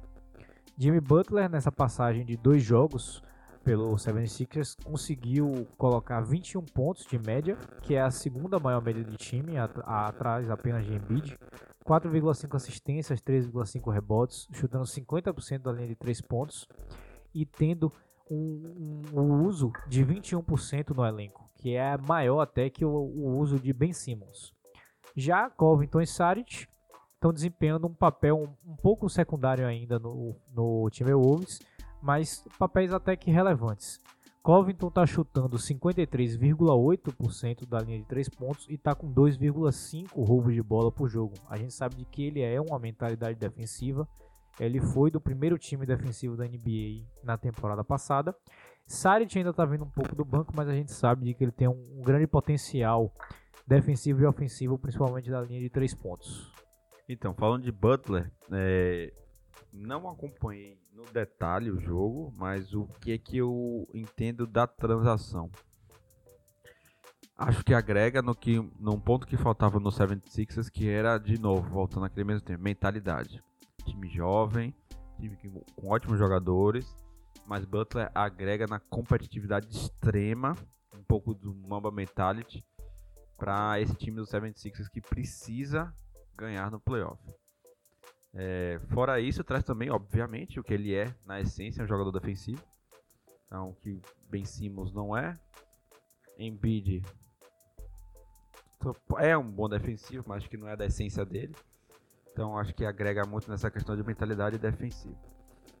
Jimmy 0.77 0.99
Butler, 0.99 1.49
nessa 1.49 1.71
passagem 1.71 2.25
de 2.25 2.35
dois 2.35 2.61
jogos 2.61 3.23
pelo 3.63 3.95
76ers, 3.95 4.75
conseguiu 4.83 5.65
colocar 5.77 6.19
21 6.19 6.61
pontos 6.65 7.05
de 7.05 7.17
média, 7.17 7.57
que 7.83 7.95
é 7.95 8.01
a 8.01 8.11
segunda 8.11 8.59
maior 8.59 8.81
média 8.81 9.01
de 9.01 9.15
time, 9.15 9.53
atrás 9.57 10.51
apenas 10.51 10.85
de 10.85 10.93
Embiid. 10.93 11.37
4,5 11.85 12.55
assistências, 12.55 13.21
3,5 13.21 13.93
rebotes, 13.93 14.47
chutando 14.51 14.85
50% 14.85 15.59
da 15.59 15.71
linha 15.71 15.87
de 15.87 15.95
3 15.95 16.19
pontos 16.21 16.67
e 17.33 17.45
tendo 17.45 17.91
um, 18.29 19.03
um, 19.13 19.19
um 19.19 19.45
uso 19.45 19.71
de 19.87 20.03
21% 20.03 20.95
no 20.95 21.05
elenco, 21.05 21.47
que 21.55 21.75
é 21.75 21.95
maior 21.97 22.41
até 22.41 22.69
que 22.69 22.83
o, 22.83 22.89
o 22.89 23.37
uso 23.37 23.59
de 23.59 23.71
Ben 23.71 23.93
Simmons. 23.93 24.53
Já 25.15 25.49
Covington 25.49 26.01
e 26.01 26.07
Saric 26.07 26.67
estão 27.13 27.31
desempenhando 27.31 27.87
um 27.87 27.93
papel 27.93 28.37
um, 28.37 28.71
um, 28.71 28.75
pouco 28.75 29.07
secundário 29.09 29.65
ainda 29.65 29.99
no, 29.99 30.35
no 30.53 30.89
time 30.89 31.13
Wolves, 31.13 31.59
mas 32.01 32.43
papéis 32.57 32.93
até 32.93 33.15
que 33.15 33.31
relevantes. 33.31 33.99
Covington 34.45 34.87
está 34.89 35.07
chutando 35.07 35.57
53,8% 35.57 37.67
da 37.67 37.79
linha 37.79 37.97
de 37.97 38.05
3 38.05 38.29
pontos 38.29 38.69
e 38.69 38.75
está 38.75 38.93
com 38.93 39.11
2,5 39.11 40.23
roubos 40.23 40.53
de 40.53 40.61
bola 40.61 40.91
por 40.91 41.09
jogo. 41.09 41.33
A 41.49 41.57
gente 41.57 41.73
sabe 41.73 41.95
de 41.95 42.05
que 42.05 42.25
ele 42.25 42.43
é 42.43 42.61
uma 42.61 42.77
mentalidade 42.77 43.39
defensiva. 43.39 44.07
Ele 44.59 44.79
foi 44.79 45.09
do 45.09 45.19
primeiro 45.19 45.57
time 45.57 45.83
defensivo 45.83 46.37
da 46.37 46.45
NBA 46.45 47.07
na 47.23 47.39
temporada 47.39 47.83
passada. 47.83 48.35
Saric 48.85 49.35
ainda 49.35 49.49
está 49.49 49.65
vindo 49.65 49.83
um 49.83 49.89
pouco 49.89 50.15
do 50.15 50.23
banco, 50.23 50.53
mas 50.55 50.69
a 50.69 50.73
gente 50.73 50.91
sabe 50.91 51.25
de 51.25 51.33
que 51.33 51.43
ele 51.43 51.51
tem 51.51 51.67
um, 51.67 52.03
grande 52.03 52.27
potencial 52.27 53.11
defensivo 53.65 54.21
e 54.21 54.27
ofensivo, 54.27 54.77
principalmente 54.77 55.27
da 55.27 55.41
linha 55.41 55.59
de 55.59 55.71
3 55.71 55.95
pontos. 55.95 56.53
Então, 57.09 57.33
falando 57.33 57.63
de 57.63 57.71
Butler, 57.71 58.31
é, 58.51 59.11
não 59.73 60.07
acompanhei 60.07 60.77
no 60.95 61.03
detalhe 61.11 61.69
o 61.69 61.79
jogo, 61.79 62.33
mas 62.37 62.73
o 62.73 62.87
que 63.01 63.11
é 63.11 63.17
que 63.17 63.37
eu 63.37 63.85
entendo 63.93 64.47
da 64.47 64.65
transação? 64.65 65.51
Acho 67.37 67.65
que 67.65 67.73
agrega 67.73 68.21
no 68.21 68.33
que 68.33 68.57
num 68.79 68.97
ponto 68.97 69.27
que 69.27 69.35
faltava 69.35 69.77
no 69.77 69.89
76ers, 69.89 70.69
que 70.71 70.87
era 70.87 71.17
de 71.17 71.37
novo, 71.37 71.69
voltando 71.69 72.03
naquele 72.03 72.23
mesmo 72.23 72.45
tempo, 72.45 72.63
mentalidade. 72.63 73.43
Time 73.83 74.07
jovem, 74.07 74.73
time 75.19 75.35
com 75.75 75.89
ótimos 75.89 76.17
jogadores, 76.17 76.95
mas 77.45 77.65
Butler 77.65 78.09
agrega 78.15 78.65
na 78.65 78.79
competitividade 78.79 79.67
extrema, 79.69 80.55
um 80.97 81.03
pouco 81.03 81.33
do 81.33 81.53
Mamba 81.53 81.91
mentality 81.91 82.63
para 83.37 83.81
esse 83.81 83.93
time 83.95 84.15
do 84.15 84.23
76ers 84.23 84.89
que 84.89 85.01
precisa 85.01 85.93
ganhar 86.37 86.71
no 86.71 86.79
playoff. 86.79 87.21
É, 88.35 88.79
fora 88.89 89.19
isso, 89.19 89.43
traz 89.43 89.63
também, 89.63 89.89
obviamente, 89.89 90.59
o 90.59 90.63
que 90.63 90.73
ele 90.73 90.93
é, 90.93 91.13
na 91.25 91.39
essência, 91.39 91.83
um 91.83 91.87
jogador 91.87 92.11
defensivo. 92.11 92.61
Então, 93.45 93.75
que 93.81 94.01
Ben 94.29 94.43
Simmons 94.43 94.93
não 94.93 95.15
é. 95.15 95.33
Embiid 96.37 97.01
é 99.19 99.37
um 99.37 99.49
bom 99.49 99.69
defensivo, 99.69 100.25
mas 100.27 100.45
que 100.45 100.57
não 100.57 100.67
é 100.67 100.75
da 100.75 100.85
essência 100.85 101.25
dele. 101.25 101.55
Então, 102.31 102.57
acho 102.57 102.73
que 102.73 102.83
agrega 102.83 103.25
muito 103.25 103.49
nessa 103.49 103.71
questão 103.71 103.95
de 103.95 104.03
mentalidade 104.03 104.57
defensiva. 104.57 105.15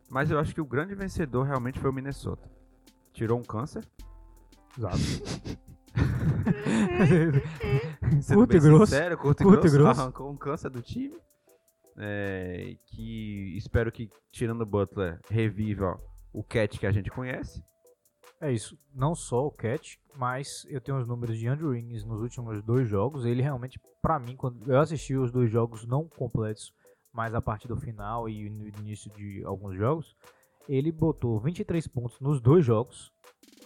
Mas 0.09 0.31
eu 0.31 0.39
acho 0.39 0.53
que 0.53 0.61
o 0.61 0.65
grande 0.65 0.95
vencedor 0.95 1.43
realmente 1.43 1.79
foi 1.79 1.89
o 1.89 1.93
Minnesota. 1.93 2.49
Tirou 3.11 3.37
um 3.37 3.43
câncer. 3.43 3.85
Exato. 4.77 4.97
curto 8.33 8.55
e 8.55 8.59
grosso. 8.59 8.85
Sincero, 8.85 9.17
curto, 9.17 9.43
curto 9.43 9.67
e 9.67 9.69
grosso. 9.69 10.01
Arrancou 10.01 10.31
um 10.31 10.37
câncer 10.37 10.69
do 10.69 10.81
time. 10.81 11.17
É, 11.97 12.75
que 12.87 13.55
espero 13.57 13.91
que, 13.91 14.09
tirando 14.31 14.61
o 14.61 14.65
Butler, 14.65 15.19
reviva 15.29 15.99
o 16.33 16.43
Cat 16.43 16.77
que 16.77 16.85
a 16.85 16.91
gente 16.91 17.09
conhece. 17.09 17.63
É 18.41 18.51
isso, 18.51 18.77
não 18.93 19.15
só 19.15 19.45
o 19.45 19.51
Cat, 19.51 19.97
mas 20.17 20.65
eu 20.69 20.81
tenho 20.81 20.99
os 20.99 21.07
números 21.07 21.37
de 21.37 21.47
Andrew 21.47 21.69
Wiggins 21.69 22.03
nos 22.03 22.21
últimos 22.21 22.61
dois 22.63 22.87
jogos. 22.87 23.25
Ele 23.25 23.41
realmente, 23.41 23.79
para 24.01 24.19
mim, 24.19 24.35
quando 24.35 24.69
eu 24.69 24.79
assisti 24.79 25.15
os 25.15 25.31
dois 25.31 25.49
jogos 25.49 25.85
não 25.87 26.07
completos, 26.07 26.73
mas 27.13 27.33
a 27.33 27.41
partir 27.41 27.69
do 27.69 27.77
final 27.77 28.27
e 28.27 28.49
no 28.49 28.67
início 28.67 29.09
de 29.13 29.41
alguns 29.45 29.77
jogos, 29.77 30.15
ele 30.67 30.91
botou 30.91 31.39
23 31.39 31.87
pontos 31.87 32.19
nos 32.19 32.41
dois 32.41 32.65
jogos, 32.65 33.11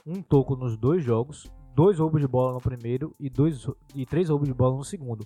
um 0.06 0.22
toco 0.22 0.56
nos 0.56 0.78
dois 0.78 1.04
jogos, 1.04 1.52
dois 1.74 1.98
roubos 1.98 2.22
de 2.22 2.28
bola 2.28 2.54
no 2.54 2.62
primeiro 2.62 3.15
e, 3.20 3.30
dois, 3.30 3.68
e 3.96 4.06
três 4.06 4.30
roubos 4.30 4.48
de 4.48 4.54
bola 4.54 4.76
no 4.78 4.84
segundo. 4.84 5.26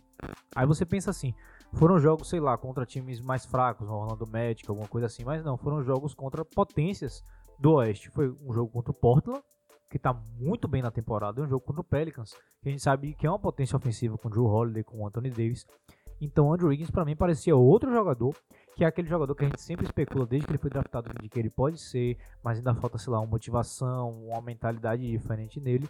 Aí 0.56 0.66
você 0.66 0.86
pensa 0.86 1.10
assim, 1.10 1.34
foram 1.74 2.00
jogos, 2.00 2.30
sei 2.30 2.40
lá, 2.40 2.58
contra 2.58 2.86
times 2.86 3.20
mais 3.20 3.46
fracos, 3.46 3.88
no 3.88 3.96
Orlando 3.96 4.28
Magic, 4.28 4.70
alguma 4.70 4.88
coisa 4.88 5.08
assim, 5.08 5.24
mas 5.24 5.44
não, 5.44 5.58
foram 5.58 5.84
jogos 5.84 6.14
contra 6.14 6.46
potências 6.46 7.24
do 7.60 7.74
Oeste. 7.74 8.10
Foi 8.10 8.30
um 8.30 8.54
jogo 8.54 8.72
contra 8.72 8.92
o 8.92 8.94
Portland, 8.94 9.42
que 9.90 9.98
está 9.98 10.14
muito 10.14 10.68
bem 10.68 10.82
na 10.82 10.92
temporada, 10.92 11.40
e 11.40 11.44
um 11.44 11.48
jogo 11.48 11.66
contra 11.66 11.82
o 11.82 11.84
Pelicans, 11.84 12.34
que 12.62 12.70
a 12.70 12.72
gente 12.72 12.82
sabe 12.82 13.14
que 13.14 13.28
é 13.28 13.30
uma 13.30 13.40
potência 13.40 13.76
ofensiva 13.76 14.18
com 14.18 14.28
o 14.28 14.32
Drew 14.32 14.46
Holiday, 14.46 14.84
com 14.84 15.00
o 15.00 15.08
Anthony 15.08 15.30
Davis. 15.30 15.66
Então, 16.22 16.54
Andrew 16.54 16.70
Wiggins 16.70 16.90
para 16.90 17.04
mim 17.04 17.16
parecia 17.16 17.56
outro 17.56 17.92
jogador, 17.92 18.36
que 18.76 18.84
é 18.84 18.88
aquele 18.88 19.08
jogador 19.08 19.36
que 19.36 19.44
a 19.44 19.48
gente 19.48 19.62
sempre 19.62 19.86
especula 19.86 20.26
desde 20.26 20.48
que 20.48 20.52
ele 20.52 20.60
foi 20.60 20.70
draftado 20.70 21.12
de 21.22 21.28
que 21.28 21.40
ele 21.40 21.50
pode 21.50 21.80
ser, 21.80 22.18
mas 22.44 22.58
ainda 22.58 22.74
falta, 22.74 22.98
sei 22.98 23.12
lá, 23.12 23.20
uma 23.20 23.28
motivação, 23.28 24.10
uma 24.10 24.42
mentalidade 24.42 25.06
diferente 25.06 25.60
nele. 25.60 25.90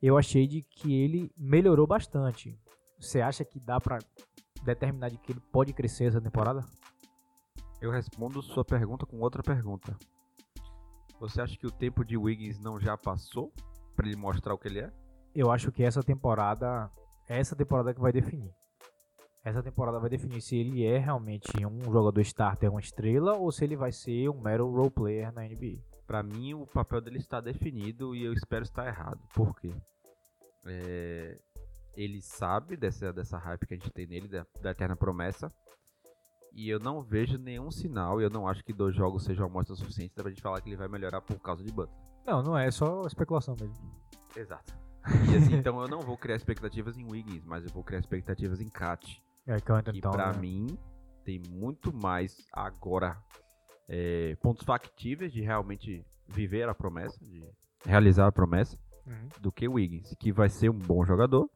Eu 0.00 0.18
achei 0.18 0.46
de 0.46 0.62
que 0.62 0.94
ele 0.94 1.32
melhorou 1.36 1.86
bastante. 1.86 2.58
Você 2.98 3.20
acha 3.20 3.44
que 3.44 3.58
dá 3.58 3.80
para 3.80 3.98
determinar 4.64 5.10
de 5.10 5.18
que 5.18 5.32
ele 5.32 5.40
pode 5.40 5.72
crescer 5.72 6.04
essa 6.04 6.20
temporada? 6.20 6.64
Eu 7.80 7.90
respondo 7.90 8.42
sua 8.42 8.64
pergunta 8.64 9.04
com 9.04 9.20
outra 9.20 9.42
pergunta. 9.42 9.96
Você 11.18 11.40
acha 11.40 11.56
que 11.56 11.66
o 11.66 11.70
tempo 11.70 12.04
de 12.04 12.16
Wiggins 12.16 12.58
não 12.58 12.80
já 12.80 12.96
passou 12.96 13.52
para 13.94 14.06
ele 14.06 14.16
mostrar 14.16 14.54
o 14.54 14.58
que 14.58 14.68
ele 14.68 14.80
é? 14.80 14.92
Eu 15.34 15.50
acho 15.50 15.70
que 15.72 15.82
essa 15.82 16.02
temporada, 16.02 16.90
essa 17.28 17.56
temporada 17.56 17.94
que 17.94 18.00
vai 18.00 18.12
definir. 18.12 18.52
Essa 19.44 19.62
temporada 19.62 19.98
vai 19.98 20.08
definir 20.08 20.40
se 20.40 20.56
ele 20.56 20.84
é 20.84 20.98
realmente 20.98 21.50
um 21.66 21.92
jogador 21.92 22.20
starter, 22.20 22.70
uma 22.70 22.80
estrela, 22.80 23.36
ou 23.36 23.50
se 23.50 23.64
ele 23.64 23.76
vai 23.76 23.90
ser 23.90 24.28
um 24.28 24.40
mero 24.40 24.70
role 24.70 24.90
player 24.90 25.32
na 25.32 25.42
NBA. 25.42 25.82
Para 26.06 26.22
mim, 26.22 26.54
o 26.54 26.66
papel 26.66 27.00
dele 27.00 27.18
está 27.18 27.40
definido 27.40 28.14
e 28.14 28.24
eu 28.24 28.32
espero 28.32 28.62
estar 28.62 28.86
errado. 28.86 29.20
Por 29.34 29.58
quê? 29.58 29.74
É, 30.66 31.38
ele 31.96 32.20
sabe 32.20 32.76
dessa, 32.76 33.12
dessa 33.12 33.38
hype 33.38 33.66
que 33.66 33.74
a 33.74 33.76
gente 33.76 33.90
tem 33.90 34.06
nele, 34.06 34.28
da, 34.28 34.46
da 34.60 34.70
eterna 34.70 34.96
promessa. 34.96 35.52
E 36.54 36.68
eu 36.68 36.78
não 36.78 37.02
vejo 37.02 37.38
nenhum 37.38 37.70
sinal, 37.70 38.20
e 38.20 38.24
eu 38.24 38.30
não 38.30 38.46
acho 38.46 38.62
que 38.62 38.72
dois 38.72 38.94
jogos 38.94 39.24
sejam 39.24 39.46
amostra 39.46 39.74
suficiente 39.74 40.12
pra 40.14 40.28
gente 40.28 40.42
falar 40.42 40.60
que 40.60 40.68
ele 40.68 40.76
vai 40.76 40.88
melhorar 40.88 41.22
por 41.22 41.38
causa 41.40 41.64
de 41.64 41.72
Butler. 41.72 41.98
Não, 42.26 42.42
não 42.42 42.58
é, 42.58 42.66
é 42.66 42.70
só 42.70 43.06
especulação 43.06 43.56
mesmo. 43.58 43.74
Exato. 44.36 44.74
E 45.32 45.36
assim, 45.36 45.54
então 45.56 45.80
eu 45.80 45.88
não 45.88 46.00
vou 46.00 46.16
criar 46.16 46.36
expectativas 46.36 46.96
em 46.96 47.04
Wiggins, 47.04 47.44
mas 47.44 47.64
eu 47.64 47.70
vou 47.70 47.82
criar 47.82 48.00
expectativas 48.00 48.60
em 48.60 48.68
Cat. 48.68 49.22
É, 49.46 49.56
que 49.56 49.98
então, 49.98 50.12
pra 50.12 50.32
né? 50.32 50.38
mim 50.38 50.78
tem 51.24 51.40
muito 51.50 51.92
mais 51.92 52.36
agora 52.52 53.16
é, 53.88 54.36
pontos 54.36 54.64
factíveis 54.64 55.32
de 55.32 55.40
realmente 55.40 56.04
viver 56.28 56.68
a 56.68 56.74
promessa, 56.74 57.18
de 57.24 57.44
realizar 57.84 58.28
a 58.28 58.32
promessa, 58.32 58.78
uhum. 59.06 59.28
do 59.40 59.50
que 59.50 59.66
Wiggins, 59.68 60.14
que 60.20 60.32
vai 60.32 60.48
ser 60.48 60.70
um 60.70 60.78
bom 60.78 61.04
jogador, 61.04 61.50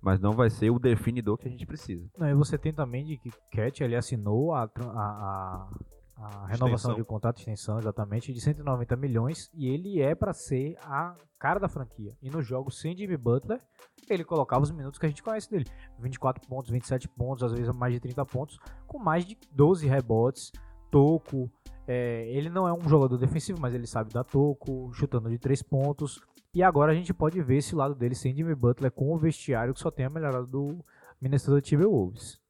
mas 0.00 0.18
não 0.18 0.32
vai 0.32 0.48
ser 0.48 0.70
o 0.70 0.78
definidor 0.78 1.36
que 1.36 1.46
a 1.46 1.50
gente 1.50 1.66
precisa. 1.66 2.08
Não, 2.16 2.28
e 2.28 2.34
você 2.34 2.56
tem 2.56 2.72
também 2.72 3.04
de 3.04 3.16
que 3.18 3.30
Cat 3.52 3.82
ele 3.82 3.96
assinou 3.96 4.54
a, 4.54 4.70
a, 4.78 5.68
a 6.16 6.46
renovação 6.46 6.92
extensão. 6.92 6.94
de 6.94 7.04
contrato, 7.04 7.38
extensão 7.38 7.78
exatamente, 7.78 8.32
de 8.32 8.40
190 8.40 8.96
milhões 8.96 9.50
e 9.54 9.68
ele 9.68 10.00
é 10.00 10.14
para 10.14 10.32
ser 10.32 10.76
a 10.82 11.14
cara 11.38 11.60
da 11.60 11.68
franquia. 11.68 12.16
E 12.22 12.30
no 12.30 12.42
jogo 12.42 12.70
sem 12.70 12.96
Jimmy 12.96 13.16
Butler, 13.16 13.60
ele 14.08 14.24
colocava 14.24 14.62
os 14.62 14.70
minutos 14.70 14.98
que 14.98 15.06
a 15.06 15.08
gente 15.08 15.22
conhece 15.22 15.50
dele: 15.50 15.66
24 15.98 16.46
pontos, 16.48 16.70
27 16.70 17.08
pontos, 17.08 17.42
às 17.42 17.52
vezes 17.52 17.74
mais 17.74 17.92
de 17.92 18.00
30 18.00 18.24
pontos, 18.24 18.58
com 18.86 18.98
mais 18.98 19.24
de 19.24 19.36
12 19.52 19.86
rebotes, 19.86 20.52
toco. 20.90 21.50
É, 21.86 22.30
ele 22.30 22.48
não 22.48 22.68
é 22.68 22.72
um 22.72 22.88
jogador 22.88 23.16
defensivo, 23.16 23.60
mas 23.60 23.74
ele 23.74 23.86
sabe 23.86 24.12
dar 24.12 24.22
toco, 24.22 24.92
chutando 24.92 25.28
de 25.28 25.38
3 25.38 25.60
pontos 25.62 26.20
E 26.52 26.62
agora 26.62 26.90
a 26.90 26.94
gente 26.94 27.14
pode 27.14 27.40
ver 27.40 27.58
esse 27.58 27.76
lado 27.76 27.94
dele 27.94 28.14
sem 28.14 28.34
Jimmy 28.34 28.54
Butler 28.54 28.90
com 28.90 29.14
o 29.14 29.18
vestiário 29.18 29.72
que 29.72 29.80
só 29.80 29.90
tem 29.90 30.06
a 30.06 30.10
melhorada 30.10 30.46
do 30.46 30.84
Minnesota 31.20 31.60
Timberwolves. 31.60 32.40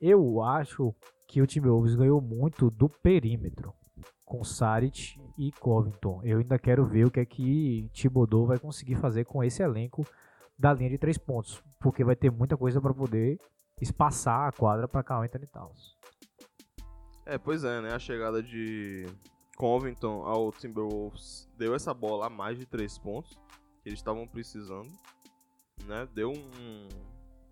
Eu 0.00 0.42
acho 0.42 0.92
que 1.28 1.40
o 1.40 1.46
Timberwolves 1.46 1.94
ganhou 1.94 2.20
muito 2.20 2.70
do 2.70 2.88
perímetro 2.88 3.72
com 4.24 4.42
Saric 4.42 5.20
e 5.38 5.52
Covington. 5.52 6.20
Eu 6.24 6.38
ainda 6.38 6.58
quero 6.58 6.84
ver 6.84 7.06
o 7.06 7.10
que 7.10 7.20
é 7.20 7.24
que 7.24 7.88
Thibodeau 7.92 8.46
vai 8.46 8.58
conseguir 8.58 8.96
fazer 8.96 9.24
com 9.24 9.44
esse 9.44 9.62
elenco 9.62 10.04
da 10.58 10.72
linha 10.72 10.90
de 10.90 10.98
três 10.98 11.16
pontos, 11.16 11.62
porque 11.80 12.02
vai 12.02 12.16
ter 12.16 12.30
muita 12.30 12.56
coisa 12.56 12.80
para 12.80 12.92
poder 12.92 13.38
espaçar 13.80 14.48
a 14.48 14.52
quadra 14.52 14.88
para 14.88 15.02
Carl 15.02 15.22
Anthony 15.22 15.46
Towns. 15.46 15.96
É, 17.26 17.38
pois 17.38 17.62
é, 17.62 17.80
né? 17.80 17.92
A 17.92 17.98
chegada 17.98 18.42
de 18.42 19.06
Covington 19.56 20.24
ao 20.24 20.52
Timberwolves 20.52 21.48
deu 21.56 21.74
essa 21.74 21.94
bola 21.94 22.26
a 22.26 22.30
mais 22.30 22.58
de 22.58 22.66
três 22.66 22.98
pontos 22.98 23.38
que 23.82 23.88
eles 23.88 23.98
estavam 23.98 24.26
precisando, 24.26 24.90
né? 25.84 26.08
Deu 26.14 26.30
um, 26.30 26.88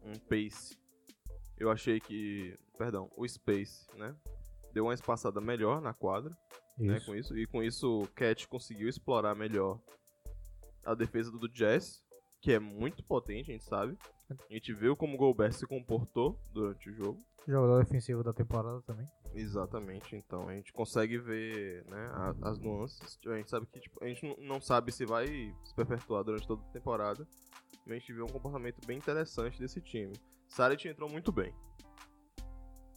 um 0.05 0.19
pace. 0.29 0.79
Eu 1.59 1.71
achei 1.71 2.01
que, 2.01 2.59
perdão, 2.77 3.11
o 3.17 3.27
space, 3.27 3.87
né? 3.97 4.15
Deu 4.73 4.85
uma 4.85 4.95
espaçada 4.95 5.41
melhor 5.41 5.81
na 5.81 5.93
quadra, 5.93 6.37
né? 6.79 6.97
Isso. 6.97 7.07
Com 7.07 7.15
isso 7.15 7.39
e 7.39 7.47
com 7.47 7.63
isso 7.63 8.01
o 8.01 8.09
Cat 8.09 8.49
conseguiu 8.49 8.89
explorar 8.89 9.35
melhor 9.35 9.79
a 10.85 10.95
defesa 10.95 11.31
do 11.31 11.49
Jazz, 11.49 12.03
que 12.41 12.53
é 12.53 12.59
muito 12.59 13.05
potente, 13.05 13.51
a 13.51 13.53
gente 13.53 13.65
sabe. 13.65 13.97
A 14.31 14.53
gente 14.53 14.73
viu 14.73 14.97
como 14.97 15.15
o 15.15 15.19
Gobert 15.19 15.53
se 15.53 15.67
comportou 15.67 16.39
durante 16.53 16.89
o 16.89 16.95
jogo. 16.95 17.19
Jogador 17.47 17.85
defensivo 17.85 18.23
da 18.25 18.33
temporada 18.33 18.81
também. 18.83 19.07
Exatamente, 19.35 20.15
então 20.17 20.49
a 20.49 20.55
gente 20.55 20.73
consegue 20.73 21.19
ver 21.19 21.85
né, 21.89 22.11
a- 22.13 22.35
as 22.51 22.59
nuances. 22.59 23.19
A 23.27 23.37
gente 23.37 23.51
sabe 23.51 23.67
que 23.67 23.81
tipo, 23.81 24.03
a 24.05 24.07
gente 24.09 24.37
não- 24.41 24.61
sabe 24.61 24.93
se 24.93 25.05
vai 25.07 25.27
se 25.65 25.75
perpetuar 25.75 26.23
durante 26.25 26.47
toda 26.47 26.63
a 26.63 26.73
temporada, 26.73 27.27
mas 27.87 27.97
a 27.97 27.99
gente 27.99 28.13
vê 28.13 28.23
um 28.23 28.27
comportamento 28.29 28.87
bem 28.87 28.99
interessante 28.99 29.59
desse 29.59 29.81
time. 29.81 30.13
Saric 30.49 30.87
entrou 30.87 31.09
muito 31.09 31.33
bem. 31.33 31.55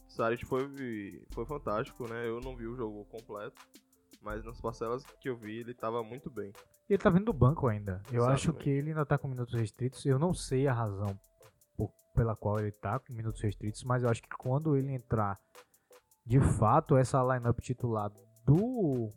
Saric 0.08 0.44
foi, 0.46 0.68
foi 1.32 1.44
fantástico, 1.46 2.08
né? 2.08 2.28
Eu 2.28 2.40
não 2.40 2.56
vi 2.56 2.66
o 2.66 2.76
jogo 2.76 3.04
completo, 3.06 3.60
mas 4.22 4.44
nas 4.44 4.60
parcelas 4.60 5.04
que 5.20 5.28
eu 5.28 5.36
vi 5.36 5.58
ele 5.58 5.72
estava 5.72 6.02
muito 6.02 6.30
bem. 6.30 6.52
E 6.88 6.92
ele 6.94 7.02
tá 7.02 7.10
vindo 7.10 7.24
do 7.26 7.32
banco 7.32 7.66
ainda. 7.66 8.00
Eu 8.12 8.24
acho 8.24 8.44
Exatamente. 8.50 8.62
que 8.64 8.70
ele 8.70 8.90
ainda 8.90 9.04
tá 9.04 9.18
com 9.18 9.28
minutos 9.28 9.54
restritos. 9.54 10.04
Eu 10.06 10.18
não 10.18 10.32
sei 10.32 10.66
a 10.68 10.72
razão 10.72 11.18
pela 12.14 12.34
qual 12.34 12.58
ele 12.58 12.72
tá 12.72 12.98
com 12.98 13.12
minutos 13.12 13.42
restritos, 13.42 13.84
mas 13.84 14.02
eu 14.02 14.08
acho 14.08 14.22
que 14.22 14.28
quando 14.38 14.74
ele 14.74 14.90
entrar 14.90 15.38
de 16.26 16.40
fato 16.40 16.96
essa 16.96 17.22
lineup 17.22 17.60
titular 17.60 18.10
do 18.44 19.12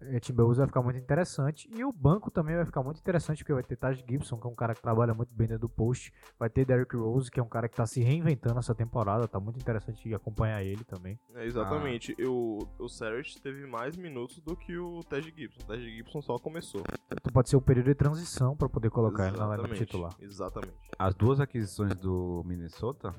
eh, 0.00 0.20
Timberwolves 0.20 0.58
vai 0.58 0.66
ficar 0.66 0.82
muito 0.82 0.98
interessante. 0.98 1.68
E 1.74 1.84
o 1.84 1.92
banco 1.92 2.30
também 2.30 2.54
vai 2.56 2.64
ficar 2.64 2.82
muito 2.82 2.98
interessante, 2.98 3.38
porque 3.38 3.52
vai 3.52 3.62
ter 3.62 3.76
Taj 3.76 4.04
Gibson, 4.08 4.38
que 4.38 4.46
é 4.46 4.50
um 4.50 4.54
cara 4.54 4.74
que 4.74 4.82
trabalha 4.82 5.14
muito 5.14 5.34
bem 5.34 5.46
dentro 5.46 5.62
do 5.62 5.68
post. 5.68 6.12
Vai 6.38 6.50
ter 6.50 6.64
Derrick 6.64 6.94
Rose, 6.96 7.30
que 7.30 7.40
é 7.40 7.42
um 7.42 7.48
cara 7.48 7.68
que 7.68 7.76
tá 7.76 7.86
se 7.86 8.02
reinventando 8.02 8.58
essa 8.58 8.74
temporada. 8.74 9.26
Tá 9.26 9.40
muito 9.40 9.58
interessante 9.58 10.12
acompanhar 10.14 10.62
ele 10.62 10.84
também. 10.84 11.18
É, 11.34 11.46
exatamente. 11.46 12.14
O, 12.26 12.58
o 12.78 12.88
Saric 12.88 13.40
teve 13.40 13.66
mais 13.66 13.96
minutos 13.96 14.40
do 14.40 14.56
que 14.56 14.76
o 14.76 15.00
Ted 15.04 15.32
Gibson. 15.34 15.62
O 15.62 15.66
Ted 15.66 15.96
Gibson 15.96 16.20
só 16.20 16.38
começou. 16.38 16.82
Então 17.06 17.32
pode 17.32 17.48
ser 17.48 17.56
o 17.56 17.62
período 17.62 17.86
de 17.86 17.94
transição 17.94 18.56
para 18.56 18.68
poder 18.68 18.90
colocar 18.90 19.28
ele 19.28 19.36
na 19.36 19.44
lineup 19.44 19.60
Exatamente, 19.60 19.86
titular. 19.86 20.14
Exatamente. 20.20 20.74
As 20.98 21.14
duas 21.14 21.40
aquisições 21.40 21.94
do 21.94 22.42
Minnesota 22.44 23.14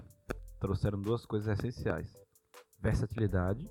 trouxeram 0.60 1.00
duas 1.00 1.26
coisas 1.26 1.60
essenciais: 1.60 2.25
versatilidade 2.86 3.68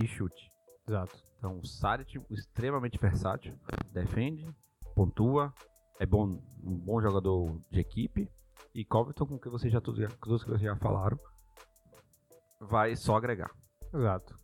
e 0.00 0.06
chute. 0.06 0.48
Exato. 0.86 1.18
Então, 1.36 1.58
o 1.58 1.66
Saric, 1.66 2.20
extremamente 2.30 2.96
versátil, 2.98 3.58
defende, 3.92 4.46
pontua, 4.94 5.52
é 5.98 6.06
bom, 6.06 6.40
um 6.62 6.78
bom 6.78 7.00
jogador 7.00 7.60
de 7.70 7.80
equipe. 7.80 8.30
E 8.74 8.84
Covington, 8.84 9.26
com 9.26 9.34
o 9.34 9.40
que 9.40 9.48
vocês 9.48 9.72
já, 9.72 9.80
todos, 9.80 10.00
todos 10.20 10.44
que 10.44 10.50
vocês 10.50 10.62
já 10.62 10.76
falaram, 10.76 11.18
vai 12.60 12.94
só 12.94 13.16
agregar. 13.16 13.50
Exato. 13.92 14.36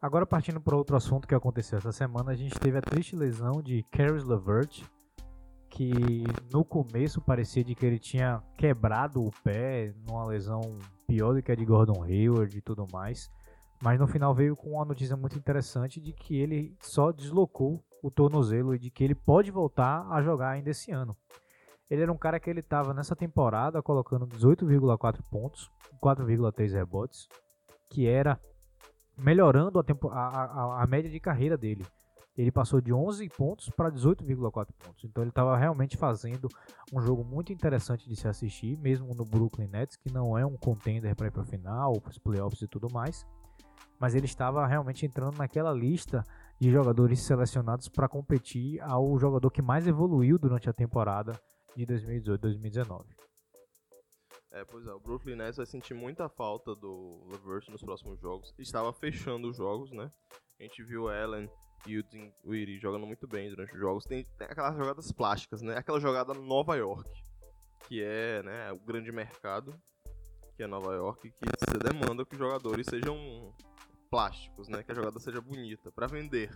Agora 0.00 0.26
partindo 0.26 0.60
para 0.60 0.76
outro 0.76 0.96
assunto 0.96 1.26
que 1.26 1.34
aconteceu 1.34 1.78
essa 1.78 1.92
semana, 1.92 2.32
a 2.32 2.36
gente 2.36 2.58
teve 2.58 2.78
a 2.78 2.82
triste 2.82 3.16
lesão 3.16 3.62
de 3.62 3.84
Caris 3.90 4.24
LeVert, 4.24 4.84
que 5.72 6.24
no 6.52 6.64
começo 6.64 7.20
parecia 7.20 7.64
de 7.64 7.74
que 7.74 7.84
ele 7.84 7.98
tinha 7.98 8.42
quebrado 8.56 9.24
o 9.24 9.32
pé, 9.42 9.94
numa 10.06 10.26
lesão 10.26 10.60
pior 11.06 11.34
do 11.34 11.42
que 11.42 11.50
a 11.50 11.54
de 11.54 11.64
Gordon 11.64 12.02
Hayward 12.02 12.56
e 12.56 12.60
tudo 12.60 12.86
mais, 12.92 13.30
mas 13.82 13.98
no 13.98 14.06
final 14.06 14.34
veio 14.34 14.54
com 14.54 14.72
uma 14.72 14.84
notícia 14.84 15.16
muito 15.16 15.36
interessante 15.36 16.00
de 16.00 16.12
que 16.12 16.38
ele 16.38 16.76
só 16.80 17.10
deslocou 17.10 17.82
o 18.02 18.10
tornozelo 18.10 18.74
e 18.74 18.78
de 18.78 18.90
que 18.90 19.02
ele 19.02 19.14
pode 19.14 19.50
voltar 19.50 20.06
a 20.10 20.20
jogar 20.20 20.50
ainda 20.50 20.70
esse 20.70 20.92
ano. 20.92 21.16
Ele 21.90 22.02
era 22.02 22.12
um 22.12 22.18
cara 22.18 22.38
que 22.38 22.48
ele 22.48 22.60
estava 22.60 22.92
nessa 22.92 23.16
temporada 23.16 23.82
colocando 23.82 24.26
18,4 24.26 25.20
pontos, 25.30 25.70
4,3 26.02 26.72
rebotes, 26.72 27.28
que 27.90 28.06
era 28.06 28.38
melhorando 29.16 29.78
a, 29.78 29.84
tempo, 29.84 30.08
a, 30.08 30.26
a, 30.26 30.82
a 30.82 30.86
média 30.86 31.10
de 31.10 31.20
carreira 31.20 31.56
dele. 31.56 31.84
Ele 32.36 32.50
passou 32.50 32.80
de 32.80 32.92
11 32.92 33.28
pontos 33.28 33.68
para 33.70 33.90
18,4 33.90 34.68
pontos. 34.78 35.04
Então 35.04 35.22
ele 35.22 35.30
estava 35.30 35.56
realmente 35.56 35.96
fazendo 35.96 36.48
um 36.92 37.00
jogo 37.00 37.22
muito 37.22 37.52
interessante 37.52 38.08
de 38.08 38.16
se 38.16 38.26
assistir, 38.26 38.78
mesmo 38.78 39.14
no 39.14 39.24
Brooklyn 39.24 39.68
Nets, 39.68 39.96
que 39.96 40.10
não 40.12 40.36
é 40.38 40.46
um 40.46 40.56
contender 40.56 41.14
para 41.14 41.26
ir 41.26 41.30
para 41.30 41.42
a 41.42 41.46
final, 41.46 42.00
para 42.00 42.10
os 42.10 42.18
playoffs 42.18 42.62
e 42.62 42.68
tudo 42.68 42.90
mais. 42.90 43.26
Mas 44.00 44.14
ele 44.14 44.26
estava 44.26 44.66
realmente 44.66 45.04
entrando 45.04 45.36
naquela 45.36 45.72
lista 45.72 46.24
de 46.58 46.70
jogadores 46.70 47.20
selecionados 47.20 47.88
para 47.88 48.08
competir 48.08 48.80
ao 48.80 49.18
jogador 49.18 49.50
que 49.50 49.60
mais 49.60 49.86
evoluiu 49.86 50.38
durante 50.38 50.70
a 50.70 50.72
temporada 50.72 51.38
de 51.76 51.86
2018-2019. 51.86 53.04
É, 54.52 54.64
pois 54.64 54.86
é, 54.86 54.92
o 54.92 55.00
Brooklyn 55.00 55.36
Nets 55.36 55.56
vai 55.56 55.66
sentir 55.66 55.94
muita 55.94 56.28
falta 56.28 56.74
do 56.74 57.26
LeVert 57.30 57.70
nos 57.70 57.82
próximos 57.82 58.20
jogos. 58.20 58.54
Estava 58.58 58.92
fechando 58.92 59.48
os 59.48 59.56
jogos, 59.56 59.90
né? 59.92 60.10
A 60.60 60.62
gente 60.62 60.82
viu 60.84 61.08
Allen 61.08 61.48
e 61.86 61.98
o 61.98 62.02
Dinwiddie 62.02 62.78
jogando 62.78 63.06
muito 63.06 63.26
bem 63.26 63.50
durante 63.50 63.72
os 63.74 63.80
jogos. 63.80 64.04
Tem, 64.04 64.24
tem 64.38 64.46
aquelas 64.48 64.76
jogadas 64.76 65.12
plásticas, 65.12 65.62
né? 65.62 65.76
Aquela 65.76 66.00
jogada 66.00 66.34
Nova 66.34 66.76
York, 66.76 67.10
que 67.88 68.02
é 68.02 68.42
né, 68.42 68.72
o 68.72 68.78
grande 68.78 69.10
mercado, 69.10 69.74
que 70.56 70.62
é 70.62 70.66
Nova 70.66 70.94
York, 70.94 71.30
que 71.30 71.44
você 71.58 71.78
demanda 71.78 72.24
que 72.24 72.34
os 72.34 72.38
jogadores 72.38 72.86
sejam 72.86 73.52
plásticos, 74.10 74.68
né? 74.68 74.82
Que 74.82 74.92
a 74.92 74.94
jogada 74.94 75.18
seja 75.18 75.40
bonita, 75.40 75.90
para 75.90 76.06
vender. 76.06 76.50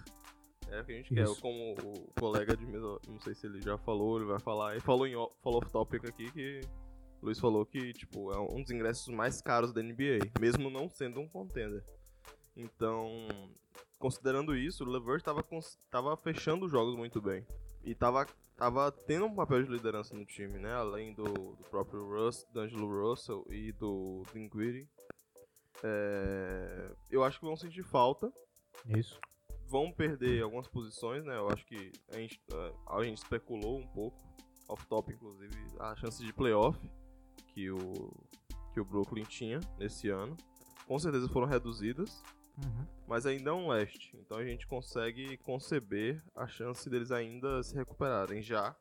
É 0.69 0.81
o 0.81 0.85
que 0.85 0.93
a 0.93 0.97
gente 0.97 1.15
Isso. 1.15 1.35
quer, 1.35 1.41
como 1.41 1.75
o 1.75 2.13
colega 2.19 2.57
de 2.57 2.67
mesa, 2.67 2.99
não 3.09 3.21
sei 3.21 3.35
se 3.35 3.47
ele 3.47 3.61
já 3.61 3.79
falou, 3.79 4.19
ele 4.19 4.27
vai 4.27 4.41
falar, 4.41 4.73
ele 4.73 4.81
falou 4.81 5.07
em 5.07 5.15
falou 5.41 5.59
off 5.59 5.71
topic 5.71 6.05
aqui 6.05 6.31
que 6.33 6.61
o 7.23 7.27
Luiz 7.27 7.39
falou 7.39 7.65
que, 7.65 7.93
tipo, 7.93 8.33
é 8.33 8.39
um 8.39 8.63
dos 8.63 8.71
ingressos 8.71 9.09
mais 9.09 9.41
caros 9.41 9.73
da 9.73 9.83
NBA, 9.83 10.31
mesmo 10.41 10.69
não 10.69 10.89
sendo 10.91 11.21
um 11.21 11.29
contender. 11.29 11.85
Então, 12.57 13.29
considerando 13.99 14.55
isso, 14.57 14.85
o 14.85 14.89
LeVert 14.89 15.23
tava, 15.23 15.43
cons- 15.43 15.79
tava 15.91 16.17
fechando 16.17 16.67
os 16.67 16.71
jogos 16.73 16.95
muito 16.97 17.21
bem. 17.21 17.47
E 17.83 17.95
tava, 17.95 18.27
tava 18.57 18.91
tendo 18.91 19.27
um 19.27 19.35
papel 19.35 19.63
de 19.63 19.71
liderança 19.71 20.15
no 20.15 20.25
time, 20.25 20.59
né? 20.59 20.73
Além 20.75 21.15
do, 21.15 21.25
do 21.25 21.65
próprio 21.71 22.05
Russ, 22.09 22.45
do 22.53 22.61
Angelo 22.61 22.89
Russell 23.11 23.45
e 23.49 23.73
do 23.73 24.23
Dinwiddie. 24.33 24.89
É, 25.85 26.91
eu 27.11 27.23
acho 27.23 27.39
que 27.39 27.45
vão 27.45 27.57
sentir 27.57 27.83
falta 27.83 28.33
Isso. 28.87 29.21
vão 29.69 29.93
perder 29.93 30.43
algumas 30.43 30.67
posições, 30.67 31.25
né? 31.25 31.37
Eu 31.37 31.49
acho 31.51 31.65
que 31.67 31.93
a 32.13 32.17
gente, 32.17 32.41
a 32.89 33.03
gente 33.05 33.19
especulou 33.19 33.79
um 33.79 33.87
pouco, 33.87 34.19
off-top 34.69 35.13
inclusive, 35.13 35.55
a 35.79 35.95
chance 35.97 36.25
de 36.25 36.33
playoff 36.33 36.79
que 37.49 37.71
o, 37.71 38.11
que 38.73 38.81
o 38.81 38.85
Brooklyn 38.85 39.25
tinha 39.25 39.61
nesse 39.79 40.09
ano. 40.09 40.37
Com 40.87 40.99
certeza 40.99 41.29
foram 41.29 41.47
reduzidas, 41.47 42.23
Uhum. 42.59 42.87
mas 43.07 43.27
ainda 43.27 43.51
é 43.51 43.53
um 43.53 43.69
leste. 43.69 44.17
Então 44.17 44.39
a 44.39 44.45
gente 44.45 44.67
consegue 44.67 45.37
conceber 45.39 46.23
a 46.35 46.47
chance 46.47 46.89
deles 46.89 47.13
ainda 47.13 47.63
se 47.63 47.75
recuperarem, 47.75 48.43
já 48.43 48.75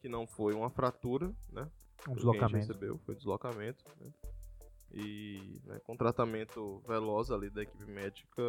que 0.00 0.08
não 0.08 0.26
foi 0.26 0.54
uma 0.54 0.70
fratura, 0.70 1.32
né? 1.50 1.70
Um 2.08 2.14
deslocamento. 2.14 2.66
recebeu, 2.66 2.98
foi 3.04 3.14
deslocamento, 3.14 3.84
né? 4.00 4.10
E 4.92 5.60
né, 5.64 5.80
com 5.84 5.96
tratamento 5.96 6.82
veloz 6.86 7.30
ali 7.30 7.48
da 7.48 7.62
equipe 7.62 7.84
médica, 7.84 8.42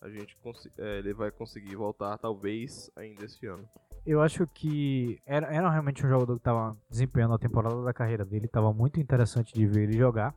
a 0.00 0.08
gente 0.08 0.36
é, 0.78 0.98
ele 0.98 1.12
vai 1.12 1.30
conseguir 1.30 1.74
voltar 1.74 2.16
talvez 2.18 2.90
ainda 2.94 3.24
esse 3.24 3.44
ano. 3.46 3.68
Eu 4.06 4.22
acho 4.22 4.46
que 4.46 5.20
era, 5.26 5.52
era 5.52 5.68
realmente 5.68 6.06
um 6.06 6.08
jogador 6.08 6.34
que 6.34 6.40
estava 6.40 6.76
desempenhando 6.88 7.34
a 7.34 7.38
temporada 7.38 7.82
da 7.82 7.92
carreira 7.92 8.24
dele, 8.24 8.46
estava 8.46 8.72
muito 8.72 9.00
interessante 9.00 9.52
de 9.52 9.66
ver 9.66 9.88
ele 9.88 9.98
jogar. 9.98 10.34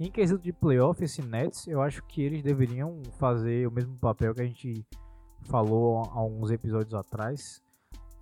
Em 0.00 0.12
quesito 0.12 0.40
de 0.40 0.52
playoff, 0.52 1.02
esse 1.02 1.20
Nets, 1.22 1.66
eu 1.66 1.82
acho 1.82 2.04
que 2.04 2.22
eles 2.22 2.40
deveriam 2.40 3.02
fazer 3.18 3.66
o 3.66 3.70
mesmo 3.72 3.96
papel 3.96 4.32
que 4.32 4.40
a 4.40 4.46
gente 4.46 4.86
falou 5.42 6.04
alguns 6.12 6.52
episódios 6.52 6.94
atrás, 6.94 7.60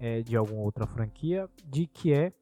é, 0.00 0.22
de 0.22 0.34
alguma 0.36 0.62
outra 0.62 0.86
franquia, 0.86 1.46
de 1.66 1.86
que 1.86 2.14
é 2.14 2.32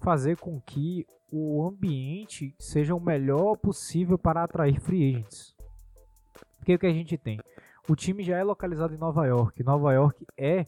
fazer 0.00 0.36
com 0.38 0.60
que 0.60 1.06
o 1.30 1.64
ambiente 1.64 2.56
seja 2.58 2.92
o 2.92 3.00
melhor 3.00 3.56
possível 3.56 4.18
para 4.18 4.42
atrair 4.42 4.80
free 4.80 5.14
agents. 5.14 5.54
Porque 6.58 6.74
o 6.74 6.78
que 6.80 6.86
a 6.86 6.92
gente 6.92 7.16
tem? 7.16 7.38
O 7.88 7.94
time 7.94 8.24
já 8.24 8.36
é 8.36 8.42
localizado 8.42 8.92
em 8.92 8.98
Nova 8.98 9.24
York. 9.26 9.62
Nova 9.62 9.92
York 9.92 10.26
é 10.36 10.66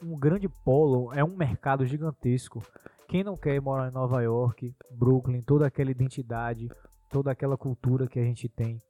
um 0.00 0.16
grande 0.16 0.48
polo, 0.48 1.12
é 1.12 1.24
um 1.24 1.36
mercado 1.36 1.84
gigantesco. 1.84 2.62
Quem 3.08 3.24
não 3.24 3.36
quer 3.36 3.60
morar 3.60 3.88
em 3.88 3.92
Nova 3.92 4.22
York, 4.22 4.72
Brooklyn, 4.92 5.42
toda 5.42 5.66
aquela 5.66 5.90
identidade, 5.90 6.70
toda 7.12 7.30
aquela 7.30 7.58
cultura 7.58 8.08
que 8.08 8.18
a 8.18 8.24
gente 8.24 8.48
tem. 8.48 8.80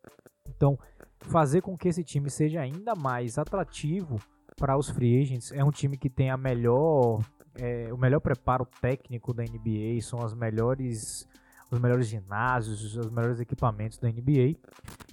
Então, 0.48 0.78
fazer 1.20 1.60
com 1.60 1.76
que 1.76 1.88
esse 1.88 2.04
time 2.04 2.30
seja 2.30 2.60
ainda 2.60 2.94
mais 2.94 3.36
atrativo 3.36 4.18
para 4.56 4.76
os 4.78 4.88
free 4.88 5.20
agents 5.20 5.50
é 5.50 5.64
um 5.64 5.72
time 5.72 5.96
que 5.98 6.08
tem 6.08 6.30
a 6.30 6.36
melhor, 6.36 7.20
é, 7.56 7.92
o 7.92 7.98
melhor 7.98 8.20
preparo 8.20 8.64
técnico 8.80 9.34
da 9.34 9.42
NBA, 9.42 10.00
são 10.00 10.20
as 10.20 10.34
melhores, 10.34 11.28
os 11.70 11.80
melhores 11.80 12.06
ginásios, 12.06 12.96
os 12.96 13.10
melhores 13.10 13.40
equipamentos 13.40 13.98
da 13.98 14.08
NBA. 14.08 14.56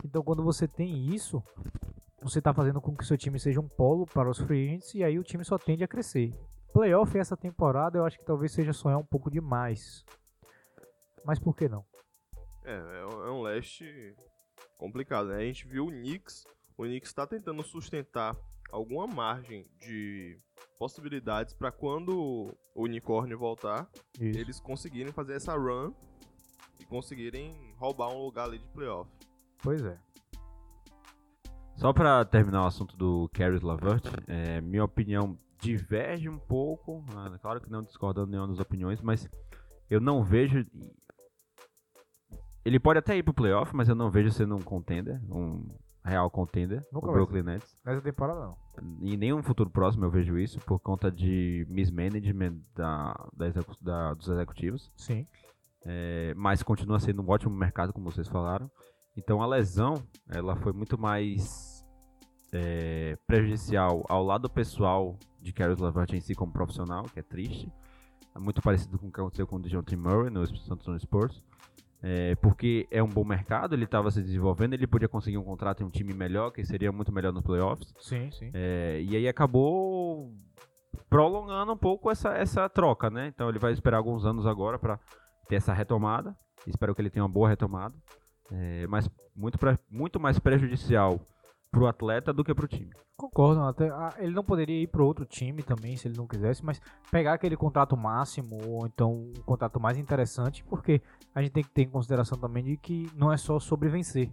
Então, 0.06 0.24
quando 0.24 0.44
você 0.44 0.68
tem 0.68 1.08
isso, 1.08 1.42
você 2.22 2.38
está 2.38 2.54
fazendo 2.54 2.80
com 2.80 2.96
que 2.96 3.06
seu 3.06 3.18
time 3.18 3.40
seja 3.40 3.60
um 3.60 3.68
polo 3.68 4.06
para 4.06 4.30
os 4.30 4.38
free 4.38 4.68
agents 4.68 4.94
e 4.94 5.04
aí 5.04 5.18
o 5.18 5.24
time 5.24 5.44
só 5.44 5.58
tende 5.58 5.84
a 5.84 5.88
crescer. 5.88 6.32
Playoff 6.72 7.18
essa 7.18 7.36
temporada 7.36 7.98
eu 7.98 8.06
acho 8.06 8.20
que 8.20 8.26
talvez 8.26 8.52
seja 8.52 8.72
sonhar 8.72 9.00
um 9.00 9.06
pouco 9.06 9.32
demais. 9.32 10.06
Mas 11.26 11.40
por 11.40 11.56
que 11.56 11.68
não? 11.68 11.89
É, 12.70 13.00
é 13.02 13.06
um- 13.08 13.26
é 13.26 13.32
um 13.32 13.42
leste 13.42 14.16
complicado, 14.78 15.30
né? 15.30 15.38
A 15.38 15.42
gente 15.46 15.68
viu 15.68 15.86
o 15.86 15.90
Knicks, 15.90 16.46
o 16.78 16.84
Knicks 16.84 17.10
está 17.10 17.26
tentando 17.26 17.64
sustentar 17.64 18.38
alguma 18.72 19.08
margem 19.08 19.66
de 19.80 20.38
possibilidades 20.78 21.54
para 21.56 21.72
quando 21.72 22.16
o 22.76 22.84
unicórnio 22.84 23.40
voltar, 23.40 23.90
Isso. 24.20 24.38
eles 24.40 24.60
conseguirem 24.60 25.12
fazer 25.12 25.34
essa 25.34 25.56
run 25.58 25.92
e 26.80 26.86
conseguirem 26.86 27.74
roubar 27.78 28.10
um 28.10 28.24
lugar 28.24 28.46
ali 28.48 28.60
de 28.60 28.68
playoff. 28.68 29.10
Pois 29.64 29.84
é. 29.84 29.98
Só 31.76 31.92
pra 31.92 32.24
terminar 32.24 32.64
o 32.64 32.68
assunto 32.68 32.96
do 32.96 33.30
Caris 33.34 33.62
Lavert, 33.62 34.04
é, 34.28 34.62
minha 34.62 34.84
opinião 34.84 35.38
diverge 35.60 36.30
um 36.30 36.38
pouco, 36.38 37.04
ah, 37.16 37.36
claro 37.42 37.60
que 37.62 37.70
não 37.72 37.82
discordando 37.84 38.28
nenhuma 38.30 38.50
das 38.50 38.60
opiniões, 38.60 39.02
mas 39.02 39.28
eu 39.90 40.00
não 40.00 40.24
vejo. 40.24 40.66
Ele 42.66 42.80
pode 42.80 43.00
até 43.00 43.16
ir 43.18 43.24
pro 43.24 43.34
playoff, 43.34 43.76
mas 43.76 43.88
eu 43.90 43.96
não 43.96 44.10
vejo 44.12 44.32
sendo 44.32 44.56
um 44.56 44.62
contender, 44.62 45.20
um 45.32 45.66
real 46.04 46.30
contender, 46.30 46.84
Nunca 46.92 47.08
o 47.08 47.12
vai 47.12 47.16
Brooklyn 47.20 47.44
Nets. 47.44 47.76
Nessa 47.86 48.02
temporada 48.02 48.40
não. 48.40 48.58
Em 49.02 49.16
nenhum 49.18 49.42
futuro 49.44 49.70
próximo 49.70 50.06
eu 50.06 50.10
vejo 50.12 50.38
isso, 50.38 50.60
por 50.62 50.80
conta 50.80 51.12
de 51.12 51.66
mismanagement 51.70 52.58
da, 52.76 53.14
da 53.36 53.48
execu- 53.48 53.78
da- 53.82 54.14
dos 54.14 54.28
executivos. 54.28 54.92
Sim. 54.96 55.26
É, 55.86 56.34
mas 56.36 56.62
continua 56.64 57.00
sendo 57.00 57.22
um 57.22 57.30
ótimo 57.30 57.56
mercado, 57.56 57.94
como 57.94 58.10
vocês 58.12 58.28
falaram. 58.28 58.70
Então 59.16 59.42
a 59.42 59.46
lesão, 59.46 59.96
ela 60.30 60.56
foi 60.58 60.72
muito 60.74 60.98
mais 61.00 61.84
é, 62.54 63.18
prejudicial 63.28 64.06
ao 64.10 64.24
lado 64.24 64.50
pessoal 64.50 65.18
de 65.42 65.54
Caris 65.54 65.80
LeVert 65.80 66.14
em 66.14 66.20
si 66.22 66.34
como 66.36 66.52
profissional, 66.52 67.04
que 67.04 67.20
é 67.20 67.24
triste. 67.24 67.72
É 68.36 68.40
muito 68.40 68.62
parecido 68.62 68.98
com 69.00 69.08
o 69.08 69.12
que 69.12 69.20
aconteceu 69.20 69.48
com 69.48 69.56
o 69.58 69.62
DeJounte 69.62 69.96
Murray 69.96 70.30
no 70.30 70.46
San 70.58 70.74
Antonio 70.74 71.00
Spurs. 71.00 71.44
É, 72.02 72.34
porque 72.36 72.88
é 72.90 73.04
um 73.04 73.10
bom 73.10 73.26
mercado, 73.26 73.76
ele 73.76 73.84
estava 73.84 74.10
se 74.10 74.22
desenvolvendo, 74.22 74.74
ele 74.74 74.88
podia 74.88 75.10
conseguir 75.10 75.38
um 75.38 75.44
contrato 75.44 75.84
em 75.84 75.86
um 75.86 75.90
time 75.90 76.14
melhor, 76.14 76.50
que 76.52 76.64
seria 76.64 76.92
muito 76.94 77.12
melhor 77.12 77.34
nos 77.34 77.44
playoffs. 77.44 77.94
Sim, 78.00 78.32
sim. 78.32 78.52
É, 78.54 79.02
e 79.02 79.18
aí 79.18 79.28
acabou 79.28 80.32
prolongando 81.10 81.74
um 81.74 81.78
pouco 81.78 82.10
essa, 82.10 82.30
essa 82.34 82.70
troca, 82.70 83.10
né? 83.10 83.28
Então 83.28 83.50
ele 83.50 83.60
vai 83.60 83.74
esperar 83.74 83.98
alguns 83.98 84.26
anos 84.26 84.46
agora 84.46 84.80
para 84.80 84.98
ter 85.48 85.56
essa 85.56 85.74
retomada. 85.74 86.34
Espero 86.66 86.96
que 86.96 87.02
ele 87.02 87.10
tenha 87.10 87.24
uma 87.24 87.30
boa 87.32 87.50
retomada. 87.50 87.94
É, 88.52 88.88
mas 88.88 89.10
muito, 89.36 89.58
pre- 89.58 89.78
muito 89.92 90.20
mais 90.20 90.40
prejudicial 90.40 91.20
pro 91.72 91.88
atleta 91.88 92.34
do 92.34 92.44
que 92.44 92.54
pro 92.54 92.68
time. 92.68 92.92
Concordo. 93.18 93.62
Até, 93.62 93.90
ah, 93.90 94.14
ele 94.18 94.34
não 94.34 94.44
poderia 94.44 94.82
ir 94.82 94.88
para 94.88 95.04
outro 95.04 95.26
time 95.26 95.62
também, 95.62 95.96
se 95.96 96.08
ele 96.08 96.18
não 96.18 96.28
quisesse, 96.28 96.64
mas 96.64 96.82
pegar 97.12 97.34
aquele 97.34 97.56
contrato 97.56 97.96
máximo, 97.96 98.60
ou 98.66 98.86
então 98.86 99.32
um 99.38 99.42
contrato 99.44 99.80
mais 99.80 99.98
interessante, 99.98 100.64
porque 100.64 101.02
a 101.34 101.42
gente 101.42 101.52
tem 101.52 101.64
que 101.64 101.70
ter 101.70 101.84
em 101.84 101.90
consideração 101.90 102.38
também 102.38 102.64
de 102.64 102.78
que 102.78 103.10
não 103.16 103.32
é 103.32 103.38
só 103.38 103.60
sobre 103.60 103.90
vencer. 103.90 104.32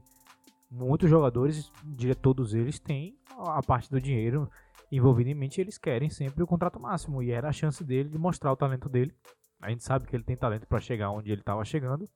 Muitos 0.71 1.09
jogadores, 1.09 1.71
diria 1.85 2.15
todos 2.15 2.55
eles, 2.55 2.79
têm 2.79 3.17
a 3.39 3.63
parte 3.63 3.91
do 3.91 4.01
dinheiro 4.01 4.51
envolvido 4.91 5.31
em 5.31 5.35
mente, 5.35 5.61
eles 5.61 5.79
querem 5.79 6.09
sempre 6.09 6.43
o 6.43 6.47
contrato 6.47 6.79
máximo, 6.81 7.23
e 7.23 7.31
era 7.31 7.49
a 7.49 7.53
chance 7.53 7.83
dele 7.85 8.09
de 8.09 8.19
mostrar 8.19 8.53
o 8.53 8.57
talento 8.57 8.89
dele. 8.89 9.15
A 9.61 9.71
gente 9.71 9.85
sabe 9.85 10.07
que 10.07 10.15
ele 10.15 10.25
tem 10.25 10.37
talento 10.37 10.67
para 10.67 10.81
chegar 10.81 11.11
onde 11.11 11.33
ele 11.33 11.41
estava 11.41 11.65
chegando. 11.65 12.09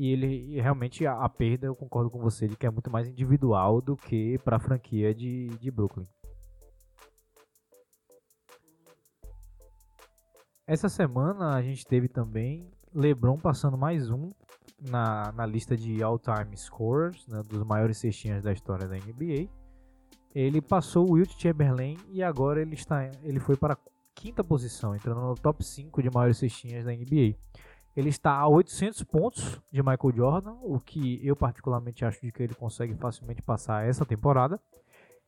E 0.00 0.12
ele 0.12 0.58
realmente 0.58 1.06
a, 1.06 1.12
a 1.12 1.28
perda, 1.28 1.66
eu 1.66 1.76
concordo 1.76 2.08
com 2.08 2.18
você, 2.18 2.48
de 2.48 2.56
que 2.56 2.64
é 2.64 2.70
muito 2.70 2.90
mais 2.90 3.06
individual 3.06 3.82
do 3.82 3.98
que 3.98 4.38
para 4.38 4.56
a 4.56 4.58
franquia 4.58 5.14
de, 5.14 5.48
de 5.58 5.70
Brooklyn. 5.70 6.06
Essa 10.66 10.88
semana 10.88 11.54
a 11.54 11.60
gente 11.60 11.84
teve 11.84 12.08
também 12.08 12.70
LeBron 12.94 13.36
passando 13.36 13.76
mais 13.76 14.10
um 14.10 14.30
na, 14.80 15.32
na 15.32 15.44
lista 15.44 15.76
de 15.76 16.02
all-time 16.02 16.56
scorers, 16.56 17.26
né, 17.26 17.42
dos 17.42 17.62
maiores 17.62 17.98
cestinhas 17.98 18.42
da 18.42 18.54
história 18.54 18.88
da 18.88 18.96
NBA. 18.96 19.50
Ele 20.34 20.62
passou 20.62 21.10
o 21.10 21.12
Wilt 21.12 21.38
Chamberlain 21.38 21.98
e 22.08 22.22
agora 22.22 22.62
ele 22.62 22.72
está 22.72 23.04
ele 23.22 23.38
foi 23.38 23.54
para 23.54 23.74
a 23.74 23.78
quinta 24.14 24.42
posição, 24.42 24.96
entrando 24.96 25.20
no 25.20 25.34
top 25.34 25.62
5 25.62 26.02
de 26.02 26.08
maiores 26.08 26.38
cestinhas 26.38 26.86
da 26.86 26.90
NBA. 26.90 27.36
Ele 27.96 28.08
está 28.08 28.34
a 28.34 28.46
800 28.46 29.02
pontos 29.04 29.60
de 29.70 29.82
Michael 29.82 30.14
Jordan, 30.14 30.52
o 30.62 30.78
que 30.78 31.24
eu 31.26 31.34
particularmente 31.34 32.04
acho 32.04 32.20
de 32.20 32.30
que 32.30 32.42
ele 32.42 32.54
consegue 32.54 32.94
facilmente 32.94 33.42
passar 33.42 33.86
essa 33.86 34.06
temporada. 34.06 34.60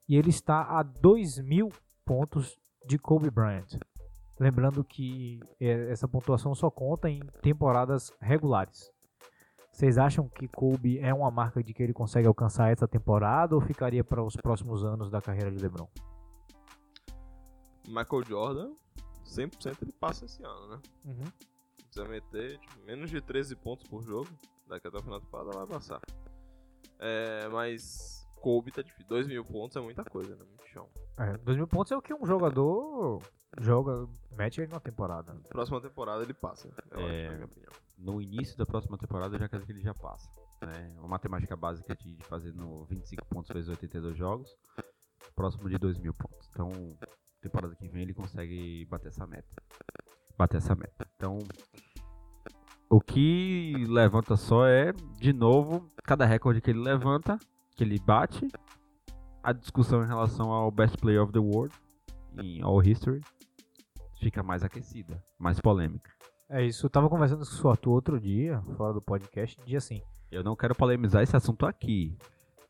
E 0.08 0.16
ele 0.16 0.30
está 0.30 0.62
a 0.62 0.84
2.000 0.84 1.72
pontos 2.04 2.58
de 2.86 2.98
Kobe 2.98 3.30
Bryant. 3.30 3.78
Lembrando 4.38 4.82
que 4.82 5.40
é, 5.60 5.90
essa 5.90 6.08
pontuação 6.08 6.54
só 6.54 6.70
conta 6.70 7.08
em 7.08 7.20
temporadas 7.40 8.12
regulares. 8.20 8.90
Vocês 9.72 9.96
acham 9.96 10.28
que 10.28 10.46
Kobe 10.48 10.98
é 10.98 11.14
uma 11.14 11.30
marca 11.30 11.62
de 11.62 11.72
que 11.72 11.82
ele 11.82 11.94
consegue 11.94 12.28
alcançar 12.28 12.70
essa 12.70 12.86
temporada 12.86 13.54
ou 13.54 13.60
ficaria 13.60 14.04
para 14.04 14.22
os 14.22 14.36
próximos 14.36 14.84
anos 14.84 15.10
da 15.10 15.20
carreira 15.20 15.50
de 15.50 15.58
LeBron? 15.58 15.88
Michael 17.88 18.24
Jordan, 18.26 18.72
100% 19.24 19.78
ele 19.82 19.92
passa 19.92 20.26
esse 20.26 20.42
ano, 20.44 20.68
né? 20.68 20.80
Uhum. 21.06 21.51
Precisa 21.92 22.08
meter 22.08 22.58
tipo, 22.58 22.80
menos 22.84 23.10
de 23.10 23.20
13 23.20 23.54
pontos 23.56 23.86
por 23.86 24.02
jogo, 24.02 24.28
daqui 24.66 24.88
até 24.88 24.96
o 24.96 25.02
final 25.02 25.20
da 25.20 25.24
temporada 25.26 25.50
vai 25.58 25.66
passar. 25.66 26.00
É, 26.98 27.48
mas 27.48 28.26
Kobe 28.40 28.72
tá 28.72 28.80
difícil. 28.82 29.08
2 29.08 29.26
mil 29.26 29.44
pontos 29.44 29.76
é 29.76 29.80
muita 29.80 30.02
coisa, 30.04 30.34
né? 30.34 30.44
Muito 30.44 30.66
chão. 30.68 30.88
É, 31.18 31.36
2 31.38 31.56
mil 31.58 31.66
pontos 31.68 31.92
é 31.92 31.96
o 31.96 32.02
que 32.02 32.14
um 32.14 32.24
jogador 32.24 33.20
joga, 33.60 34.08
mete 34.30 34.60
ele 34.60 34.72
na 34.72 34.80
temporada. 34.80 35.34
Próxima 35.48 35.80
temporada 35.80 36.22
ele 36.22 36.32
passa, 36.34 36.68
eu 36.90 36.98
acho, 36.98 37.06
É. 37.06 37.28
na 37.28 37.34
minha 37.34 37.46
opinião. 37.46 37.72
No 37.98 38.20
início 38.22 38.56
da 38.56 38.64
próxima 38.64 38.96
temporada 38.96 39.36
eu 39.36 39.40
já 39.40 39.48
quero 39.48 39.64
que 39.66 39.72
ele 39.72 39.82
já 39.82 39.94
passa. 39.94 40.28
Né? 40.62 40.94
Uma 40.98 41.08
matemática 41.08 41.56
básica 41.56 41.94
de 41.94 42.16
de 42.16 42.24
fazer 42.24 42.52
no 42.54 42.84
25 42.86 43.26
pontos 43.26 43.50
vezes 43.52 43.68
82 43.68 44.16
jogos, 44.16 44.56
próximo 45.34 45.68
de 45.68 45.76
2 45.76 45.98
mil 45.98 46.14
pontos. 46.14 46.48
Então, 46.50 46.70
temporada 47.40 47.74
que 47.74 47.88
vem 47.88 48.02
ele 48.02 48.14
consegue 48.14 48.86
bater 48.86 49.08
essa 49.08 49.26
meta. 49.26 49.48
Bater 50.36 50.58
essa 50.58 50.74
meta. 50.74 51.06
Então, 51.16 51.38
o 52.90 53.00
que 53.00 53.86
levanta 53.88 54.36
só 54.36 54.66
é, 54.66 54.92
de 55.18 55.32
novo, 55.32 55.90
cada 56.04 56.26
recorde 56.26 56.60
que 56.60 56.70
ele 56.70 56.80
levanta, 56.80 57.38
que 57.76 57.84
ele 57.84 57.98
bate, 57.98 58.48
a 59.42 59.52
discussão 59.52 60.02
em 60.02 60.06
relação 60.06 60.50
ao 60.50 60.70
Best 60.70 60.98
Player 60.98 61.22
of 61.22 61.32
the 61.32 61.38
World, 61.38 61.74
em 62.38 62.62
All 62.62 62.82
History, 62.82 63.20
fica 64.20 64.42
mais 64.42 64.62
aquecida, 64.62 65.22
mais 65.38 65.60
polêmica. 65.60 66.10
É 66.48 66.64
isso, 66.64 66.84
eu 66.86 66.90
tava 66.90 67.08
conversando 67.08 67.44
com 67.46 67.68
o 67.68 67.70
Arthur 67.70 67.90
outro 67.90 68.20
dia, 68.20 68.62
fora 68.76 68.92
do 68.92 69.00
podcast, 69.00 69.58
dia 69.64 69.78
assim. 69.78 70.02
Eu 70.30 70.44
não 70.44 70.54
quero 70.54 70.74
polemizar 70.74 71.22
esse 71.22 71.36
assunto 71.36 71.64
aqui, 71.66 72.16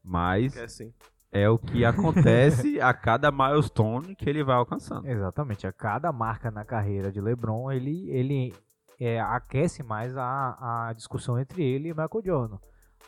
mas 0.02 0.56
É 0.56 0.68
sim. 0.68 0.92
É 1.32 1.48
o 1.48 1.58
que 1.58 1.84
acontece 1.84 2.78
a 2.80 2.92
cada 2.92 3.32
milestone 3.32 4.14
que 4.14 4.28
ele 4.28 4.44
vai 4.44 4.56
alcançando. 4.56 5.08
Exatamente, 5.08 5.66
a 5.66 5.72
cada 5.72 6.12
marca 6.12 6.50
na 6.50 6.64
carreira 6.64 7.10
de 7.10 7.20
LeBron, 7.20 7.72
ele, 7.72 8.10
ele 8.10 8.54
é, 9.00 9.18
aquece 9.18 9.82
mais 9.82 10.14
a, 10.16 10.88
a 10.88 10.92
discussão 10.92 11.38
entre 11.40 11.64
ele 11.64 11.88
e 11.88 11.92
Michael 11.92 12.22
Jordan. 12.24 12.58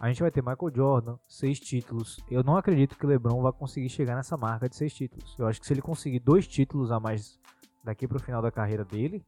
A 0.00 0.08
gente 0.08 0.22
vai 0.22 0.30
ter 0.30 0.42
Michael 0.42 0.74
Jordan, 0.74 1.16
seis 1.28 1.60
títulos. 1.60 2.18
Eu 2.28 2.42
não 2.42 2.56
acredito 2.56 2.98
que 2.98 3.06
LeBron 3.06 3.40
vai 3.42 3.52
conseguir 3.52 3.88
chegar 3.88 4.16
nessa 4.16 4.36
marca 4.36 4.68
de 4.68 4.74
seis 4.74 4.92
títulos. 4.92 5.36
Eu 5.38 5.46
acho 5.46 5.60
que 5.60 5.66
se 5.66 5.72
ele 5.72 5.82
conseguir 5.82 6.18
dois 6.18 6.48
títulos 6.48 6.90
a 6.90 6.98
mais 6.98 7.38
daqui 7.84 8.08
para 8.08 8.16
o 8.16 8.20
final 8.20 8.42
da 8.42 8.50
carreira 8.50 8.84
dele, 8.84 9.24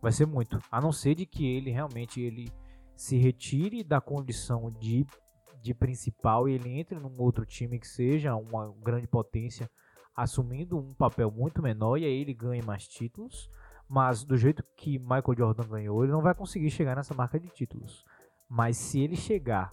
vai 0.00 0.10
ser 0.10 0.26
muito. 0.26 0.58
A 0.72 0.80
não 0.80 0.90
ser 0.90 1.14
de 1.14 1.26
que 1.26 1.46
ele 1.46 1.70
realmente 1.70 2.20
ele 2.20 2.50
se 2.96 3.16
retire 3.16 3.84
da 3.84 4.00
condição 4.00 4.70
de, 4.80 5.06
de 5.60 5.74
principal 5.74 6.48
e 6.48 6.54
ele 6.54 6.78
entre 6.78 6.98
num 6.98 7.14
outro 7.18 7.44
time 7.44 7.78
que 7.78 7.86
seja 7.86 8.34
uma 8.34 8.72
grande 8.82 9.06
potência 9.06 9.70
assumindo 10.14 10.78
um 10.78 10.92
papel 10.94 11.30
muito 11.30 11.62
menor 11.62 11.96
e 11.96 12.04
aí 12.04 12.20
ele 12.20 12.34
ganha 12.34 12.62
mais 12.62 12.86
títulos. 12.86 13.50
Mas 13.88 14.22
do 14.22 14.36
jeito 14.36 14.62
que 14.76 14.98
Michael 14.98 15.36
Jordan 15.36 15.68
ganhou, 15.68 16.04
ele 16.04 16.12
não 16.12 16.22
vai 16.22 16.34
conseguir 16.34 16.70
chegar 16.70 16.94
nessa 16.94 17.14
marca 17.14 17.40
de 17.40 17.48
títulos. 17.48 18.04
Mas 18.48 18.76
se 18.76 19.00
ele 19.00 19.16
chegar 19.16 19.72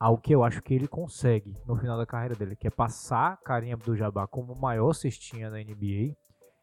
ao 0.00 0.16
que 0.16 0.34
eu 0.34 0.42
acho 0.42 0.62
que 0.62 0.74
ele 0.74 0.88
consegue 0.88 1.54
no 1.66 1.76
final 1.76 1.96
da 1.98 2.06
carreira 2.06 2.34
dele, 2.34 2.56
que 2.56 2.66
é 2.66 2.70
passar 2.70 3.36
Kareem 3.44 3.72
Abdul-Jabbar 3.72 4.28
como 4.28 4.54
maior 4.54 4.94
cestinha 4.94 5.50
da 5.50 5.58
NBA, 5.58 6.16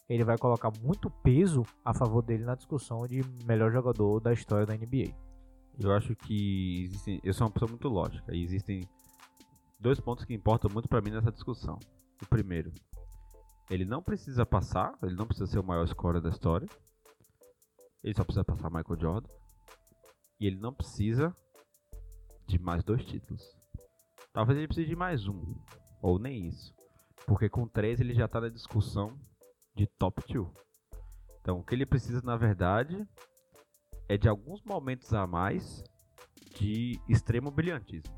ele 0.10 0.24
vai 0.24 0.38
colocar 0.38 0.72
muito 0.82 1.10
peso 1.10 1.64
a 1.86 1.94
favor 1.94 2.24
dele 2.24 2.44
na 2.44 2.56
discussão 2.56 3.06
de 3.08 3.22
melhor 3.46 3.72
jogador 3.72 4.20
da 4.20 4.34
história 4.34 4.66
da 4.66 4.76
NBA. 4.76 5.29
Eu 5.82 5.94
acho 5.94 6.14
que 6.14 6.84
existem, 6.84 7.22
eu 7.24 7.34
sou 7.34 7.48
uma 7.48 7.54
pessoa 7.54 7.70
muito 7.70 7.88
lógica 7.88 8.36
e 8.36 8.44
existem 8.44 8.88
dois 9.80 9.98
pontos 9.98 10.26
que 10.26 10.34
importam 10.34 10.70
muito 10.70 10.90
pra 10.90 11.00
mim 11.00 11.10
nessa 11.10 11.32
discussão. 11.32 11.80
O 12.22 12.26
primeiro, 12.26 12.74
ele 13.70 13.86
não 13.86 14.04
precisa 14.04 14.46
passar, 14.46 14.94
ele 15.02 15.16
não 15.16 15.26
precisa 15.26 15.48
ser 15.48 15.60
o 15.60 15.64
maior 15.64 15.88
scorer 15.88 16.22
da 16.22 16.30
história. 16.30 16.68
Ele 18.04 18.14
só 18.14 18.26
precisa 18.26 18.44
passar 18.44 18.70
Michael 18.70 19.00
Jordan. 19.00 19.30
E 20.38 20.48
ele 20.48 20.58
não 20.58 20.74
precisa 20.74 21.34
de 22.46 22.60
mais 22.60 22.84
dois 22.84 23.06
títulos. 23.06 23.42
Talvez 24.34 24.58
ele 24.58 24.68
precise 24.68 24.88
de 24.88 24.96
mais 24.96 25.28
um, 25.28 25.56
ou 26.02 26.20
nem 26.20 26.48
isso. 26.48 26.74
Porque 27.26 27.50
com 27.50 27.68
três 27.68 28.02
ele 28.02 28.14
já 28.14 28.28
tá 28.28 28.42
na 28.42 28.50
discussão 28.50 29.18
de 29.76 29.88
top 29.88 30.22
2. 30.28 30.48
Então 31.40 31.60
o 31.60 31.64
que 31.64 31.74
ele 31.74 31.86
precisa 31.86 32.22
na 32.22 32.36
verdade 32.36 33.08
é 34.10 34.18
de 34.18 34.28
alguns 34.28 34.62
momentos 34.64 35.14
a 35.14 35.26
mais 35.26 35.82
de 36.60 37.00
extremo 37.08 37.50
brilhantismo. 37.52 38.14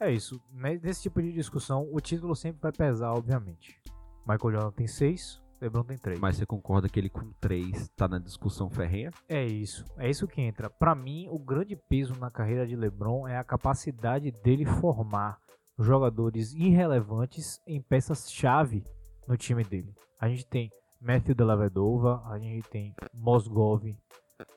É 0.00 0.10
isso. 0.10 0.40
Ne- 0.50 0.78
Nesse 0.78 1.02
tipo 1.02 1.20
de 1.20 1.32
discussão, 1.32 1.86
o 1.92 2.00
título 2.00 2.34
sempre 2.34 2.60
vai 2.62 2.72
pesar, 2.72 3.12
obviamente. 3.12 3.78
Michael 4.26 4.52
Jordan 4.52 4.70
tem 4.72 4.86
6, 4.86 5.42
LeBron 5.60 5.84
tem 5.84 5.98
3. 5.98 6.18
Mas 6.18 6.36
você 6.36 6.46
concorda 6.46 6.88
que 6.88 6.98
ele 6.98 7.10
com 7.10 7.32
três 7.40 7.88
tá 7.90 8.08
na 8.08 8.18
discussão 8.18 8.70
ferrenha? 8.70 9.10
É 9.28 9.44
isso. 9.44 9.84
É 9.98 10.08
isso 10.08 10.26
que 10.26 10.40
entra. 10.40 10.70
Pra 10.70 10.94
mim, 10.94 11.26
o 11.28 11.38
grande 11.38 11.76
peso 11.88 12.14
na 12.18 12.30
carreira 12.30 12.66
de 12.66 12.74
LeBron 12.74 13.28
é 13.28 13.36
a 13.36 13.44
capacidade 13.44 14.30
dele 14.42 14.64
formar 14.80 15.38
jogadores 15.78 16.52
irrelevantes 16.52 17.60
em 17.66 17.80
peças-chave 17.82 18.84
no 19.28 19.36
time 19.36 19.64
dele. 19.64 19.92
A 20.20 20.28
gente 20.28 20.46
tem 20.46 20.70
Matthew 21.00 21.34
Dellavedova, 21.34 22.22
a 22.28 22.38
gente 22.38 22.68
tem 22.68 22.94
Mosgov, 23.14 23.82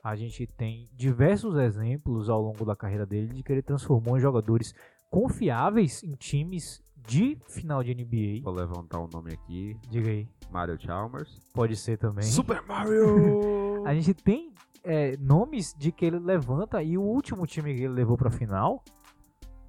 a 0.02 0.16
gente 0.16 0.46
tem 0.46 0.88
diversos 0.92 1.56
exemplos 1.56 2.28
ao 2.28 2.40
longo 2.40 2.64
da 2.64 2.76
carreira 2.76 3.06
dele 3.06 3.28
de 3.28 3.42
que 3.42 3.52
ele 3.52 3.62
transformou 3.62 4.16
em 4.16 4.20
jogadores 4.20 4.74
confiáveis 5.10 6.02
em 6.02 6.12
times 6.14 6.82
de 6.96 7.38
final 7.48 7.82
de 7.82 7.94
NBA. 7.94 8.42
Vou 8.42 8.52
levantar 8.52 9.00
um 9.00 9.08
nome 9.08 9.32
aqui, 9.32 9.76
Diga 9.88 10.10
aí, 10.10 10.28
Mario 10.50 10.80
Chalmers. 10.80 11.38
pode 11.54 11.76
ser 11.76 11.96
também. 11.98 12.24
Super 12.24 12.62
Mario! 12.62 13.84
A 13.86 13.94
gente 13.94 14.12
tem 14.14 14.52
é, 14.82 15.16
nomes 15.16 15.74
de 15.78 15.92
que 15.92 16.04
ele 16.04 16.18
levanta 16.18 16.82
e 16.82 16.98
o 16.98 17.02
último 17.02 17.46
time 17.46 17.74
que 17.74 17.82
ele 17.84 17.94
levou 17.94 18.16
pra 18.16 18.30
final 18.30 18.82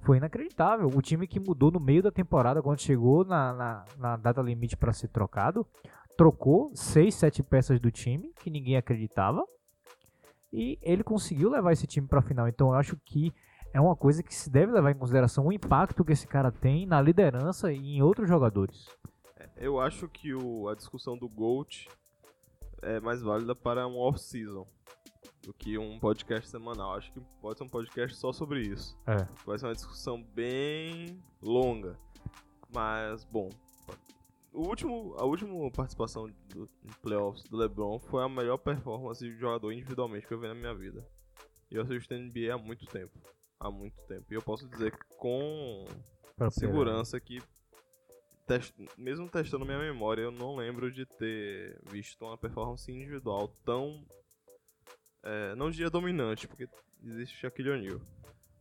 foi 0.02 0.16
inacreditável. 0.16 0.88
O 0.88 1.02
time 1.02 1.26
que 1.26 1.38
mudou 1.38 1.70
no 1.70 1.80
meio 1.80 2.02
da 2.02 2.10
temporada, 2.10 2.62
quando 2.62 2.80
chegou 2.80 3.24
na, 3.24 3.52
na, 3.52 3.84
na 3.96 4.16
data 4.16 4.40
limite 4.40 4.76
para 4.76 4.92
ser 4.92 5.08
trocado, 5.08 5.66
trocou 6.16 6.70
seis, 6.74 7.14
sete 7.14 7.42
peças 7.42 7.78
do 7.78 7.90
time 7.90 8.32
que 8.40 8.50
ninguém 8.50 8.76
acreditava 8.76 9.44
e 10.52 10.78
ele 10.82 11.02
conseguiu 11.04 11.50
levar 11.50 11.72
esse 11.72 11.86
time 11.86 12.06
pra 12.06 12.22
final. 12.22 12.48
Então 12.48 12.68
eu 12.68 12.74
acho 12.74 12.96
que 13.04 13.32
é 13.72 13.80
uma 13.80 13.94
coisa 13.96 14.22
que 14.22 14.34
se 14.34 14.48
deve 14.50 14.72
levar 14.72 14.90
em 14.90 14.98
consideração 14.98 15.46
o 15.46 15.52
impacto 15.52 16.04
que 16.04 16.12
esse 16.12 16.26
cara 16.26 16.50
tem 16.50 16.86
na 16.86 17.00
liderança 17.00 17.72
e 17.72 17.96
em 17.96 18.02
outros 18.02 18.28
jogadores. 18.28 18.88
Eu 19.56 19.78
acho 19.80 20.08
que 20.08 20.34
o- 20.34 20.68
a 20.68 20.74
discussão 20.74 21.16
do 21.18 21.28
GOAT 21.28 21.88
é 22.82 23.00
mais 23.00 23.20
válida 23.20 23.54
para 23.54 23.86
um 23.86 23.96
off-season 23.98 24.66
do 25.42 25.52
que 25.52 25.76
um 25.78 25.98
podcast 25.98 26.48
semanal. 26.48 26.94
Acho 26.94 27.12
que 27.12 27.20
pode 27.40 27.58
ser 27.58 27.64
um 27.64 27.68
podcast 27.68 28.16
só 28.16 28.32
sobre 28.32 28.62
isso. 28.62 28.96
É. 29.06 29.26
Vai 29.44 29.58
ser 29.58 29.66
uma 29.66 29.74
discussão 29.74 30.22
bem 30.22 31.22
longa. 31.42 31.98
Mas, 32.72 33.24
bom. 33.24 33.48
O 34.58 34.62
último, 34.68 35.14
a 35.16 35.24
última 35.24 35.70
participação 35.70 36.26
do 36.48 36.68
no 36.82 36.94
playoffs 37.00 37.44
do 37.44 37.56
LeBron 37.56 38.00
foi 38.00 38.24
a 38.24 38.28
melhor 38.28 38.56
performance 38.58 39.24
de 39.24 39.32
jogador 39.38 39.70
individualmente 39.70 40.26
que 40.26 40.34
eu 40.34 40.40
vi 40.40 40.48
na 40.48 40.54
minha 40.54 40.74
vida. 40.74 41.06
E 41.70 41.76
eu 41.76 41.82
assisto 41.82 42.12
NBA 42.12 42.54
há 42.54 42.58
muito 42.58 42.84
tempo. 42.86 43.16
Há 43.60 43.70
muito 43.70 43.94
tempo. 44.08 44.24
E 44.30 44.34
eu 44.34 44.42
posso 44.42 44.66
dizer 44.68 44.92
com 45.16 45.84
Pra 46.36 46.50
segurança 46.50 47.20
que 47.20 47.40
tes- 48.48 48.74
mesmo 48.96 49.28
testando 49.28 49.64
minha 49.64 49.78
memória, 49.78 50.22
eu 50.22 50.32
não 50.32 50.56
lembro 50.56 50.90
de 50.90 51.06
ter 51.06 51.80
visto 51.88 52.24
uma 52.24 52.36
performance 52.36 52.90
individual 52.90 53.46
tão 53.64 54.04
é, 55.22 55.54
não 55.54 55.70
diria 55.70 55.88
dominante, 55.90 56.48
porque 56.48 56.68
existe 57.04 57.36
Shaquille 57.36 57.70
O'Neal, 57.70 58.00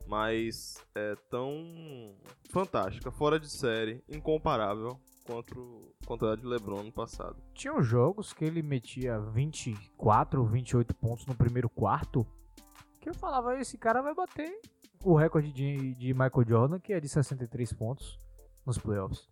mas 0.06 0.76
é 0.93 1.16
tão 1.30 2.16
fantástica, 2.52 3.12
fora 3.12 3.39
de 3.39 3.50
série, 3.50 4.04
incomparável 4.10 5.00
quanto 5.28 5.94
quanto 6.06 6.26
a 6.26 6.36
de 6.36 6.46
LeBron 6.46 6.84
no 6.84 6.92
passado. 6.92 7.36
Tinham 7.54 7.84
jogos 7.84 8.32
que 8.32 8.46
ele 8.46 8.62
metia 8.62 9.20
24, 9.20 10.44
28 10.46 10.96
pontos 10.96 11.26
no 11.26 11.36
primeiro 11.36 11.70
quarto. 11.70 12.26
Que 13.02 13.10
eu 13.10 13.14
falava, 13.14 13.60
esse 13.60 13.78
cara 13.78 14.02
vai 14.02 14.16
bater 14.16 14.60
o 15.04 15.16
recorde 15.16 15.52
de, 15.52 15.94
de 15.96 16.14
Michael 16.14 16.48
Jordan, 16.48 16.80
que 16.80 16.94
é 16.94 17.00
de 17.00 17.10
63 17.10 17.74
pontos 17.74 18.20
nos 18.66 18.78
playoffs. 18.78 19.28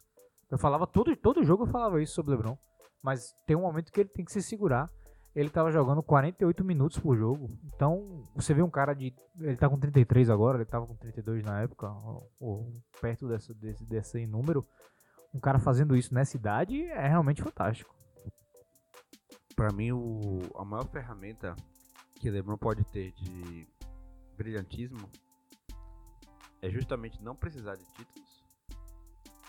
Eu 0.52 0.58
falava, 0.58 0.86
todo, 0.86 1.16
todo 1.16 1.44
jogo 1.44 1.64
eu 1.64 1.68
falava 1.68 2.02
isso 2.02 2.14
sobre 2.14 2.34
o 2.34 2.38
LeBron. 2.38 2.58
Mas 3.02 3.34
tem 3.46 3.56
um 3.56 3.62
momento 3.62 3.92
que 3.92 4.02
ele 4.02 4.10
tem 4.10 4.26
que 4.26 4.32
se 4.32 4.42
segurar. 4.42 4.90
Ele 5.36 5.50
tava 5.50 5.70
jogando 5.70 6.02
48 6.02 6.64
minutos 6.64 6.98
por 6.98 7.18
jogo. 7.18 7.50
Então, 7.66 8.24
você 8.34 8.54
vê 8.54 8.62
um 8.62 8.70
cara 8.70 8.94
de. 8.94 9.14
Ele 9.40 9.58
tá 9.58 9.70
com 9.70 9.78
33 9.78 10.30
agora, 10.30 10.58
ele 10.58 10.66
tava 10.66 10.88
com 10.88 10.96
32 10.96 11.44
na 11.44 11.62
época, 11.62 11.90
ou, 11.92 12.32
ou 12.40 12.74
perto 13.02 13.28
dessa, 13.28 13.54
desse, 13.54 13.86
desse 13.86 14.26
número. 14.26 14.66
Um 15.36 15.40
cara 15.42 15.60
fazendo 15.60 15.98
isso 15.98 16.14
nessa 16.14 16.38
idade 16.38 16.82
é 16.86 17.10
realmente 17.10 17.44
fantástico. 17.44 17.94
Pra 19.54 19.74
mim, 19.74 19.92
o, 19.92 20.40
a 20.56 20.64
maior 20.64 20.88
ferramenta 20.88 21.54
que 22.16 22.30
LeBron 22.30 22.58
pode 22.58 22.86
ter 22.86 23.12
de 23.12 23.68
brilhantismo 24.38 25.10
é 26.62 26.70
justamente 26.70 27.22
não 27.22 27.36
precisar 27.36 27.76
de 27.76 27.84
títulos. 27.84 28.46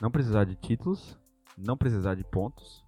Não 0.01 0.11
precisar 0.11 0.43
de 0.43 0.57
títulos, 0.57 1.16
não 1.57 1.76
precisar 1.76 2.16
de 2.16 2.24
pontos. 2.24 2.84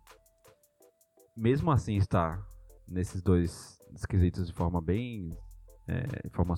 Mesmo 1.36 1.70
assim 1.70 1.94
estar 1.99 2.44
nesses 2.84 3.22
dois 3.22 3.78
quesitos 4.09 4.49
de 4.49 4.53
forma 4.53 4.80
bem 4.82 5.38
é, 5.86 6.28
forma 6.30 6.57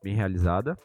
bem 0.00 0.14
realizada, 0.14 0.78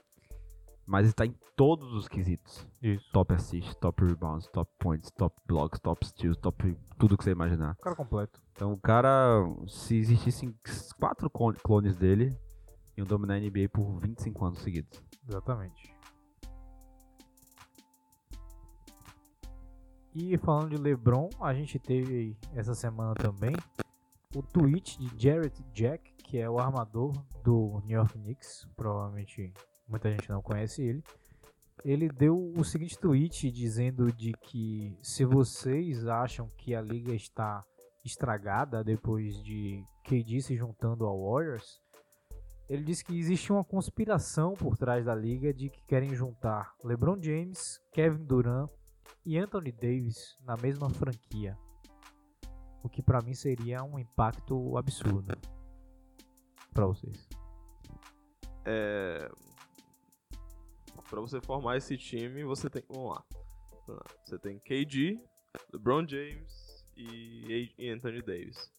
mas 0.88 1.06
está 1.08 1.26
em 1.26 1.36
todos 1.56 1.94
os 1.94 2.08
quesitos. 2.08 2.66
Isso. 2.82 3.12
Top 3.12 3.34
assist, 3.34 3.76
top 3.76 4.06
rebounds, 4.06 4.48
top 4.48 4.72
points, 4.80 5.12
top 5.12 5.36
blocks, 5.46 5.80
top 5.82 6.06
steals, 6.08 6.38
top 6.38 6.78
tudo 6.98 7.18
que 7.18 7.24
você 7.26 7.32
imaginar. 7.32 7.74
O 7.78 7.84
cara 7.84 7.96
completo. 7.96 8.42
Então 8.54 8.72
o 8.72 8.78
cara, 8.80 9.44
se 9.68 9.98
existissem 9.98 10.56
quatro 10.98 11.30
clon- 11.30 11.54
clones 11.62 11.98
dele, 11.98 12.36
iam 12.96 13.06
dominar 13.06 13.36
a 13.36 13.40
NBA 13.40 13.68
por 13.72 14.00
25 14.00 14.46
anos 14.46 14.60
seguidos. 14.60 15.04
Exatamente. 15.28 15.94
E 20.16 20.38
falando 20.38 20.70
de 20.72 20.78
LeBron, 20.78 21.30
a 21.40 21.54
gente 21.54 21.78
teve 21.78 22.36
essa 22.56 22.74
semana 22.74 23.14
também 23.14 23.54
o 24.36 24.42
tweet 24.42 24.98
de 24.98 25.24
Jarrett 25.24 25.62
Jack, 25.74 26.12
que 26.24 26.38
é 26.40 26.50
o 26.50 26.58
armador 26.60 27.12
do 27.44 27.82
New 27.86 27.98
York 27.98 28.14
Knicks. 28.18 28.68
Provavelmente 28.76 29.54
muita 29.88 30.10
gente 30.12 30.30
não 30.30 30.42
conhece 30.42 30.82
ele. 30.82 31.04
Ele 31.84 32.10
deu 32.10 32.54
o 32.58 32.64
seguinte 32.64 32.98
tweet 32.98 33.52
dizendo 33.52 34.12
de 34.12 34.34
que 34.34 34.98
se 35.02 35.24
vocês 35.24 36.08
acham 36.08 36.50
que 36.58 36.74
a 36.74 36.82
liga 36.82 37.14
está 37.14 37.64
estragada 38.04 38.84
depois 38.84 39.42
de 39.44 39.84
KD 40.04 40.42
se 40.42 40.56
juntando 40.56 41.06
ao 41.06 41.22
Warriors, 41.22 41.82
ele 42.70 42.84
disse 42.84 43.04
que 43.04 43.18
existe 43.18 43.52
uma 43.52 43.64
conspiração 43.64 44.54
por 44.54 44.78
trás 44.78 45.06
da 45.06 45.16
liga 45.16 45.54
de 45.54 45.70
que 45.70 45.82
querem 45.86 46.14
juntar 46.14 46.74
LeBron 46.84 47.22
James, 47.22 47.80
Kevin 47.94 48.26
Durant 48.26 48.70
e 49.26 49.38
Anthony 49.38 49.72
Davis 49.72 50.36
na 50.44 50.58
mesma 50.58 50.90
franquia. 50.90 51.58
O 52.84 52.90
que 52.90 53.02
pra 53.02 53.22
mim 53.22 53.34
seria 53.34 53.84
um 53.84 53.98
impacto 53.98 54.78
absurdo. 54.78 55.38
Pra 56.74 56.86
vocês. 56.86 57.28
É... 58.66 59.30
Pra 61.10 61.22
você 61.22 61.40
formar 61.42 61.78
esse 61.78 61.98
time, 61.98 62.44
você 62.44 62.70
tem. 62.70 62.84
Vamos 62.90 63.16
lá. 63.16 63.26
Você 64.26 64.38
tem 64.38 64.60
KD, 64.60 65.20
LeBron 65.72 66.06
James 66.08 66.86
e 66.96 67.74
Anthony 67.90 68.22
Davis. 68.22 68.70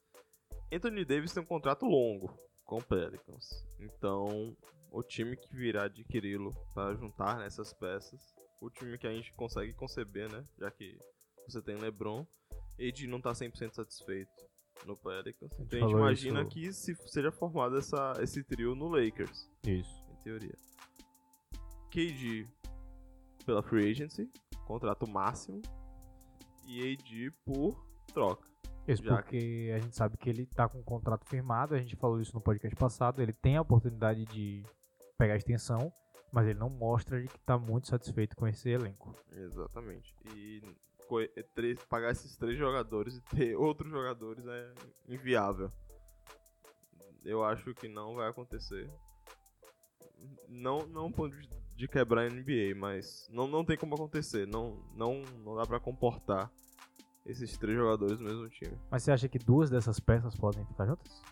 Anthony 0.71 1.05
Davis 1.05 1.33
tem 1.33 1.43
um 1.43 1.47
contrato 1.47 1.87
longo 1.87 2.39
com 2.65 2.77
o 2.77 2.83
Pelicans. 2.83 3.65
Então, 3.81 4.55
o 4.91 5.03
time 5.03 5.37
que 5.37 5.55
virá 5.55 5.85
adquiri-lo 5.85 6.55
para 6.75 6.95
juntar 6.95 7.39
nessas 7.39 7.73
peças, 7.73 8.21
o 8.61 8.69
time 8.69 8.99
que 8.99 9.07
a 9.07 9.13
gente 9.13 9.33
consegue 9.33 9.73
conceber, 9.73 10.31
né? 10.31 10.45
Já 10.59 10.71
que 10.71 10.99
você 11.47 11.63
tem 11.63 11.77
LeBron, 11.77 12.27
AD 12.79 13.07
não 13.07 13.21
tá 13.21 13.33
100% 13.33 13.73
satisfeito 13.73 14.31
no 14.85 14.97
Pelicans. 14.97 15.51
Então 15.59 15.79
a 15.79 15.83
gente 15.83 15.93
imagina 15.93 16.43
isso. 16.43 16.51
que 16.51 16.73
se 16.73 16.95
seja 17.09 17.33
formado 17.33 17.79
essa, 17.79 18.15
esse 18.21 18.45
trio 18.45 18.75
no 18.75 18.89
Lakers 18.89 19.51
Isso. 19.65 20.05
em 20.11 20.23
teoria. 20.23 20.55
KD 21.91 22.47
pela 23.45 23.63
free 23.63 23.91
agency, 23.91 24.31
contrato 24.67 25.09
máximo, 25.09 25.63
e 26.67 26.93
AD 26.93 27.31
por 27.45 27.83
troca. 28.13 28.47
Isso 28.87 29.03
Já 29.03 29.17
porque 29.17 29.73
a 29.75 29.79
gente 29.79 29.95
sabe 29.97 30.17
que 30.17 30.29
ele 30.31 30.47
tá 30.47 30.69
com 30.69 30.79
um 30.79 30.83
contrato 30.83 31.27
firmado, 31.27 31.75
a 31.75 31.79
gente 31.79 31.97
falou 31.97 32.21
isso 32.21 32.35
no 32.35 32.41
podcast 32.41 32.75
passado, 32.77 33.21
ele 33.23 33.33
tem 33.33 33.57
a 33.57 33.61
oportunidade 33.63 34.25
de 34.27 34.63
pegar 35.19 35.35
a 35.35 35.37
extensão, 35.37 35.93
mas 36.33 36.47
ele 36.47 36.59
não 36.59 36.71
mostra 36.71 37.23
que 37.23 37.39
tá 37.41 37.59
muito 37.59 37.89
satisfeito 37.89 38.35
com 38.37 38.47
esse 38.47 38.69
elenco. 38.71 39.15
Exatamente. 39.33 40.15
E 40.35 40.63
três- 41.55 41.83
pagar 41.87 42.13
esses 42.13 42.37
três 42.37 42.59
jogadores 42.59 43.17
e 43.17 43.21
ter 43.23 43.57
outros 43.61 43.91
jogadores 43.91 44.47
é 44.47 44.75
inviável. 45.09 45.71
Eu 47.25 47.45
acho 47.45 47.75
que 47.75 47.89
não 47.89 48.15
vai 48.15 48.29
acontecer. 48.29 48.89
Não, 50.49 50.87
não 50.87 51.11
ponto 51.13 51.37
de- 51.39 51.58
de 51.79 51.87
quebrar 51.87 52.23
a 52.23 52.29
NBA, 52.29 52.75
mas 52.77 53.29
não, 53.33 53.47
não 53.47 53.65
tem 53.65 53.77
como 53.77 53.95
acontecer. 53.95 54.49
Não, 54.49 54.77
não, 54.97 55.23
não 55.45 55.55
dá 55.55 55.65
pra 55.65 55.79
comportar 55.79 56.51
esses 57.25 57.57
três 57.57 57.79
jogadores 57.79 58.19
no 58.19 58.27
mesmo 58.27 58.49
time. 58.49 58.77
Mas 58.91 59.05
você 59.05 59.13
acha 59.13 59.29
que 59.29 59.39
duas 59.39 59.71
dessas 59.71 60.01
peças 60.01 60.35
podem 60.35 60.65
ficar 60.67 60.87
juntas? 60.87 61.23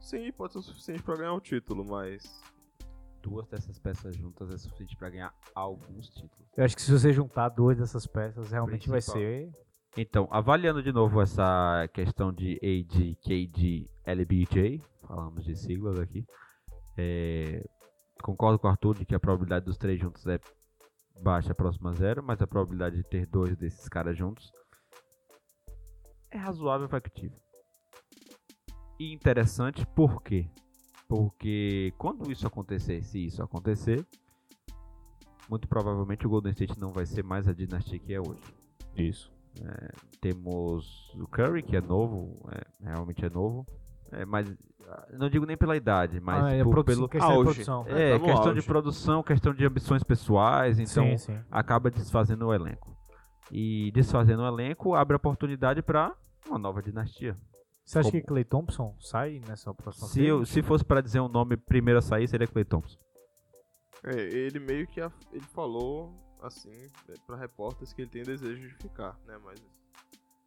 Sim, 0.00 0.32
pode 0.32 0.52
ser 0.52 0.58
o 0.58 0.62
suficiente 0.62 1.02
pra 1.02 1.16
ganhar 1.16 1.32
o 1.32 1.40
título, 1.40 1.84
mas 1.84 2.42
Duas 3.22 3.46
dessas 3.48 3.78
peças 3.78 4.14
juntas 4.16 4.50
é 4.50 4.58
suficiente 4.58 4.96
pra 4.96 5.08
ganhar 5.08 5.32
alguns 5.54 6.08
títulos. 6.10 6.46
Eu 6.56 6.64
acho 6.64 6.76
que 6.76 6.82
se 6.82 6.92
você 6.92 7.10
juntar 7.12 7.48
duas 7.48 7.78
dessas 7.78 8.06
peças, 8.06 8.50
realmente 8.50 8.88
vai 8.88 8.98
Principal. 8.98 9.22
ser. 9.22 9.50
Então, 9.96 10.28
avaliando 10.30 10.82
de 10.82 10.92
novo 10.92 11.22
essa 11.22 11.88
questão 11.94 12.32
de 12.32 12.56
AD, 12.56 13.16
KD, 13.22 13.88
LBJ, 14.04 14.82
falamos 15.06 15.44
de 15.44 15.56
siglas 15.56 15.98
aqui, 15.98 16.26
é, 16.98 17.64
concordo 18.24 18.58
com 18.58 18.66
o 18.66 18.70
Arthur 18.70 18.96
de 18.96 19.04
que 19.04 19.14
a 19.14 19.20
probabilidade 19.20 19.66
dos 19.66 19.76
três 19.76 20.00
juntos 20.00 20.26
é 20.26 20.40
baixa, 21.22 21.54
próxima 21.54 21.90
a 21.90 21.92
zero, 21.92 22.22
mas 22.22 22.40
a 22.40 22.46
probabilidade 22.46 22.96
de 22.96 23.04
ter 23.04 23.26
dois 23.26 23.54
desses 23.54 23.86
caras 23.86 24.16
juntos 24.16 24.50
é 26.30 26.38
razoável 26.38 26.88
factível. 26.88 27.38
E 28.98 29.12
interessante 29.12 29.86
por 29.94 30.22
quê? 30.22 30.48
Porque 31.06 31.92
quando 31.98 32.32
isso 32.32 32.46
acontecer, 32.46 33.04
se 33.04 33.26
isso 33.26 33.42
acontecer, 33.42 34.04
muito 35.50 35.68
provavelmente 35.68 36.26
o 36.26 36.30
Golden 36.30 36.52
State 36.52 36.80
não 36.80 36.92
vai 36.92 37.04
ser 37.04 37.22
mais 37.22 37.46
a 37.46 37.52
dinastia 37.52 37.98
que 37.98 38.14
é 38.14 38.20
hoje. 38.20 38.42
Isso. 38.96 39.30
Temos 40.22 41.14
o 41.14 41.28
Curry, 41.28 41.62
que 41.62 41.76
é 41.76 41.80
novo, 41.80 42.40
é, 42.50 42.88
realmente 42.88 43.22
é 43.22 43.28
novo. 43.28 43.66
É, 44.16 44.24
mas 44.24 44.52
ah, 44.88 45.06
não 45.12 45.28
digo 45.28 45.44
nem 45.46 45.56
pela 45.56 45.76
idade, 45.76 46.20
mas 46.20 46.44
ah, 46.44 46.50
é 46.52 46.62
por- 46.62 46.70
produ- 46.70 46.84
pelo. 46.86 47.08
questão 47.08 47.28
de 47.30 47.34
auge. 47.36 47.44
produção. 47.64 47.84
É, 47.88 48.12
no 48.18 48.24
questão 48.24 48.42
de 48.52 48.58
auge. 48.58 48.66
produção, 48.66 49.22
questão 49.22 49.54
de 49.54 49.64
ambições 49.66 50.02
pessoais, 50.02 50.78
então 50.78 51.04
sim, 51.04 51.18
sim. 51.18 51.40
acaba 51.50 51.90
desfazendo 51.90 52.46
o 52.46 52.54
elenco. 52.54 52.94
E 53.50 53.90
desfazendo 53.92 54.42
o 54.42 54.46
elenco 54.46 54.94
abre 54.94 55.16
oportunidade 55.16 55.82
para 55.82 56.14
uma 56.48 56.58
nova 56.58 56.82
dinastia. 56.82 57.36
Você 57.84 57.98
acha 57.98 58.10
Como- 58.10 58.20
que 58.22 58.26
Clay 58.26 58.44
Thompson 58.44 58.96
sai 58.98 59.40
nessa 59.46 59.74
próxima 59.74 60.08
Se, 60.08 60.24
eu, 60.24 60.46
se 60.46 60.62
fosse 60.62 60.82
para 60.84 61.02
dizer 61.02 61.20
um 61.20 61.28
nome 61.28 61.56
primeiro 61.56 61.98
a 61.98 62.02
sair, 62.02 62.26
seria 62.26 62.46
Clay 62.46 62.64
Thompson. 62.64 62.98
é, 64.04 64.14
ele 64.20 64.58
meio 64.58 64.86
que 64.86 65.00
af- 65.00 65.14
ele 65.32 65.44
falou 65.54 66.14
assim 66.42 66.72
é, 67.08 67.14
pra 67.26 67.36
repórteres 67.36 67.92
que 67.92 68.02
ele 68.02 68.10
tem 68.10 68.22
desejo 68.22 68.60
de 68.68 68.74
ficar, 68.76 69.18
né? 69.26 69.38
Mas 69.44 69.60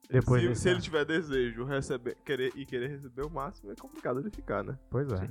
Depois 0.09 0.41
se, 0.41 0.47
desse 0.47 0.61
se 0.61 0.69
ele 0.69 0.81
tiver 0.81 1.05
desejo 1.05 1.65
receber, 1.65 2.15
querer, 2.25 2.51
e 2.55 2.65
querer 2.65 2.89
receber 2.89 3.25
o 3.25 3.29
máximo, 3.29 3.71
é 3.71 3.75
complicado 3.75 4.19
ele 4.19 4.31
ficar, 4.31 4.63
né? 4.63 4.77
Pois 4.89 5.11
é. 5.11 5.29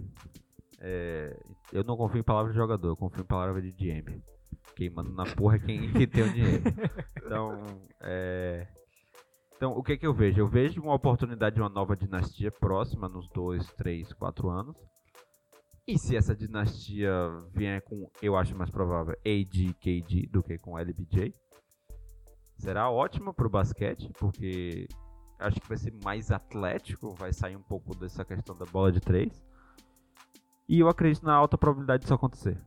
É, 0.79 1.39
eu 1.73 1.83
não 1.83 1.97
confio 1.97 2.21
em 2.21 2.25
palavras 2.25 2.53
de 2.53 2.61
jogador, 2.61 2.89
eu 2.89 2.97
confio 2.97 3.23
em 3.23 3.27
palavras 3.27 3.63
de 3.63 3.73
GM. 3.73 4.23
Quem 4.75 4.91
manda 4.91 5.11
na 5.11 5.25
porra 5.25 5.57
é 5.57 5.59
quem, 5.59 5.93
tem 6.07 6.23
o 6.23 6.33
dinheiro. 6.33 6.63
Então, 7.27 7.65
é, 8.03 8.69
então, 9.57 9.73
o 9.73 9.83
que 9.83 9.97
que 9.97 10.07
eu 10.07 10.13
vejo? 10.13 10.39
Eu 10.39 10.49
vejo 10.49 10.83
uma 10.83 10.95
oportunidade 10.95 11.57
de 11.57 11.63
uma 11.63 11.69
nova 11.71 11.97
dinastia 11.97 12.53
próxima 12.53 13.09
nos 13.09 13.27
dois, 13.31 13.67
três, 13.73 14.13
quatro 14.13 14.51
anos. 14.51 14.77
E 15.89 15.99
se 15.99 16.15
essa 16.15 16.37
dinastia 16.37 17.11
vier 17.55 17.81
com, 17.83 18.11
eu 18.21 18.37
acho 18.37 18.55
mais 18.55 18.71
provável, 18.71 19.15
AD, 19.25 19.75
KD 19.81 20.29
do 20.31 20.43
que 20.43 20.59
com 20.59 20.79
LBJ, 20.79 21.33
será 22.57 22.91
ótimo 22.91 23.33
pro 23.33 23.49
basquete, 23.49 24.11
porque 24.19 24.89
acho 25.39 25.61
que 25.61 25.69
vai 25.69 25.77
ser 25.77 25.93
mais 26.03 26.31
atlético, 26.31 27.15
vai 27.15 27.33
sair 27.33 27.57
um 27.57 27.63
pouco 27.63 27.95
dessa 27.97 28.25
questão 28.25 28.57
da 28.57 28.65
bola 28.67 28.91
de 28.91 29.01
três. 29.01 29.45
E 30.69 30.81
eu 30.81 30.89
acredito 30.89 31.25
na 31.25 31.35
alta 31.35 31.57
probabilidade 31.57 32.03
disso 32.03 32.15
acontecer. 32.15 32.59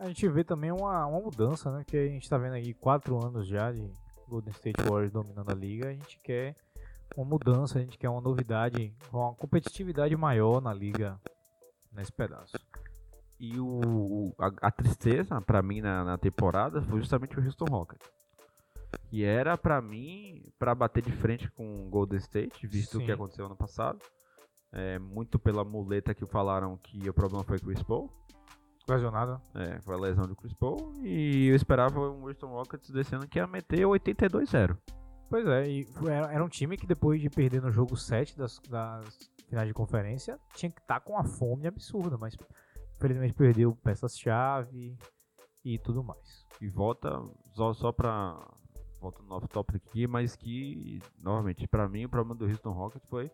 A 0.00 0.06
gente 0.06 0.26
vê 0.28 0.42
também 0.42 0.72
uma, 0.72 1.06
uma 1.06 1.20
mudança, 1.20 1.70
né? 1.70 1.84
Que 1.86 1.96
a 1.96 2.08
gente 2.08 2.28
tá 2.28 2.38
vendo 2.38 2.54
aí 2.54 2.74
quatro 2.74 3.24
anos 3.24 3.46
já 3.46 3.70
de 3.70 3.88
Golden 4.26 4.50
State 4.52 4.82
Warriors 4.82 5.12
dominando 5.12 5.50
a 5.50 5.54
liga. 5.54 5.88
A 5.88 5.92
gente 5.92 6.18
quer 6.20 6.56
uma 7.16 7.26
mudança, 7.26 7.78
a 7.78 7.82
gente 7.82 7.98
quer 7.98 8.08
uma 8.08 8.20
novidade, 8.20 8.94
uma 9.12 9.34
competitividade 9.34 10.16
maior 10.16 10.60
na 10.60 10.72
liga 10.72 11.20
nesse 11.92 12.10
pedaço. 12.10 12.56
E 13.38 13.58
o, 13.60 14.34
a, 14.38 14.68
a 14.68 14.70
tristeza 14.70 15.40
pra 15.40 15.62
mim 15.62 15.80
na, 15.80 16.04
na 16.04 16.18
temporada 16.18 16.80
foi 16.82 17.00
justamente 17.00 17.38
o 17.38 17.44
Houston 17.44 17.66
Rockets. 17.66 18.21
E 19.10 19.24
era 19.24 19.56
pra 19.58 19.80
mim 19.80 20.44
pra 20.58 20.74
bater 20.74 21.02
de 21.02 21.12
frente 21.12 21.50
com 21.50 21.86
o 21.86 21.90
Golden 21.90 22.18
State, 22.18 22.66
visto 22.66 22.96
o 22.96 23.00
Sim. 23.00 23.06
que 23.06 23.12
aconteceu 23.12 23.46
ano 23.46 23.56
passado. 23.56 23.98
É, 24.72 24.98
muito 24.98 25.38
pela 25.38 25.64
muleta 25.64 26.14
que 26.14 26.24
falaram 26.24 26.78
que 26.78 27.08
o 27.08 27.12
problema 27.12 27.44
foi 27.44 27.58
Chris 27.58 27.82
Paul. 27.82 28.10
Lesionado. 28.88 29.40
É, 29.54 29.80
foi 29.82 29.94
a 29.94 29.98
lesão 29.98 30.26
do 30.26 30.34
Chris 30.34 30.54
Paul. 30.54 30.94
E 31.02 31.48
eu 31.48 31.54
esperava 31.54 32.00
um 32.00 32.26
Houston 32.26 32.48
Rockets 32.48 32.90
desse 32.90 33.14
ano 33.14 33.28
que 33.28 33.38
ia 33.38 33.46
meter 33.46 33.80
82-0. 33.80 34.76
Pois 35.28 35.46
é, 35.46 35.66
e 35.68 35.86
era, 36.06 36.32
era 36.32 36.44
um 36.44 36.48
time 36.48 36.76
que 36.76 36.86
depois 36.86 37.20
de 37.20 37.30
perder 37.30 37.62
no 37.62 37.70
jogo 37.70 37.96
7 37.96 38.36
das, 38.36 38.58
das 38.68 39.30
finais 39.48 39.66
de 39.66 39.74
conferência, 39.74 40.38
tinha 40.54 40.70
que 40.70 40.80
estar 40.80 41.00
com 41.00 41.12
uma 41.12 41.24
fome 41.24 41.66
absurda, 41.66 42.18
mas 42.18 42.36
infelizmente 42.96 43.34
perdeu 43.34 43.74
peças-chave 43.76 44.96
e 45.64 45.78
tudo 45.78 46.02
mais. 46.02 46.46
E 46.60 46.68
volta 46.68 47.10
só, 47.52 47.72
só 47.72 47.92
pra. 47.92 48.38
Volta 49.02 49.20
no 49.20 49.28
novo 49.28 49.48
tópico 49.48 49.76
aqui, 49.84 50.06
mas 50.06 50.36
que, 50.36 51.00
novamente, 51.20 51.66
pra 51.66 51.88
mim 51.88 52.04
o 52.04 52.08
problema 52.08 52.34
do 52.38 52.46
Houston 52.46 52.70
Rockets 52.70 53.08
foi 53.10 53.30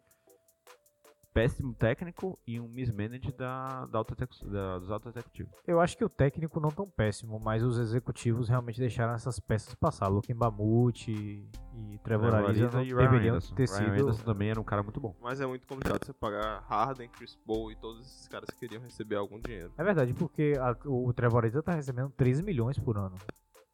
péssimo 1.35 1.73
técnico 1.75 2.37
e 2.47 2.59
um 2.59 2.67
mismanage 2.67 3.31
da, 3.33 3.85
da 3.87 3.99
alta 3.99 4.17
da- 4.45 4.79
dos 4.79 4.91
altos 4.91 5.15
executivos. 5.15 5.53
Eu 5.67 5.79
acho 5.79 5.97
que 5.97 6.05
o 6.05 6.09
técnico 6.09 6.59
não 6.59 6.71
tão 6.71 6.89
péssimo, 6.89 7.39
mas 7.39 7.63
os 7.63 7.79
executivos 7.79 8.49
realmente 8.49 8.81
deixaram 8.81 9.13
essas 9.15 9.39
peças 9.39 9.73
passar. 9.75 10.09
Luke 10.09 10.33
Mbamute 10.35 11.13
e, 11.13 11.99
Trevor 12.03 12.35
Ariza 12.35 12.69
deveriam 12.69 13.37
Anderson. 13.37 13.55
ter 13.55 13.69
Ryan 13.69 13.77
sido... 13.95 14.03
Anderson 14.09 14.25
também 14.25 14.51
era 14.51 14.61
um 14.61 14.65
cara 14.65 14.83
muito 14.83 14.99
bom. 14.99 15.15
Mas 15.21 15.41
é 15.41 15.47
muito 15.47 15.65
complicado 15.67 16.05
você 16.05 16.13
pagar 16.13 16.61
Harden, 16.67 17.09
Chris 17.11 17.37
Paul 17.47 17.71
e 17.71 17.77
todos 17.77 18.05
esses 18.07 18.27
caras 18.27 18.49
que 18.51 18.59
queriam 18.59 18.83
receber 18.83 19.17
algum 19.17 19.39
dinheiro. 19.39 19.71
É 19.79 19.85
verdade, 19.85 20.15
porque 20.15 20.55
a- 20.59 20.77
o 20.87 21.13
Trevor 21.13 21.45
Ariza 21.45 21.63
tá 21.63 21.73
recebendo 21.75 22.11
13 22.17 22.43
milhões 22.43 22.79
por 22.81 22.97
ano 22.97 23.15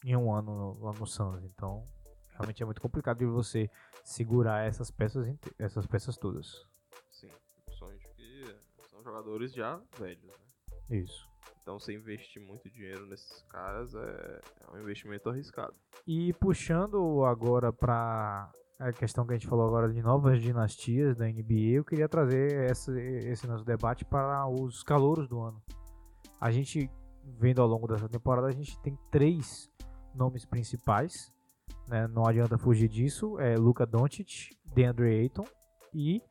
em 0.05 0.17
um 0.17 0.33
ano 0.33 0.55
no- 0.75 0.85
lá 0.85 0.93
no 0.93 1.07
Suns, 1.07 1.43
então 1.45 1.87
realmente 2.35 2.63
é 2.63 2.67
muito 2.67 2.81
complicado 2.81 3.19
de 3.19 3.27
você 3.27 3.71
segurar 4.05 4.67
essas 4.67 4.91
peças, 4.91 5.27
essas 5.59 5.87
peças 5.87 6.17
todas. 6.17 6.67
Sim, 7.11 7.31
principalmente 7.65 8.07
porque 8.07 8.57
são 8.91 9.03
jogadores 9.03 9.53
já 9.53 9.81
velhos, 9.99 10.25
né? 10.27 10.35
Isso. 10.91 11.27
Então 11.63 11.79
você 11.79 11.95
investir 11.95 12.43
muito 12.43 12.69
dinheiro 12.69 13.07
nesses 13.07 13.43
caras 13.45 13.95
é, 13.95 14.41
é 14.69 14.77
um 14.77 14.81
investimento 14.81 15.31
arriscado. 15.31 15.75
E 16.07 16.35
puxando 16.35 17.25
agora 17.25 17.73
para 17.73 18.51
a 18.79 18.93
questão 18.93 19.25
que 19.27 19.33
a 19.33 19.37
gente 19.37 19.47
falou 19.49 19.67
agora 19.67 19.91
de 19.91 20.03
novas 20.03 20.43
dinastias 20.43 21.17
da 21.17 21.27
NBA, 21.27 21.77
eu 21.79 21.85
queria 21.85 22.09
trazer 22.09 22.71
esse, 22.71 22.93
esse 23.01 23.47
nosso 23.47 23.65
debate 23.65 24.05
para 24.05 24.47
os 24.47 24.83
calouros 24.83 25.27
do 25.27 25.41
ano. 25.41 25.63
A 26.39 26.51
gente, 26.51 26.91
vendo 27.39 27.63
ao 27.63 27.69
longo 27.69 27.87
dessa 27.87 28.09
temporada, 28.09 28.49
a 28.49 28.53
gente 28.53 28.79
tem 28.81 28.99
três 29.11 29.71
nomes 30.15 30.45
principais, 30.45 31.33
né? 31.89 32.07
não 32.09 32.27
adianta 32.27 32.59
fugir 32.59 32.89
disso, 32.89 33.39
é 33.39 33.57
Luka 33.57 33.85
Doncic, 33.87 34.51
DeAndre 34.75 35.21
Ayton 35.21 35.45
e 35.93 36.23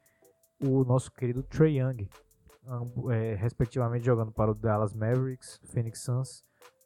o 0.61 0.84
nosso 0.84 1.11
querido 1.11 1.43
Trey 1.43 1.79
Young, 1.79 2.07
é, 3.11 3.36
respectivamente 3.36 4.05
jogando 4.05 4.31
para 4.31 4.51
o 4.51 4.55
Dallas 4.55 4.93
Mavericks, 4.93 5.59
Phoenix 5.65 6.03
Suns 6.03 6.43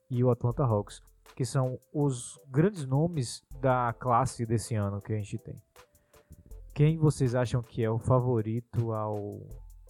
e 0.09 0.23
o 0.23 0.31
Atlanta 0.31 0.63
Hawks 0.63 1.01
que 1.37 1.45
são 1.45 1.79
os 1.93 2.39
grandes 2.47 2.83
nomes 2.87 3.43
da 3.61 3.93
classe 3.93 4.43
desse 4.43 4.73
ano 4.73 4.99
que 4.99 5.13
a 5.13 5.17
gente 5.17 5.37
tem. 5.37 5.55
Quem 6.73 6.97
vocês 6.97 7.35
acham 7.35 7.61
que 7.61 7.83
é 7.83 7.89
o 7.91 7.99
favorito 7.99 8.91
ao 8.91 9.39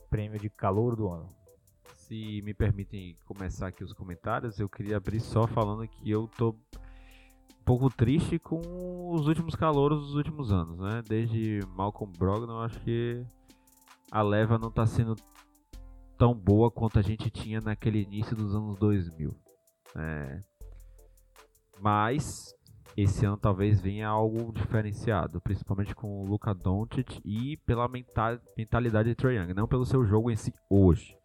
prêmio 0.10 0.38
de 0.38 0.50
calor 0.50 0.94
do 0.98 1.08
ano? 1.08 1.34
Se 1.96 2.42
me 2.42 2.54
permitem 2.54 3.16
começar 3.26 3.68
aqui 3.68 3.82
os 3.82 3.94
comentários, 3.94 4.60
eu 4.60 4.68
queria 4.68 4.98
abrir 4.98 5.22
só 5.22 5.48
falando 5.48 5.88
que 5.88 6.12
eu 6.12 6.28
tô 6.38 6.54
pouco 7.68 7.90
triste 7.90 8.40
com 8.40 8.62
os 9.12 9.28
últimos 9.28 9.54
calouros 9.54 10.00
dos 10.00 10.16
últimos 10.16 10.54
anos, 10.54 10.80
né? 10.80 11.04
Desde 11.06 11.60
Malcolm 11.76 12.14
Brogdon, 12.18 12.62
acho 12.62 12.80
que 12.80 13.22
a 14.10 14.22
leva 14.22 14.58
não 14.58 14.72
tá 14.72 14.86
sendo 14.86 15.18
tão 16.18 16.34
boa 16.34 16.72
quanto 16.72 16.98
a 16.98 17.02
gente 17.02 17.30
tinha 17.30 17.60
naquele 17.60 18.02
início 18.02 18.38
dos 18.38 18.56
anos 18.56 18.80
2000. 18.80 19.36
É, 19.98 20.40
mas 21.82 22.56
esse 22.96 23.26
ano 23.26 23.36
talvez 23.36 23.82
venha 23.82 24.08
algo 24.08 24.54
diferenciado, 24.54 25.42
principalmente 25.42 25.94
com 25.94 26.22
o 26.22 26.26
Luka 26.26 26.54
Doncic 26.54 27.20
e 27.26 27.58
pela 27.58 27.90
mental, 27.90 28.40
mentalidade 28.58 29.10
de 29.10 29.16
Trae 29.16 29.36
Young, 29.36 29.54
não 29.54 29.68
pelo 29.68 29.86
seu 29.86 30.06
jogo 30.06 30.32
em 30.32 30.38
si 30.38 30.54
hoje. 30.70 31.18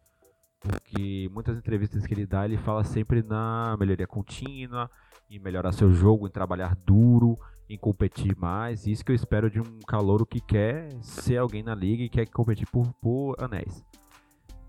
Porque 0.63 1.29
muitas 1.31 1.57
entrevistas 1.57 2.07
que 2.07 2.13
ele 2.13 2.25
dá, 2.25 2.45
ele 2.45 2.57
fala 2.57 2.83
sempre 2.83 3.21
na 3.21 3.75
melhoria 3.77 4.07
contínua, 4.07 4.89
em 5.29 5.37
melhorar 5.37 5.73
seu 5.73 5.91
jogo, 5.91 6.25
em 6.25 6.31
trabalhar 6.31 6.75
duro, 6.75 7.37
em 7.69 7.77
competir 7.77 8.35
mais. 8.37 8.87
Isso 8.87 9.03
que 9.03 9.11
eu 9.11 9.15
espero 9.15 9.49
de 9.49 9.59
um 9.59 9.79
calouro 9.85 10.25
que 10.25 10.39
quer 10.39 10.89
ser 11.01 11.37
alguém 11.37 11.61
na 11.61 11.75
liga 11.75 12.03
e 12.03 12.09
quer 12.09 12.25
competir 12.27 12.67
por, 12.71 12.91
por 13.01 13.35
anéis. 13.39 13.83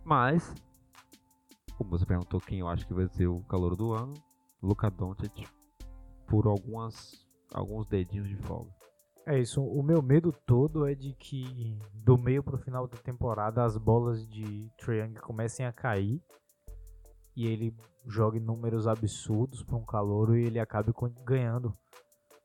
Mas, 0.05 0.53
como 1.79 1.91
você 1.91 2.05
perguntou 2.05 2.41
quem 2.41 2.59
eu 2.59 2.69
acho 2.69 2.87
que 2.87 2.93
vai 2.93 3.07
ser 3.09 3.29
o 3.29 3.41
calouro 3.43 3.77
do 3.77 3.95
ano, 3.95 4.15
Luka 4.61 4.91
Doncic 4.91 5.47
por 6.27 6.47
algumas 6.47 7.25
alguns 7.53 7.87
dedinhos 7.87 8.29
de 8.29 8.37
folga. 8.37 8.84
É 9.27 9.39
isso. 9.39 9.63
O 9.63 9.83
meu 9.83 10.03
medo 10.03 10.33
todo 10.45 10.87
é 10.87 10.95
de 10.95 11.15
que 11.15 11.79
do 11.95 12.19
meio 12.19 12.43
pro 12.43 12.59
final 12.59 12.87
da 12.87 12.99
temporada 12.99 13.65
as 13.65 13.77
bolas 13.79 14.27
de 14.29 14.71
Young 14.87 15.15
comecem 15.15 15.65
a 15.65 15.73
cair 15.73 16.23
e 17.35 17.47
ele 17.47 17.75
jogue 18.07 18.39
números 18.39 18.87
absurdos 18.87 19.63
para 19.63 19.77
um 19.77 19.85
calouro 19.85 20.37
e 20.37 20.45
ele 20.45 20.61
acabe 20.61 20.93
ganhando 21.25 21.73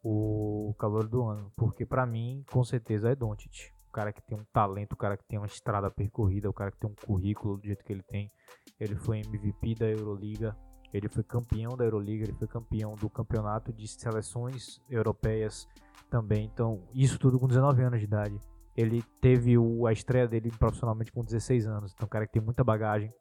o 0.02 0.74
calor 0.80 1.06
do 1.06 1.24
ano, 1.26 1.52
porque 1.58 1.86
pra 1.86 2.06
mim 2.06 2.46
com 2.50 2.64
certeza 2.64 3.10
é 3.10 3.16
Doncic, 3.16 3.74
o 3.90 3.92
cara 3.92 4.14
que 4.14 4.22
tem 4.22 4.38
um 4.38 4.46
talento, 4.54 4.94
o 4.94 4.98
cara 4.98 5.18
que 5.18 5.26
tem 5.26 5.38
uma 5.38 5.46
estrada 5.46 5.92
percorrida, 5.92 6.50
o 6.50 6.54
cara 6.54 6.72
que 6.72 6.80
tem 6.80 6.90
um 6.90 6.96
currículo 7.06 7.58
do 7.58 7.66
jeito 7.66 7.84
que 7.84 7.92
ele 7.92 8.04
tem. 8.04 8.32
Ele 8.80 8.96
foi 8.96 9.20
MVP 9.20 9.76
da 9.76 9.88
Euroliga, 9.88 10.56
ele 10.94 11.10
foi 11.10 11.24
campeão 11.24 11.76
da 11.76 11.84
Euroliga, 11.84 12.24
ele 12.24 12.38
foi 12.38 12.48
campeão 12.48 12.96
do 12.96 13.10
campeonato 13.10 13.74
de 13.74 13.86
seleções 13.88 14.82
europeias 14.90 15.68
também. 16.10 16.46
Então, 16.46 16.82
isso 16.94 17.20
tudo 17.20 17.40
com 17.40 17.48
19 17.48 17.82
anos 17.82 18.00
de 18.00 18.06
idade. 18.06 18.40
Ele 18.76 19.04
teve 19.22 19.58
o- 19.58 19.86
a 19.86 19.94
estreia 19.94 20.28
dele 20.28 20.52
profissionalmente 20.58 21.12
com 21.12 21.24
16 21.24 21.68
anos. 21.68 21.94
Então, 21.94 22.06
um 22.06 22.10
cara 22.10 22.26
que 22.26 22.34
tem 22.34 22.42
muita 22.42 22.64
bagagem. 22.64 23.14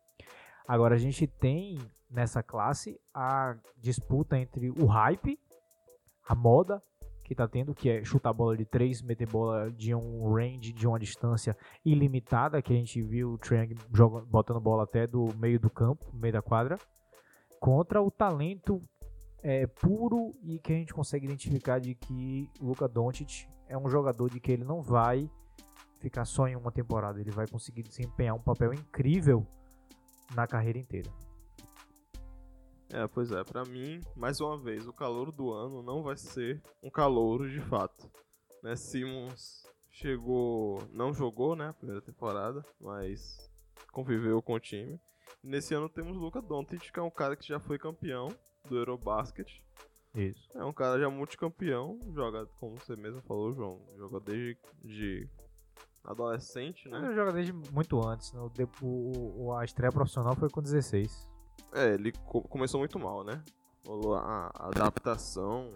Agora, 0.67 0.95
a 0.95 0.99
gente 0.99 1.27
tem 1.27 1.79
nessa 2.11 2.43
classe 2.43 2.99
a 3.13 3.57
disputa 3.77 4.39
entre 4.39 4.71
o 4.71 4.87
hype, 4.87 5.39
a 6.27 6.35
moda 6.35 6.83
que 7.25 7.35
tá 7.35 7.47
tendo, 7.47 7.75
que 7.75 7.91
é 7.91 8.03
chutar 8.05 8.33
bola 8.33 8.57
de 8.57 8.65
3, 8.65 9.03
meter 9.03 9.29
bola 9.29 9.71
de 9.71 9.95
um 9.95 10.33
range, 10.33 10.73
de 10.73 10.87
uma 10.87 10.99
distância 10.99 11.55
ilimitada, 11.85 12.63
que 12.63 12.73
a 12.73 12.77
gente 12.77 13.03
viu 13.03 13.33
o 13.33 13.39
Trang 13.39 13.75
joga, 13.93 14.25
botando 14.25 14.61
bola 14.61 14.85
até 14.85 15.07
do 15.07 15.35
meio 15.37 15.61
do 15.61 15.69
campo, 15.69 16.07
meio 16.15 16.33
da 16.33 16.41
quadra, 16.41 16.79
contra 17.61 18.01
o 18.01 18.11
talento 18.11 18.83
é, 19.43 19.67
puro 19.67 20.33
e 20.43 20.59
que 20.59 20.73
a 20.73 20.77
gente 20.77 20.93
consegue 20.93 21.27
identificar 21.27 21.79
de 21.79 21.95
que 21.95 22.51
o 22.61 22.67
Luka 22.67 22.89
Doncic 22.89 23.49
é 23.69 23.77
um 23.77 23.89
jogador 23.89 24.31
de 24.31 24.41
que 24.41 24.53
ele 24.53 24.65
não 24.65 24.83
vai 24.83 25.31
ficar 25.99 26.25
só 26.25 26.47
em 26.47 26.57
uma 26.57 26.71
temporada, 26.71 27.21
ele 27.21 27.31
vai 27.31 27.47
conseguir 27.47 27.83
desempenhar 27.83 28.35
um 28.35 28.43
papel 28.43 28.73
incrível 28.73 29.47
na 30.35 30.47
carreira 30.47 30.79
inteira. 30.79 31.11
É, 32.91 33.07
pois 33.07 33.31
é, 33.33 33.45
pra 33.45 33.65
mim, 33.65 34.01
mais 34.17 34.41
uma 34.41 34.57
vez, 34.57 34.87
o 34.87 34.93
calor 34.93 35.31
do 35.31 35.53
ano 35.53 35.83
não 35.83 36.03
vai 36.03 36.17
ser 36.17 36.63
um 36.83 36.91
calouro 36.91 37.49
de 37.51 37.61
fato. 37.61 38.11
Né, 38.63 38.75
Simmons 38.77 39.63
chegou, 39.91 40.83
não 40.93 41.13
jogou, 41.13 41.55
né, 41.55 41.69
a 41.69 41.73
primeira 41.73 42.01
temporada, 42.01 42.65
mas 42.81 43.51
conviveu 43.93 44.41
com 44.41 44.55
o 44.55 44.61
time. 44.61 44.99
Nesse 45.43 45.75
ano 45.75 45.89
temos 45.89 46.17
Luca 46.17 46.41
Doncic, 46.41 46.91
que 46.91 46.99
é 46.99 47.03
um 47.03 47.11
cara 47.11 47.37
que 47.37 47.47
já 47.47 47.61
foi 47.61 47.79
campeão 47.79 48.29
do 48.69 48.77
Eurobasket. 48.77 49.49
Isso. 50.15 50.49
É 50.55 50.65
um 50.65 50.73
cara 50.73 50.99
já 50.99 51.09
multicampeão, 51.11 51.99
joga, 52.15 52.47
como 52.59 52.77
você 52.77 52.97
mesmo 52.97 53.21
falou, 53.23 53.53
João, 53.55 53.81
joga 53.97 54.21
desde 54.21 54.57
de 54.83 55.29
adolescente, 56.05 56.89
né? 56.89 56.99
Ele 57.05 57.15
joga 57.15 57.33
desde 57.33 57.53
muito 57.53 58.01
antes. 58.07 58.33
né? 58.33 58.41
O, 58.83 59.53
a 59.55 59.65
estreia 59.65 59.93
profissional 59.93 60.35
foi 60.35 60.49
com 60.49 60.63
16. 60.63 61.29
É, 61.73 61.95
ele 61.95 62.13
co- 62.13 62.43
começou 62.43 62.81
muito 62.81 62.99
mal, 62.99 63.23
né? 63.25 63.43
A, 64.17 64.69
adaptação, 64.69 65.73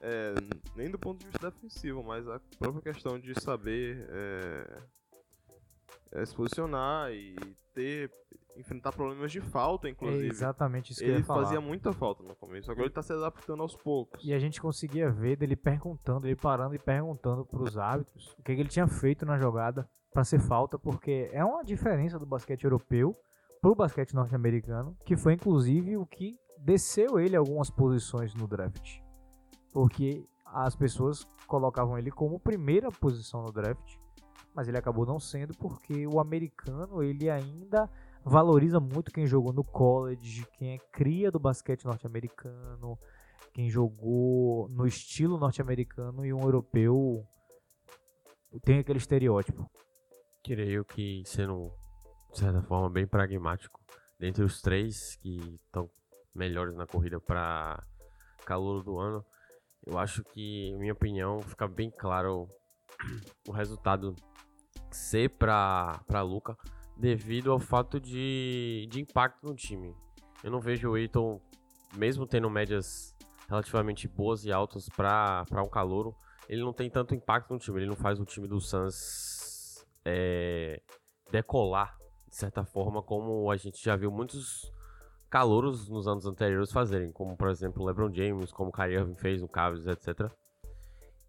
é, 0.00 0.34
nem 0.76 0.90
do 0.90 0.98
ponto 0.98 1.18
de 1.20 1.26
vista 1.26 1.50
defensivo, 1.50 2.02
mas 2.02 2.26
a 2.28 2.40
própria 2.58 2.92
questão 2.92 3.18
de 3.18 3.38
saber 3.40 4.06
é, 4.08 4.82
é, 6.12 6.24
se 6.26 6.34
posicionar 6.34 7.12
e 7.12 7.34
ter, 7.74 8.10
enfrentar 8.56 8.92
problemas 8.92 9.30
de 9.32 9.40
falta, 9.40 9.88
É 9.88 9.90
inclusive. 9.92 10.26
exatamente 10.28 10.92
isso 10.92 11.00
que 11.00 11.06
ele 11.10 11.22
fazia 11.22 11.60
muita 11.60 11.92
falta 11.92 12.22
no 12.22 12.34
começo, 12.34 12.70
agora 12.70 12.86
ele 12.86 12.94
tá 12.94 13.02
se 13.02 13.12
adaptando 13.12 13.62
aos 13.62 13.74
poucos. 13.76 14.22
E 14.24 14.32
a 14.34 14.38
gente 14.38 14.60
conseguia 14.60 15.10
ver 15.10 15.36
dele 15.36 15.56
perguntando, 15.56 16.26
ele 16.26 16.36
parando 16.36 16.74
e 16.74 16.78
perguntando 16.78 17.44
pros 17.44 17.78
árbitros 17.78 18.32
o 18.38 18.42
que, 18.42 18.54
que 18.54 18.60
ele 18.60 18.68
tinha 18.68 18.86
feito 18.86 19.24
na 19.24 19.38
jogada 19.38 19.88
pra 20.12 20.24
ser 20.24 20.40
falta, 20.40 20.78
porque 20.78 21.30
é 21.32 21.44
uma 21.44 21.62
diferença 21.62 22.18
do 22.18 22.26
basquete 22.26 22.64
europeu 22.64 23.16
pro 23.62 23.74
basquete 23.74 24.14
norte-americano, 24.14 24.96
que 25.04 25.16
foi 25.16 25.34
inclusive 25.34 25.96
o 25.96 26.04
que 26.04 26.36
desceu 26.58 27.18
ele 27.18 27.36
algumas 27.36 27.70
posições 27.70 28.34
no 28.34 28.46
draft. 28.46 28.98
Porque 29.72 30.26
as 30.44 30.74
pessoas 30.74 31.24
colocavam 31.46 31.96
ele 31.96 32.10
como 32.10 32.40
primeira 32.40 32.90
posição 32.90 33.42
no 33.42 33.52
draft, 33.52 33.96
mas 34.54 34.66
ele 34.66 34.76
acabou 34.78 35.06
não 35.06 35.20
sendo 35.20 35.54
porque 35.56 36.06
o 36.06 36.18
americano 36.18 37.02
ele 37.02 37.30
ainda 37.30 37.88
valoriza 38.24 38.78
muito 38.80 39.12
quem 39.12 39.26
jogou 39.26 39.52
no 39.52 39.64
college, 39.64 40.46
quem 40.54 40.74
é 40.74 40.78
cria 40.92 41.30
do 41.30 41.38
basquete 41.38 41.84
norte-americano, 41.84 42.98
quem 43.52 43.68
jogou 43.70 44.68
no 44.68 44.86
estilo 44.86 45.38
norte-americano 45.38 46.24
e 46.24 46.32
um 46.32 46.42
europeu 46.42 47.26
tem 48.62 48.78
aquele 48.78 48.98
estereótipo. 48.98 49.70
Creio 50.44 50.84
que 50.84 51.22
sendo, 51.24 51.72
de 52.32 52.38
certa 52.38 52.62
forma, 52.62 52.90
bem 52.90 53.06
pragmático, 53.06 53.80
dentre 54.18 54.42
os 54.42 54.60
três 54.60 55.16
que 55.16 55.36
estão 55.54 55.90
melhores 56.34 56.74
na 56.74 56.86
corrida 56.86 57.20
para 57.20 57.82
calor 58.44 58.82
do 58.82 58.98
ano, 58.98 59.24
eu 59.86 59.98
acho 59.98 60.22
que, 60.24 60.74
minha 60.78 60.92
opinião, 60.92 61.40
fica 61.40 61.66
bem 61.66 61.90
claro 61.90 62.48
o 63.48 63.52
resultado 63.52 64.14
ser 64.90 65.30
para 65.30 66.22
Luca 66.22 66.56
devido 67.00 67.50
ao 67.50 67.58
fato 67.58 67.98
de, 67.98 68.86
de 68.90 69.00
impacto 69.00 69.46
no 69.46 69.54
time. 69.54 69.96
Eu 70.44 70.50
não 70.50 70.60
vejo 70.60 70.90
o 70.90 70.96
Eiton, 70.96 71.40
mesmo 71.96 72.26
tendo 72.26 72.48
médias 72.50 73.16
relativamente 73.48 74.06
boas 74.06 74.44
e 74.44 74.52
altas 74.52 74.88
para 74.88 75.44
um 75.64 75.68
calouro, 75.68 76.14
ele 76.48 76.62
não 76.62 76.72
tem 76.72 76.90
tanto 76.90 77.14
impacto 77.14 77.52
no 77.52 77.58
time. 77.58 77.78
Ele 77.78 77.86
não 77.86 77.96
faz 77.96 78.20
o 78.20 78.24
time 78.24 78.46
do 78.46 78.60
Suns 78.60 79.84
é, 80.04 80.80
decolar, 81.30 81.96
de 82.28 82.36
certa 82.36 82.64
forma, 82.64 83.02
como 83.02 83.50
a 83.50 83.56
gente 83.56 83.82
já 83.82 83.96
viu 83.96 84.10
muitos 84.10 84.70
calouros 85.30 85.88
nos 85.88 86.06
anos 86.06 86.26
anteriores 86.26 86.72
fazerem, 86.72 87.12
como 87.12 87.36
por 87.36 87.48
exemplo 87.48 87.82
o 87.82 87.86
LeBron 87.86 88.12
James, 88.12 88.52
como 88.52 88.70
o 88.70 88.72
Kyrie 88.72 88.96
Irving 88.96 89.14
fez 89.14 89.40
no 89.40 89.48
Cavs, 89.48 89.86
etc. 89.86 90.30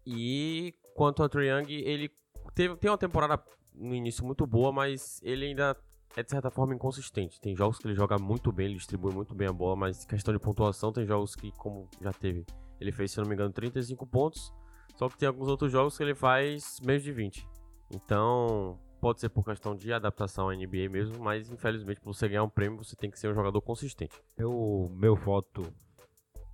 E 0.04 0.74
quanto 0.94 1.22
ao 1.22 1.28
Trae 1.28 1.48
Young, 1.48 1.72
ele 1.72 2.10
teve, 2.54 2.76
tem 2.76 2.90
uma 2.90 2.98
temporada 2.98 3.42
no 3.74 3.94
início 3.94 4.24
muito 4.24 4.46
boa, 4.46 4.72
mas 4.72 5.20
ele 5.22 5.46
ainda 5.46 5.76
é 6.16 6.22
de 6.22 6.30
certa 6.30 6.50
forma 6.50 6.74
inconsistente. 6.74 7.40
Tem 7.40 7.56
jogos 7.56 7.78
que 7.78 7.86
ele 7.86 7.94
joga 7.94 8.18
muito 8.18 8.52
bem, 8.52 8.66
ele 8.66 8.76
distribui 8.76 9.12
muito 9.12 9.34
bem 9.34 9.48
a 9.48 9.52
bola, 9.52 9.76
mas 9.76 10.04
questão 10.04 10.32
de 10.32 10.40
pontuação, 10.40 10.92
tem 10.92 11.06
jogos 11.06 11.34
que, 11.34 11.50
como 11.52 11.88
já 12.00 12.12
teve, 12.12 12.44
ele 12.80 12.92
fez, 12.92 13.12
se 13.12 13.18
não 13.18 13.26
me 13.26 13.34
engano, 13.34 13.52
35 13.52 14.06
pontos, 14.06 14.52
só 14.96 15.08
que 15.08 15.16
tem 15.16 15.26
alguns 15.26 15.48
outros 15.48 15.72
jogos 15.72 15.96
que 15.96 16.02
ele 16.02 16.14
faz 16.14 16.78
menos 16.80 17.02
de 17.02 17.12
20. 17.12 17.48
Então, 17.90 18.78
pode 19.00 19.20
ser 19.20 19.28
por 19.28 19.44
questão 19.44 19.74
de 19.74 19.92
adaptação 19.92 20.48
à 20.48 20.54
NBA 20.54 20.88
mesmo, 20.90 21.22
mas 21.22 21.50
infelizmente, 21.50 22.00
para 22.00 22.12
você 22.12 22.28
ganhar 22.28 22.44
um 22.44 22.48
prêmio, 22.48 22.82
você 22.82 22.94
tem 22.94 23.10
que 23.10 23.18
ser 23.18 23.28
um 23.28 23.34
jogador 23.34 23.60
consistente. 23.60 24.14
Meu, 24.38 24.90
meu 24.94 25.16
voto 25.16 25.62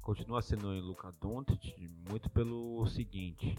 continua 0.01 0.41
sendo 0.41 0.73
em 0.73 0.81
Luka 0.81 1.13
Doncic 1.21 1.75
muito 2.09 2.31
pelo 2.31 2.87
seguinte. 2.87 3.55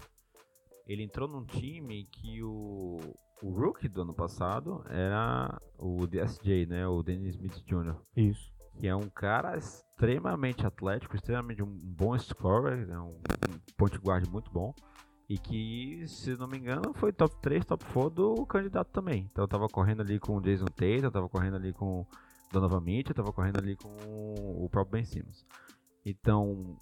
Ele 0.86 1.04
entrou 1.04 1.28
num 1.28 1.44
time 1.44 2.04
que 2.06 2.42
o, 2.42 2.98
o 3.42 3.50
rookie 3.50 3.88
do 3.88 4.02
ano 4.02 4.14
passado 4.14 4.84
era 4.88 5.60
o 5.78 6.06
DSJ, 6.06 6.66
né? 6.66 6.86
O 6.86 7.02
Dennis 7.02 7.34
Smith 7.34 7.62
Jr. 7.64 7.96
Isso. 8.16 8.52
Que 8.78 8.86
é 8.86 8.94
um 8.94 9.08
cara 9.08 9.56
extremamente 9.56 10.66
atlético, 10.66 11.16
extremamente 11.16 11.62
um 11.62 11.78
bom 11.82 12.16
scorer, 12.18 12.86
né, 12.86 12.98
um, 12.98 13.10
um 13.10 13.74
point 13.76 13.96
guard 13.98 14.26
muito 14.28 14.50
bom. 14.50 14.74
E 15.28 15.38
que, 15.38 16.02
se 16.08 16.36
não 16.36 16.48
me 16.48 16.58
engano, 16.58 16.92
foi 16.94 17.12
top 17.12 17.36
3, 17.40 17.64
top 17.64 17.84
4 17.84 18.10
do 18.10 18.46
candidato 18.46 18.90
também. 18.90 19.28
Então 19.30 19.44
eu 19.44 19.48
tava 19.48 19.68
correndo 19.68 20.00
ali 20.00 20.18
com 20.18 20.36
o 20.36 20.40
Jason 20.40 20.64
Tate, 20.64 21.04
eu 21.04 21.10
tava 21.10 21.28
correndo 21.28 21.56
ali 21.56 21.72
com 21.72 22.00
o 22.00 22.06
Donovan 22.52 22.80
Mitchell, 22.80 23.10
eu 23.10 23.14
tava 23.14 23.32
correndo 23.32 23.58
ali 23.58 23.76
com 23.76 23.88
o 23.88 24.68
próprio 24.68 24.92
Ben 24.92 25.04
Simmons. 25.04 25.46
Então, 26.04 26.76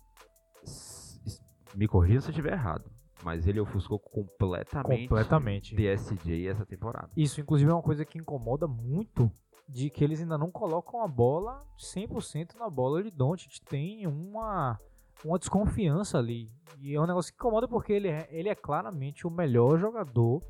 me 1.74 1.86
corrija 1.86 2.22
se 2.22 2.28
eu 2.28 2.30
estiver 2.30 2.52
errado. 2.52 2.90
Mas 3.24 3.46
ele 3.46 3.60
ofuscou 3.60 3.98
completamente, 3.98 5.08
Completamente. 5.08 5.74
DSJ 5.74 6.48
essa 6.48 6.64
temporada. 6.64 7.10
Isso, 7.16 7.40
inclusive, 7.40 7.70
é 7.70 7.74
uma 7.74 7.82
coisa 7.82 8.04
que 8.04 8.18
incomoda 8.18 8.66
muito 8.66 9.30
de 9.68 9.90
que 9.90 10.02
eles 10.02 10.20
ainda 10.20 10.38
não 10.38 10.50
colocam 10.50 11.02
a 11.02 11.08
bola 11.08 11.66
100% 11.78 12.54
na 12.56 12.70
bola 12.70 13.02
de 13.02 13.10
Doncic. 13.10 13.60
Tem 13.68 14.06
uma 14.06 14.78
uma 15.24 15.38
desconfiança 15.38 16.18
ali. 16.18 16.48
E 16.78 16.94
é 16.94 17.00
um 17.00 17.06
negócio 17.06 17.32
que 17.32 17.36
incomoda 17.38 17.66
porque 17.66 17.92
ele 17.92 18.08
é, 18.08 18.28
ele 18.30 18.48
é 18.48 18.54
claramente 18.54 19.26
o 19.26 19.30
melhor 19.30 19.78
jogador 19.78 20.40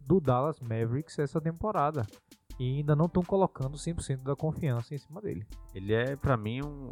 do 0.00 0.20
Dallas 0.20 0.60
Mavericks 0.60 1.18
essa 1.18 1.40
temporada. 1.40 2.06
E 2.58 2.78
ainda 2.78 2.96
não 2.96 3.06
estão 3.06 3.22
colocando 3.22 3.76
100% 3.76 4.22
da 4.22 4.34
confiança 4.34 4.94
em 4.94 4.98
cima 4.98 5.20
dele. 5.20 5.46
Ele 5.74 5.92
é, 5.92 6.16
pra 6.16 6.36
mim, 6.36 6.60
um 6.64 6.90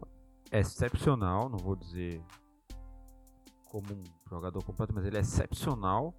excepcional, 0.53 1.49
não 1.49 1.59
vou 1.59 1.75
dizer 1.75 2.21
como 3.75 3.93
um 3.93 4.05
jogador 4.31 4.63
completo, 4.63 4.95
mas 4.95 5.05
ele 5.05 5.17
é 5.17 5.21
excepcional 5.21 6.15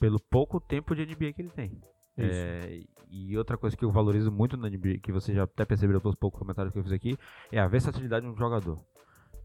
pelo 0.00 0.18
pouco 0.18 0.58
tempo 0.58 0.96
de 0.96 1.06
NBA 1.06 1.32
que 1.32 1.42
ele 1.42 1.50
tem. 1.50 1.80
É, 2.18 2.82
e 3.08 3.38
outra 3.38 3.56
coisa 3.56 3.76
que 3.76 3.84
eu 3.84 3.90
valorizo 3.92 4.32
muito 4.32 4.56
na 4.56 4.68
NBA, 4.68 4.98
que 5.00 5.12
você 5.12 5.32
já 5.32 5.44
até 5.44 5.64
percebeu 5.64 6.00
pelos 6.00 6.16
poucos 6.16 6.40
comentários 6.40 6.72
que 6.72 6.78
eu 6.80 6.82
fiz 6.82 6.90
aqui, 6.90 7.16
é 7.52 7.60
a 7.60 7.68
versatilidade 7.68 8.26
de 8.26 8.32
um 8.32 8.36
jogador. 8.36 8.84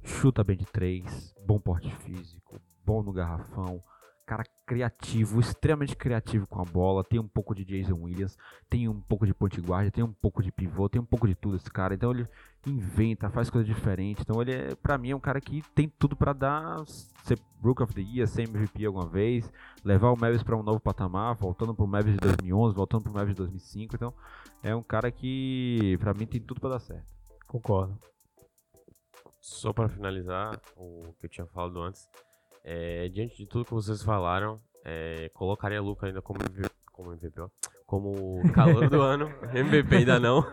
Chuta 0.04 0.44
bem 0.44 0.58
de 0.58 0.66
três, 0.66 1.36
bom 1.46 1.60
porte 1.60 1.96
físico, 1.98 2.60
bom 2.84 3.04
no 3.04 3.14
garrafão, 3.14 3.84
cara 4.26 4.44
criativo, 4.66 5.40
extremamente 5.40 5.96
criativo 5.96 6.48
com 6.48 6.62
a 6.62 6.66
bola, 6.66 7.04
tem 7.04 7.20
um 7.20 7.28
pouco 7.28 7.54
de 7.54 7.64
Jason 7.64 7.96
Williams, 8.02 8.38
tem 8.70 8.90
um 8.90 9.00
pouco 9.00 9.26
de 9.26 9.34
point 9.34 9.60
guard, 9.62 9.92
tem 9.92 10.04
um 10.04 10.12
pouco 10.12 10.42
de 10.42 10.52
pivô, 10.52 10.90
tem 10.90 11.00
um 11.02 11.06
pouco 11.06 11.28
de 11.28 11.36
tudo 11.36 11.56
esse 11.56 11.70
cara. 11.70 11.94
Então 11.94 12.12
ele 12.12 12.28
inventa, 12.66 13.30
faz 13.30 13.50
coisas 13.50 13.68
diferentes. 13.68 14.22
Então 14.22 14.42
ele 14.42 14.54
é, 14.54 14.76
para 14.76 14.98
mim 14.98 15.12
é 15.12 15.16
um 15.16 15.20
cara 15.20 15.40
que 15.40 15.62
tem 15.74 15.88
tudo 15.88 16.16
para 16.16 16.34
dar 16.34 16.84
ser 17.24 17.40
Rook 17.62 17.82
of 17.84 17.94
the 17.94 18.02
Year, 18.02 18.28
ser 18.28 18.44
MVP 18.44 18.86
alguma 18.86 19.08
vez, 19.08 19.52
levar 19.84 20.12
o 20.12 20.20
Mavis 20.20 20.44
para 20.44 20.58
um 20.58 20.64
novo 20.64 20.80
patamar, 20.80 21.36
voltando 21.36 21.74
pro 21.74 21.88
Mavis 21.88 22.14
de 22.14 22.20
2011, 22.20 22.76
voltando 22.76 23.04
pro 23.04 23.14
Mavis 23.14 23.36
de 23.36 23.38
2005. 23.38 23.96
Então 23.96 24.14
é 24.64 24.76
um 24.76 24.84
cara 24.84 25.12
que 25.12 25.98
para 26.00 26.14
mim 26.14 26.26
tem 26.26 26.42
tudo 26.42 26.60
para 26.60 26.72
dar 26.72 26.80
certo. 26.80 27.06
Concordo. 27.48 27.98
Só 29.40 29.72
para 29.72 29.88
finalizar 29.88 30.60
o 30.76 31.14
que 31.20 31.28
eu 31.28 31.30
tinha 31.30 31.46
falado 31.46 31.80
antes, 31.80 32.10
é, 32.68 33.08
diante 33.10 33.38
de 33.38 33.46
tudo 33.46 33.64
que 33.64 33.74
vocês 33.74 34.02
falaram, 34.02 34.60
é, 34.84 35.30
colocaria 35.36 35.80
Luca 35.80 36.08
ainda 36.08 36.20
como 36.20 36.42
MVP, 36.42 36.74
como, 36.92 37.14
MVP, 37.14 37.40
ó, 37.40 37.48
como 37.86 38.42
calor 38.54 38.90
do 38.90 39.02
ano. 39.06 39.32
MVP 39.54 39.98
ainda 39.98 40.20
não. 40.20 40.42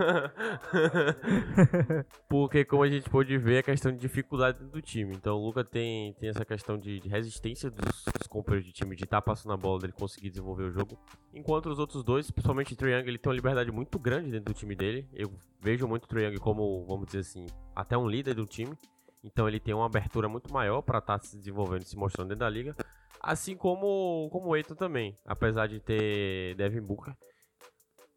Porque, 2.28 2.66
como 2.66 2.82
a 2.82 2.90
gente 2.90 3.08
pôde 3.08 3.38
ver, 3.38 3.56
é 3.56 3.62
questão 3.62 3.90
de 3.90 3.98
dificuldade 3.98 4.62
do 4.62 4.82
time. 4.82 5.14
Então, 5.14 5.38
o 5.38 5.46
Luca 5.46 5.64
tem, 5.64 6.12
tem 6.14 6.28
essa 6.28 6.44
questão 6.44 6.76
de, 6.76 7.00
de 7.00 7.08
resistência 7.08 7.70
dos, 7.70 8.04
dos 8.18 8.26
companheiros 8.26 8.66
de 8.66 8.74
time, 8.74 8.94
de 8.94 9.04
estar 9.04 9.22
tá 9.22 9.22
passando 9.22 9.54
a 9.54 9.56
bola, 9.56 9.80
dele 9.80 9.94
conseguir 9.94 10.28
desenvolver 10.28 10.64
o 10.64 10.70
jogo. 10.70 10.98
Enquanto 11.32 11.70
os 11.70 11.78
outros 11.78 12.04
dois, 12.04 12.30
principalmente 12.30 12.74
o 12.74 12.88
Young, 12.88 13.08
ele 13.08 13.16
tem 13.16 13.30
uma 13.30 13.36
liberdade 13.36 13.72
muito 13.72 13.98
grande 13.98 14.30
dentro 14.30 14.52
do 14.52 14.56
time 14.56 14.74
dele. 14.74 15.08
Eu 15.14 15.32
vejo 15.60 15.88
muito 15.88 16.14
o 16.14 16.20
Young 16.20 16.36
como, 16.36 16.84
vamos 16.84 17.06
dizer 17.06 17.20
assim, 17.20 17.46
até 17.74 17.96
um 17.96 18.06
líder 18.06 18.34
do 18.34 18.44
time. 18.44 18.76
Então 19.24 19.48
ele 19.48 19.60
tem 19.60 19.72
uma 19.72 19.86
abertura 19.86 20.28
muito 20.28 20.52
maior 20.52 20.82
para 20.82 20.98
estar 20.98 21.18
tá 21.18 21.24
se 21.24 21.36
desenvolvendo 21.36 21.82
e 21.82 21.86
se 21.86 21.96
mostrando 21.96 22.28
dentro 22.28 22.40
da 22.40 22.50
liga. 22.50 22.76
Assim 23.20 23.56
como, 23.56 24.28
como 24.30 24.48
o 24.48 24.56
Eiton 24.56 24.74
também. 24.74 25.16
Apesar 25.24 25.68
de 25.68 25.78
ter 25.78 26.56
Devin 26.56 26.80
Booker, 26.80 27.14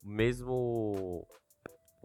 mesmo 0.01 1.27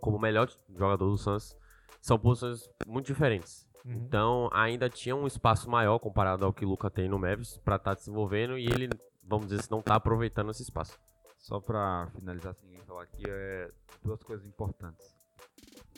como 0.01 0.19
melhor 0.19 0.51
jogador 0.69 1.11
do 1.11 1.17
Suns, 1.17 1.57
são 2.01 2.19
posições 2.19 2.69
muito 2.87 3.07
diferentes. 3.07 3.67
Uhum. 3.85 3.93
Então 3.93 4.51
ainda 4.53 4.91
tinha 4.91 5.17
um 5.17 5.27
espaço 5.27 5.71
maior 5.71 5.99
comparado 5.99 6.45
ao 6.45 6.53
que 6.53 6.65
o 6.65 6.69
Luca 6.69 6.91
tem 6.91 7.09
no 7.09 7.19
Mavis 7.19 7.59
para 7.59 7.77
estar 7.77 7.95
tá 7.95 7.99
desenvolvendo 7.99 8.59
e 8.59 8.67
ele, 8.67 8.91
vamos 9.25 9.47
dizer 9.47 9.61
assim, 9.61 9.71
não 9.71 9.81
está 9.81 9.95
aproveitando 9.95 10.51
esse 10.51 10.63
espaço. 10.63 10.99
Só 11.39 11.59
para 11.59 12.11
finalizar, 12.15 12.55
sem 12.55 12.69
ninguém 12.69 12.85
falar 12.85 13.05
aqui, 13.05 13.23
é 13.27 13.71
duas 14.03 14.23
coisas 14.23 14.47
importantes. 14.47 15.15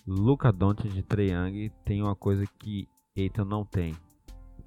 Luca 0.07 0.53
Doncic 0.53 0.89
de 0.93 1.03
Trae 1.03 1.31
Young 1.31 1.71
tem 1.85 2.03
uma 2.03 2.15
coisa 2.15 2.45
que 2.59 2.89
Eitan 3.17 3.45
não 3.45 3.65
tem. 3.65 3.95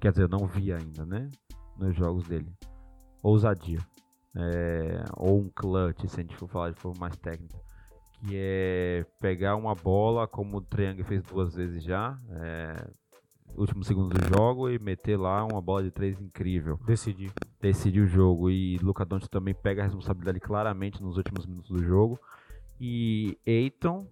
Quer 0.00 0.10
dizer, 0.10 0.24
eu 0.24 0.28
não 0.28 0.46
vi 0.46 0.72
ainda, 0.72 1.04
né? 1.04 1.30
Nos 1.76 1.96
jogos 1.96 2.26
dele. 2.28 2.52
Ousadia. 3.22 3.78
É, 4.34 5.04
ou 5.16 5.40
um 5.40 5.48
clutch, 5.48 6.06
se 6.06 6.20
a 6.20 6.22
gente 6.22 6.36
for 6.36 6.48
falar 6.48 6.70
de 6.70 6.78
forma 6.78 7.00
mais 7.00 7.16
técnica. 7.16 7.58
Que 8.20 8.34
é 8.34 9.06
pegar 9.20 9.56
uma 9.56 9.74
bola, 9.74 10.26
como 10.26 10.58
o 10.58 10.60
Triangle 10.60 11.04
fez 11.04 11.22
duas 11.22 11.54
vezes 11.54 11.82
já. 11.82 12.18
É, 12.30 12.90
último 13.56 13.82
segundo 13.82 14.14
do 14.14 14.28
jogo 14.28 14.68
e 14.70 14.78
meter 14.78 15.16
lá 15.16 15.44
uma 15.44 15.60
bola 15.60 15.82
de 15.82 15.90
três 15.90 16.20
incrível. 16.20 16.78
Decidir. 16.86 17.32
Decidir 17.60 18.00
o 18.00 18.06
jogo. 18.06 18.50
E 18.50 18.78
Luca 18.78 19.04
Doncic 19.04 19.30
também 19.30 19.54
pega 19.54 19.82
a 19.82 19.84
responsabilidade 19.84 20.40
claramente 20.40 21.02
nos 21.02 21.16
últimos 21.16 21.46
minutos 21.46 21.70
do 21.70 21.82
jogo. 21.82 22.18
E 22.80 23.38
Eiton 23.46 24.06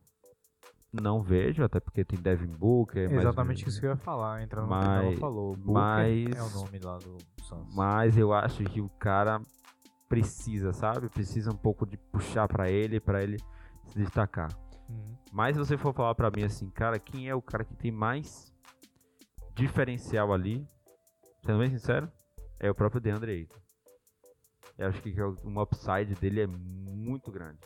não 1.01 1.23
vejo, 1.23 1.65
até 1.65 1.81
porque 1.81 2.05
tem 2.05 2.21
Devin 2.21 2.47
Booker. 2.47 3.13
Exatamente 3.13 3.69
isso 3.69 3.81
que 3.81 3.87
eu 3.87 3.91
ia 3.91 3.97
falar, 3.97 4.43
entrando 4.43 4.69
mas, 4.69 4.85
no 4.85 4.91
que 4.91 5.07
ela 5.07 5.17
falou. 5.17 5.57
Booker 5.57 5.73
mas, 5.73 6.37
é 6.37 6.43
o 6.43 6.51
nome 6.51 6.79
lá 6.79 6.99
do 6.99 7.19
Suns. 7.43 7.75
Mas 7.75 8.17
eu 8.17 8.33
acho 8.33 8.63
que 8.65 8.81
o 8.81 8.89
cara 8.89 9.41
precisa, 10.09 10.73
sabe? 10.73 11.09
Precisa 11.09 11.51
um 11.51 11.57
pouco 11.57 11.85
de 11.87 11.97
puxar 11.97 12.47
para 12.47 12.71
ele, 12.71 13.01
para 13.01 13.23
ele 13.23 13.39
se 13.87 13.99
destacar. 13.99 14.51
Uhum. 14.89 15.17
Mas 15.33 15.57
se 15.57 15.59
você 15.59 15.77
for 15.77 15.93
falar 15.93 16.15
para 16.15 16.31
mim 16.31 16.45
assim, 16.45 16.71
cara, 16.71 16.99
quem 16.99 17.29
é 17.29 17.35
o 17.35 17.43
cara 17.43 17.65
que 17.65 17.75
tem 17.75 17.91
mais 17.91 18.53
diferencial 19.55 20.33
ali? 20.33 20.67
Sendo 21.45 21.59
bem 21.59 21.71
sincero, 21.71 22.11
é 22.59 22.71
o 22.71 22.75
próprio 22.75 23.01
DeAndre 23.01 23.33
Ayton. 23.33 23.59
Eu 24.79 24.89
acho 24.89 25.01
que 25.03 25.15
o 25.21 25.63
upside 25.63 26.15
dele 26.15 26.43
é 26.43 26.47
muito 26.47 27.31
grande 27.31 27.59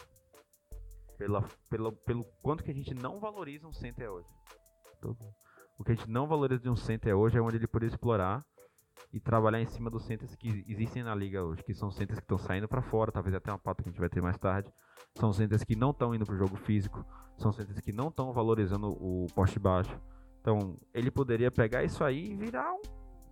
pela, 1.19 1.43
pela, 1.69 1.93
pelo 1.93 2.25
quanto 2.41 2.62
que 2.62 2.71
a 2.71 2.75
gente 2.75 2.95
não 2.95 3.19
valoriza 3.19 3.66
um 3.66 3.73
center 3.73 4.11
hoje. 4.11 4.29
O 5.79 5.85
que 5.85 5.93
a 5.93 5.95
gente 5.95 6.09
não 6.09 6.27
valoriza 6.27 6.62
de 6.62 6.71
um 6.71 6.77
center 6.77 7.14
hoje 7.14 7.37
é 7.37 7.43
onde 7.43 7.57
ele 7.57 7.66
poderia 7.66 7.93
explorar 7.93 8.45
e 9.12 9.21
trabalhar 9.21 9.61
em 9.61 9.66
cima 9.66 9.91
dos 9.91 10.05
centers 10.05 10.35
que 10.35 10.64
existem 10.66 11.03
na 11.03 11.14
liga 11.14 11.45
hoje, 11.45 11.62
que 11.62 11.75
são 11.75 11.91
centers 11.91 12.19
que 12.19 12.25
estão 12.25 12.39
saindo 12.39 12.69
para 12.69 12.83
fora, 12.83 13.12
talvez 13.12 13.35
até 13.35 13.51
uma 13.51 13.59
pauta 13.59 13.83
que 13.83 13.89
a 13.89 13.93
gente 13.93 14.01
vai 14.01 14.09
ter 14.09 14.21
mais 14.21 14.39
tarde. 14.39 14.73
São 15.14 15.33
centers 15.33 15.64
que 15.64 15.77
não 15.77 15.91
estão 15.91 16.14
indo 16.14 16.25
para 16.25 16.35
o 16.35 16.39
jogo 16.39 16.57
físico, 16.57 17.05
são 17.37 17.53
centers 17.53 17.81
que 17.81 17.93
não 17.93 18.09
estão 18.09 18.33
valorizando 18.33 18.89
o 18.89 19.27
poste 19.35 19.59
baixo. 19.59 19.99
Então, 20.41 20.77
ele 20.95 21.11
poderia 21.11 21.51
pegar 21.51 21.85
isso 21.85 22.05
aí 22.05 22.33
e 22.33 22.37
virar 22.37 22.73
um, 22.73 22.83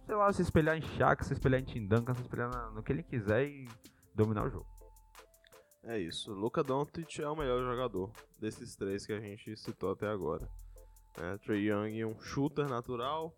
sei 0.04 0.14
lá, 0.14 0.32
se 0.32 0.42
espelhar 0.42 0.76
em 0.76 0.82
Shaq, 0.82 1.24
se 1.24 1.32
espelhar 1.32 1.60
em 1.60 1.64
Tim 1.64 1.86
Duncan, 1.86 2.14
se 2.14 2.22
espelhar 2.22 2.50
no 2.72 2.82
que 2.82 2.92
ele 2.92 3.02
quiser 3.02 3.46
e 3.46 3.68
dominar 4.14 4.46
o 4.46 4.50
jogo. 4.50 4.75
É 5.86 5.98
isso. 5.98 6.32
Luca 6.32 6.64
Doncic 6.64 7.20
é 7.20 7.28
o 7.28 7.36
melhor 7.36 7.62
jogador 7.62 8.10
desses 8.40 8.74
três 8.74 9.06
que 9.06 9.12
a 9.12 9.20
gente 9.20 9.56
citou 9.56 9.92
até 9.92 10.08
agora. 10.08 10.48
É, 11.16 11.38
Trey 11.38 11.70
Young 11.70 12.04
um 12.04 12.20
shooter 12.20 12.68
natural. 12.68 13.32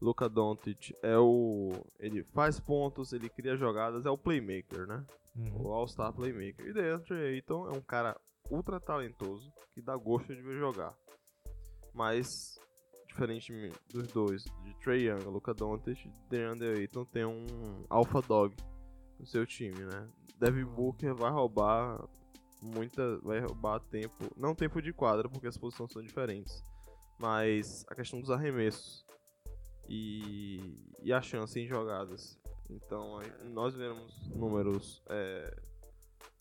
Luca 0.00 0.28
Doncic 0.28 0.92
é 1.02 1.16
o 1.18 1.70
ele 2.00 2.24
faz 2.24 2.58
pontos, 2.58 3.12
ele 3.12 3.28
cria 3.28 3.56
jogadas, 3.56 4.06
é 4.06 4.10
o 4.10 4.18
playmaker, 4.18 4.86
né? 4.86 5.04
Uhum. 5.36 5.66
O 5.66 5.72
All-Star 5.72 6.12
playmaker. 6.14 6.66
E 6.66 6.72
DeAndre 6.72 7.14
Ayton 7.14 7.68
é 7.68 7.76
um 7.76 7.82
cara 7.82 8.18
ultra 8.50 8.80
talentoso 8.80 9.52
que 9.74 9.82
dá 9.82 9.94
gosto 9.94 10.34
de 10.34 10.42
ver 10.42 10.58
jogar. 10.58 10.94
Mas 11.94 12.58
diferente 13.06 13.52
dos 13.92 14.08
dois, 14.08 14.42
de 14.64 14.74
Trey 14.80 15.08
Young, 15.08 15.24
Luca 15.24 15.52
Doncic, 15.52 16.10
DeAndre 16.30 16.80
Ayton 16.80 17.04
tem 17.04 17.26
um 17.26 17.84
alpha 17.90 18.22
dog 18.22 18.56
no 19.22 19.26
seu 19.26 19.46
time, 19.46 19.78
né? 19.84 20.08
Devin 20.38 20.64
Booker 20.64 21.14
vai 21.14 21.30
roubar 21.30 22.04
muita. 22.60 23.18
Vai 23.20 23.38
roubar 23.38 23.78
tempo. 23.78 24.28
Não 24.36 24.54
tempo 24.54 24.82
de 24.82 24.92
quadra, 24.92 25.28
porque 25.28 25.46
as 25.46 25.56
posições 25.56 25.92
são 25.92 26.02
diferentes. 26.02 26.64
Mas 27.20 27.84
a 27.88 27.94
questão 27.94 28.20
dos 28.20 28.30
arremessos. 28.30 29.06
E, 29.88 30.76
e 31.02 31.12
a 31.12 31.22
chance 31.22 31.58
em 31.58 31.68
jogadas. 31.68 32.38
Então 32.68 33.20
nós 33.44 33.74
vemos 33.74 34.28
números 34.30 35.02
é, 35.08 35.62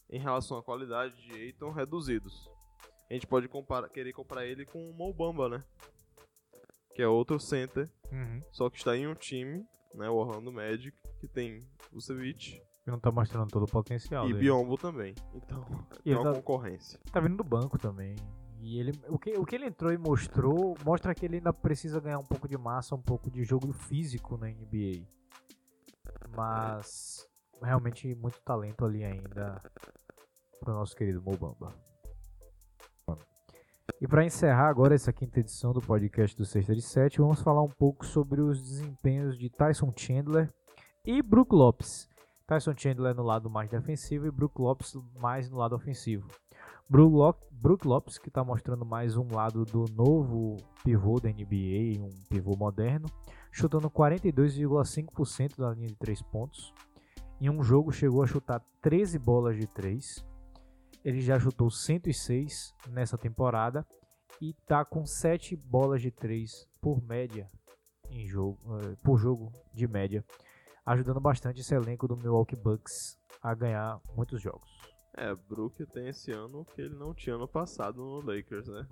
em 0.09 0.19
relação 0.19 0.57
à 0.57 0.63
qualidade 0.63 1.15
de 1.21 1.33
Eiton 1.33 1.71
reduzidos. 1.71 2.49
A 3.09 3.13
gente 3.13 3.27
pode 3.27 3.47
comparar, 3.47 3.89
querer 3.89 4.13
comparar 4.13 4.45
ele 4.45 4.65
com 4.65 4.89
o 4.89 4.93
Mobamba, 4.93 5.49
né? 5.49 5.63
Que 6.95 7.01
é 7.01 7.07
outro 7.07 7.39
center, 7.39 7.91
uhum. 8.11 8.41
só 8.51 8.69
que 8.69 8.77
está 8.77 8.95
em 8.95 9.07
um 9.07 9.13
time, 9.13 9.65
né? 9.93 10.09
O 10.09 10.15
Orlando 10.15 10.51
Magic, 10.51 10.95
que 11.19 11.27
tem 11.27 11.59
Vucevic, 11.91 12.61
não 12.89 12.99
tá 12.99 13.11
mostrando 13.11 13.49
todo 13.49 13.63
o 13.63 13.67
potencial. 13.67 14.25
E 14.25 14.33
dele. 14.33 14.39
Biombo 14.39 14.77
também. 14.77 15.13
Então, 15.33 15.63
e 16.03 16.11
é 16.11 16.17
uma 16.17 16.31
tá, 16.31 16.33
concorrência. 16.33 16.99
Tá 17.11 17.19
vindo 17.19 17.37
do 17.37 17.43
banco 17.43 17.77
também. 17.77 18.15
E 18.59 18.79
ele, 18.79 18.91
o, 19.07 19.17
que, 19.17 19.37
o 19.37 19.45
que 19.45 19.55
ele 19.55 19.65
entrou 19.65 19.91
e 19.91 19.97
mostrou, 19.97 20.75
mostra 20.85 21.15
que 21.15 21.25
ele 21.25 21.37
ainda 21.37 21.51
precisa 21.51 21.99
ganhar 21.99 22.19
um 22.19 22.25
pouco 22.25 22.47
de 22.47 22.57
massa, 22.57 22.95
um 22.95 23.01
pouco 23.01 23.29
de 23.29 23.43
jogo 23.43 23.71
físico 23.73 24.37
na 24.37 24.47
NBA. 24.47 25.07
Mas 26.35 27.27
realmente 27.61 28.13
muito 28.15 28.39
talento 28.41 28.85
ali 28.85 29.03
ainda 29.03 29.61
pro 30.59 30.73
nosso 30.73 30.95
querido 30.95 31.21
Mobamba. 31.21 31.73
E 33.99 34.07
para 34.07 34.25
encerrar 34.25 34.67
agora 34.67 34.95
essa 34.95 35.13
quinta 35.13 35.39
edição 35.39 35.73
do 35.73 35.81
podcast 35.81 36.35
do 36.35 36.45
Sexta 36.45 36.73
de 36.73 36.81
Sete, 36.81 37.19
vamos 37.19 37.41
falar 37.41 37.61
um 37.61 37.69
pouco 37.69 38.05
sobre 38.05 38.41
os 38.41 38.61
desempenhos 38.61 39.37
de 39.37 39.49
Tyson 39.49 39.93
Chandler 39.95 40.51
e 41.05 41.21
Brook 41.21 41.53
Lopes. 41.53 42.10
Tyson 42.47 42.73
Chandler 42.75 43.15
no 43.15 43.23
lado 43.23 43.49
mais 43.49 43.69
defensivo 43.69 44.27
e 44.27 44.31
Brook 44.31 44.59
Lopes 44.61 44.95
mais 45.19 45.49
no 45.49 45.57
lado 45.57 45.75
ofensivo. 45.75 46.27
Brook 46.89 47.87
Lopes 47.87 48.17
que 48.17 48.27
está 48.27 48.43
mostrando 48.43 48.85
mais 48.85 49.15
um 49.15 49.33
lado 49.33 49.63
do 49.63 49.85
novo 49.93 50.57
pivô 50.83 51.19
da 51.19 51.29
NBA, 51.29 52.01
um 52.01 52.09
pivô 52.29 52.55
moderno. 52.55 53.07
chutando 53.51 53.89
42,5% 53.89 55.57
da 55.57 55.73
linha 55.73 55.87
de 55.87 55.95
3 55.95 56.21
pontos. 56.23 56.73
Em 57.39 57.49
um 57.49 57.63
jogo 57.63 57.91
chegou 57.91 58.23
a 58.23 58.27
chutar 58.27 58.61
13 58.81 59.17
bolas 59.19 59.57
de 59.57 59.67
3. 59.67 60.25
Ele 61.03 61.21
já 61.21 61.39
chutou 61.39 61.69
106 61.71 62.73
nessa 62.89 63.17
temporada 63.17 63.85
e 64.41 64.53
tá 64.65 64.83
com 64.83 65.05
7 65.05 65.55
bolas 65.55 66.01
de 66.01 66.11
3 66.11 66.67
por 66.81 67.01
média 67.01 67.49
em 68.11 68.27
jogo, 68.27 68.59
uh, 68.65 68.97
por 68.97 69.17
jogo 69.17 69.51
de 69.73 69.87
média, 69.87 70.23
ajudando 70.85 71.19
bastante 71.19 71.61
esse 71.61 71.73
elenco 71.73 72.07
do 72.07 72.17
Milwaukee 72.17 72.55
Bucks 72.55 73.17
a 73.41 73.53
ganhar 73.53 73.99
muitos 74.15 74.41
jogos. 74.41 74.69
É, 75.15 75.33
Brook 75.35 75.85
tem 75.87 76.07
esse 76.07 76.31
ano 76.31 76.65
que 76.73 76.81
ele 76.81 76.95
não 76.95 77.13
tinha 77.13 77.35
ano 77.35 77.47
passado 77.47 77.97
no 77.97 78.21
Lakers, 78.21 78.67
né? 78.67 78.87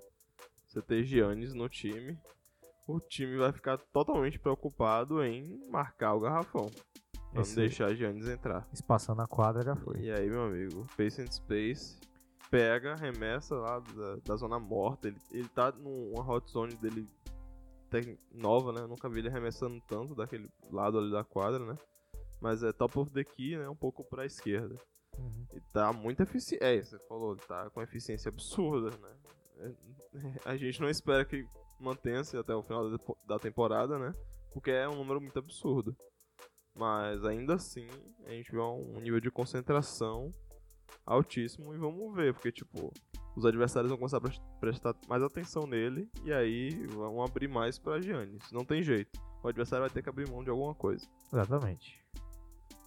Você 0.68 0.82
tem 0.82 1.02
Giannis 1.02 1.54
no 1.54 1.68
time, 1.68 2.18
o 2.86 3.00
time 3.00 3.36
vai 3.38 3.52
ficar 3.52 3.78
totalmente 3.92 4.38
preocupado 4.38 5.22
em 5.24 5.58
marcar 5.70 6.14
o 6.14 6.20
garrafão. 6.20 6.70
Pra 7.32 7.42
Esse- 7.42 7.56
não 7.56 7.62
deixar 7.62 7.94
Giannis 7.94 8.26
entrar. 8.28 8.68
Espaçando 8.72 9.18
na 9.18 9.26
quadra 9.26 9.62
já 9.62 9.74
foi. 9.76 10.00
E 10.00 10.10
aí, 10.12 10.28
meu 10.28 10.42
amigo, 10.44 10.86
Pace 10.96 11.22
and 11.22 11.30
Space 11.30 11.98
pega, 12.50 12.96
remessa 12.96 13.54
lá 13.54 13.78
da, 13.78 14.16
da 14.24 14.36
zona 14.36 14.58
morta. 14.58 15.08
Ele, 15.08 15.16
ele 15.30 15.48
tá 15.48 15.70
numa 15.72 16.28
hot 16.28 16.50
zone 16.50 16.74
dele 16.76 17.06
nova, 18.32 18.72
né? 18.72 18.80
Eu 18.80 18.88
nunca 18.88 19.08
vi 19.08 19.18
ele 19.20 19.28
arremessando 19.28 19.80
tanto 19.88 20.14
daquele 20.14 20.48
lado 20.70 20.98
ali 20.98 21.10
da 21.10 21.24
quadra, 21.24 21.64
né? 21.64 21.76
Mas 22.40 22.62
é 22.62 22.72
top 22.72 22.98
of 22.98 23.12
the 23.12 23.24
key, 23.24 23.56
né? 23.56 23.68
Um 23.68 23.76
pouco 23.76 24.04
pra 24.04 24.24
esquerda. 24.24 24.74
Uhum. 25.18 25.46
E 25.54 25.60
tá 25.72 25.92
muito 25.92 26.22
eficiente. 26.22 26.64
É, 26.64 26.80
você 26.82 26.98
falou, 27.08 27.36
tá 27.36 27.68
com 27.70 27.82
eficiência 27.82 28.28
absurda, 28.28 28.96
né? 28.96 29.16
É- 29.58 30.40
A 30.44 30.56
gente 30.56 30.80
não 30.80 30.88
espera 30.88 31.24
que 31.24 31.44
mantenha-se 31.78 32.36
até 32.36 32.54
o 32.54 32.62
final 32.62 32.90
da 33.26 33.38
temporada, 33.38 33.98
né? 33.98 34.14
Porque 34.52 34.70
é 34.70 34.88
um 34.88 34.96
número 34.96 35.20
muito 35.20 35.38
absurdo. 35.38 35.94
Mas 36.74 37.24
ainda 37.24 37.54
assim, 37.54 37.86
a 38.24 38.30
gente 38.30 38.50
vê 38.50 38.58
um 38.58 39.00
nível 39.00 39.20
de 39.20 39.30
concentração 39.30 40.32
altíssimo 41.04 41.74
e 41.74 41.78
vamos 41.78 42.14
ver, 42.14 42.32
porque 42.32 42.52
tipo, 42.52 42.92
os 43.40 43.46
adversários 43.46 43.90
vão 43.90 43.98
começar 43.98 44.18
a 44.18 44.20
pres- 44.20 44.40
prestar 44.60 44.94
mais 45.08 45.22
atenção 45.22 45.66
nele 45.66 46.08
e 46.24 46.32
aí 46.32 46.86
vão 46.88 47.22
abrir 47.22 47.48
mais 47.48 47.78
pra 47.78 48.00
Giannis. 48.00 48.50
Não 48.52 48.64
tem 48.64 48.82
jeito. 48.82 49.18
O 49.42 49.48
adversário 49.48 49.82
vai 49.84 49.90
ter 49.90 50.02
que 50.02 50.08
abrir 50.08 50.28
mão 50.30 50.44
de 50.44 50.50
alguma 50.50 50.74
coisa. 50.74 51.06
Exatamente. 51.32 52.04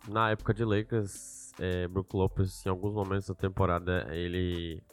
Na 0.08 0.30
época 0.32 0.54
de 0.54 0.64
Lakers, 0.64 1.52
é, 1.60 1.88
Brook 1.88 2.16
Lopez, 2.16 2.66
em 2.66 2.70
alguns 2.70 2.94
momentos 2.94 3.28
da 3.28 3.34
temporada, 3.36 4.08
ele 4.16 4.84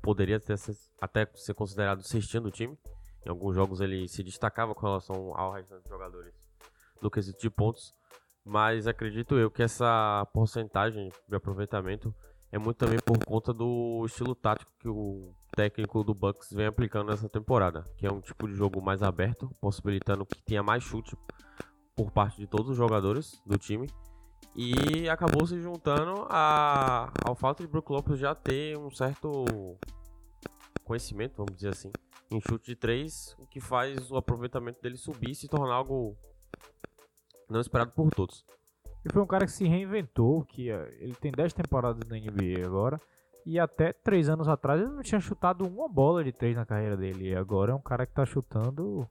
poderia 0.00 0.40
ter, 0.40 0.56
até 1.00 1.26
ser 1.34 1.54
considerado 1.54 2.00
o 2.00 2.04
cestinho 2.04 2.44
do 2.44 2.50
time. 2.50 2.78
Em 3.24 3.28
alguns 3.28 3.54
jogos 3.54 3.80
ele 3.80 4.08
se 4.08 4.22
destacava 4.22 4.74
com 4.74 4.86
relação 4.86 5.36
ao 5.36 5.52
restante 5.52 5.82
dos 5.82 5.90
jogadores 5.90 6.34
no 7.00 7.10
quesito 7.10 7.40
de 7.40 7.50
pontos. 7.50 7.94
Mas 8.44 8.86
acredito 8.88 9.36
eu 9.38 9.50
que 9.50 9.62
essa 9.62 10.26
porcentagem 10.32 11.10
de 11.28 11.36
aproveitamento 11.36 12.12
é 12.52 12.58
muito 12.58 12.76
também 12.76 12.98
por 12.98 13.18
conta 13.24 13.52
do 13.52 14.04
estilo 14.04 14.34
tático 14.34 14.70
que 14.78 14.86
o 14.86 15.34
técnico 15.56 16.04
do 16.04 16.12
Bucks 16.12 16.52
vem 16.52 16.66
aplicando 16.66 17.08
nessa 17.08 17.26
temporada, 17.26 17.82
que 17.96 18.06
é 18.06 18.12
um 18.12 18.20
tipo 18.20 18.46
de 18.46 18.54
jogo 18.54 18.82
mais 18.82 19.02
aberto, 19.02 19.50
possibilitando 19.58 20.26
que 20.26 20.42
tenha 20.42 20.62
mais 20.62 20.84
chute 20.84 21.16
por 21.96 22.10
parte 22.10 22.36
de 22.36 22.46
todos 22.46 22.68
os 22.68 22.76
jogadores 22.76 23.42
do 23.46 23.56
time. 23.56 23.88
E 24.54 25.08
acabou 25.08 25.46
se 25.46 25.58
juntando 25.58 26.26
a, 26.28 27.10
ao 27.24 27.34
fato 27.34 27.62
de 27.62 27.66
Brook 27.66 27.90
Lopez 27.90 28.20
já 28.20 28.34
ter 28.34 28.76
um 28.76 28.90
certo 28.90 29.78
conhecimento, 30.84 31.36
vamos 31.38 31.54
dizer 31.54 31.70
assim, 31.70 31.90
em 32.30 32.38
chute 32.38 32.66
de 32.66 32.76
3, 32.76 33.34
o 33.38 33.46
que 33.46 33.60
faz 33.60 34.10
o 34.10 34.16
aproveitamento 34.16 34.82
dele 34.82 34.98
subir 34.98 35.30
e 35.30 35.34
se 35.34 35.48
tornar 35.48 35.76
algo 35.76 36.18
não 37.48 37.60
esperado 37.60 37.92
por 37.92 38.10
todos. 38.10 38.44
E 39.04 39.12
foi 39.12 39.22
um 39.22 39.26
cara 39.26 39.46
que 39.46 39.52
se 39.52 39.66
reinventou, 39.66 40.44
que 40.44 40.70
eh, 40.70 40.96
ele 41.00 41.14
tem 41.14 41.32
10 41.32 41.52
temporadas 41.52 42.02
na 42.08 42.16
NBA 42.16 42.64
agora. 42.64 43.00
E 43.44 43.58
até 43.58 43.92
3 43.92 44.28
anos 44.28 44.48
atrás 44.48 44.80
ele 44.80 44.90
não 44.90 45.02
tinha 45.02 45.20
chutado 45.20 45.66
uma 45.66 45.88
bola 45.88 46.22
de 46.22 46.32
3 46.32 46.56
na 46.56 46.64
carreira 46.64 46.96
dele. 46.96 47.30
E 47.30 47.34
agora 47.34 47.72
é 47.72 47.74
um 47.74 47.80
cara 47.80 48.06
que 48.06 48.12
tá 48.12 48.24
chutando 48.24 49.08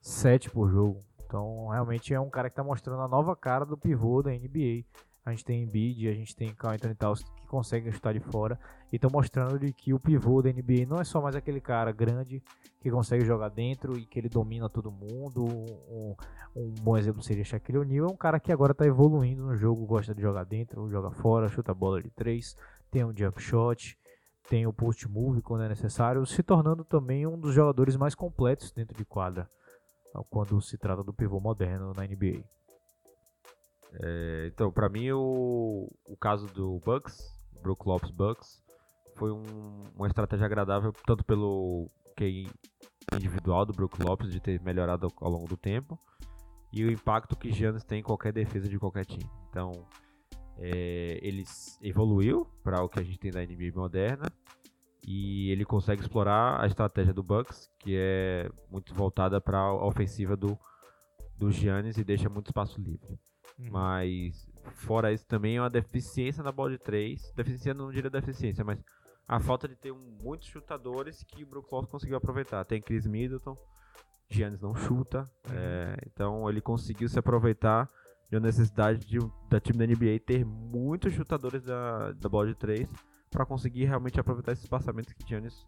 7 0.00 0.50
por 0.50 0.70
jogo. 0.70 1.04
Então 1.26 1.68
realmente 1.68 2.14
é 2.14 2.20
um 2.20 2.30
cara 2.30 2.48
que 2.48 2.56
tá 2.56 2.64
mostrando 2.64 3.02
a 3.02 3.08
nova 3.08 3.36
cara 3.36 3.66
do 3.66 3.76
pivô 3.76 4.22
da 4.22 4.30
NBA. 4.30 4.84
A 5.26 5.32
gente 5.32 5.44
tem 5.44 5.64
Embiid, 5.64 6.08
a 6.08 6.14
gente 6.14 6.36
tem 6.36 6.54
Carl 6.54 6.74
Anthony 6.74 6.94
Towns 6.94 7.24
que 7.24 7.46
conseguem 7.48 7.90
chutar 7.90 8.14
de 8.14 8.20
fora. 8.20 8.56
E 8.92 8.94
estão 8.94 9.10
mostrando 9.12 9.58
de 9.58 9.72
que 9.72 9.92
o 9.92 9.98
pivô 9.98 10.40
da 10.40 10.52
NBA 10.52 10.86
não 10.86 11.00
é 11.00 11.04
só 11.04 11.20
mais 11.20 11.34
aquele 11.34 11.60
cara 11.60 11.90
grande 11.90 12.40
que 12.80 12.88
consegue 12.88 13.24
jogar 13.24 13.48
dentro 13.48 13.98
e 13.98 14.06
que 14.06 14.20
ele 14.20 14.28
domina 14.28 14.68
todo 14.68 14.88
mundo. 14.88 15.44
Um, 15.44 16.14
um 16.54 16.70
bom 16.80 16.96
exemplo 16.96 17.20
seria 17.24 17.44
Shaquille 17.44 17.78
O'Neal, 17.78 18.06
é 18.06 18.12
um 18.12 18.16
cara 18.16 18.38
que 18.38 18.52
agora 18.52 18.70
está 18.70 18.86
evoluindo 18.86 19.44
no 19.44 19.56
jogo, 19.56 19.84
gosta 19.84 20.14
de 20.14 20.22
jogar 20.22 20.44
dentro, 20.44 20.88
joga 20.88 21.10
fora, 21.10 21.48
chuta 21.48 21.72
a 21.72 21.74
bola 21.74 22.00
de 22.00 22.10
três, 22.10 22.56
tem 22.88 23.04
um 23.04 23.12
jump 23.12 23.42
shot, 23.42 23.98
tem 24.48 24.64
o 24.64 24.72
post 24.72 25.08
move 25.08 25.42
quando 25.42 25.64
é 25.64 25.68
necessário, 25.68 26.24
se 26.24 26.40
tornando 26.40 26.84
também 26.84 27.26
um 27.26 27.36
dos 27.36 27.52
jogadores 27.52 27.96
mais 27.96 28.14
completos 28.14 28.70
dentro 28.70 28.96
de 28.96 29.04
quadra 29.04 29.48
quando 30.30 30.60
se 30.62 30.78
trata 30.78 31.02
do 31.02 31.12
pivô 31.12 31.40
moderno 31.40 31.92
na 31.94 32.06
NBA. 32.06 32.44
É, 34.02 34.50
então, 34.52 34.70
pra 34.70 34.88
mim, 34.88 35.10
o, 35.12 35.90
o 36.04 36.16
caso 36.16 36.46
do 36.48 36.78
Bucks, 36.84 37.18
Brook 37.62 37.86
Lopes 37.86 38.10
Bucks, 38.10 38.62
foi 39.16 39.32
um- 39.32 39.82
uma 39.94 40.06
estratégia 40.06 40.44
agradável, 40.46 40.92
tanto 41.06 41.24
pelo 41.24 41.90
QI 42.16 42.48
individual 43.14 43.64
do 43.64 43.72
Brook 43.72 44.02
Lopes, 44.02 44.30
de 44.30 44.40
ter 44.40 44.60
melhorado 44.60 45.06
ao, 45.06 45.26
ao 45.26 45.32
longo 45.32 45.48
do 45.48 45.56
tempo, 45.56 45.98
e 46.72 46.84
o 46.84 46.90
impacto 46.90 47.36
que 47.36 47.50
Giannis 47.52 47.84
tem 47.84 48.00
em 48.00 48.02
qualquer 48.02 48.32
defesa 48.32 48.68
de 48.68 48.78
qualquer 48.78 49.06
time. 49.06 49.24
Então, 49.48 49.72
é, 50.58 51.18
ele 51.22 51.44
evoluiu 51.80 52.46
para 52.62 52.82
o 52.82 52.88
que 52.88 52.98
a 52.98 53.02
gente 53.02 53.18
tem 53.18 53.30
da 53.30 53.40
NBA 53.42 53.72
moderna, 53.74 54.26
e 55.06 55.50
ele 55.50 55.64
consegue 55.64 56.02
explorar 56.02 56.60
a 56.60 56.66
estratégia 56.66 57.14
do 57.14 57.22
Bucks, 57.22 57.70
que 57.78 57.94
é 57.96 58.50
muito 58.70 58.92
voltada 58.92 59.40
para 59.40 59.56
a 59.58 59.86
ofensiva 59.86 60.36
do, 60.36 60.58
do 61.38 61.50
Giannis 61.50 61.96
e 61.96 62.02
deixa 62.04 62.28
muito 62.28 62.48
espaço 62.48 62.80
livre. 62.80 63.16
Mas 63.58 64.46
fora 64.74 65.12
isso 65.12 65.26
também 65.26 65.56
é 65.56 65.60
uma 65.60 65.70
deficiência 65.70 66.42
na 66.42 66.52
bola 66.52 66.70
de 66.70 66.78
3. 66.78 67.32
Deficiência 67.34 67.74
não 67.74 67.90
diria 67.90 68.10
deficiência, 68.10 68.64
mas 68.64 68.78
a 69.26 69.40
falta 69.40 69.66
de 69.66 69.74
ter 69.74 69.92
muitos 69.92 70.48
chutadores 70.48 71.24
que 71.24 71.42
o 71.42 71.46
Brook 71.46 71.68
Lopes 71.72 71.90
conseguiu 71.90 72.16
aproveitar. 72.16 72.64
Tem 72.64 72.80
Chris 72.80 73.06
Middleton, 73.06 73.56
Giannis 74.28 74.60
não 74.60 74.74
chuta, 74.74 75.24
é, 75.50 75.96
então 76.06 76.48
ele 76.48 76.60
conseguiu 76.60 77.08
se 77.08 77.18
aproveitar 77.18 77.90
de 78.28 78.36
uma 78.36 78.46
necessidade 78.46 79.04
de, 79.06 79.18
da 79.48 79.60
time 79.60 79.78
da 79.78 79.86
NBA 79.86 80.20
ter 80.24 80.44
muitos 80.44 81.12
chutadores 81.12 81.62
da, 81.62 82.12
da 82.12 82.28
bola 82.28 82.48
de 82.48 82.54
3 82.56 82.88
para 83.30 83.46
conseguir 83.46 83.84
realmente 83.84 84.18
aproveitar 84.18 84.52
esses 84.52 84.64
espaçamentos 84.64 85.12
que 85.12 85.26
Giannis 85.26 85.66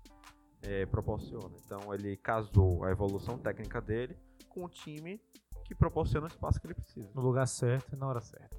é, 0.63 0.87
proporciona. 0.87 1.55
Então 1.65 1.95
ele 1.95 2.17
casou 2.17 2.85
a 2.85 2.91
evolução 2.91 3.39
técnica 3.39 3.81
dele 3.81 4.17
com 4.49 4.65
o 4.65 4.69
time 4.69 5.21
que 5.69 5.75
proporciona 5.75 6.27
o 6.27 6.29
espaço 6.29 6.59
que 6.59 6.67
ele 6.67 6.75
precisa. 6.75 7.09
no 7.15 7.21
lugar 7.21 7.47
certo 7.47 7.95
e 7.95 7.97
na 7.97 8.09
hora 8.09 8.21
certa. 8.21 8.57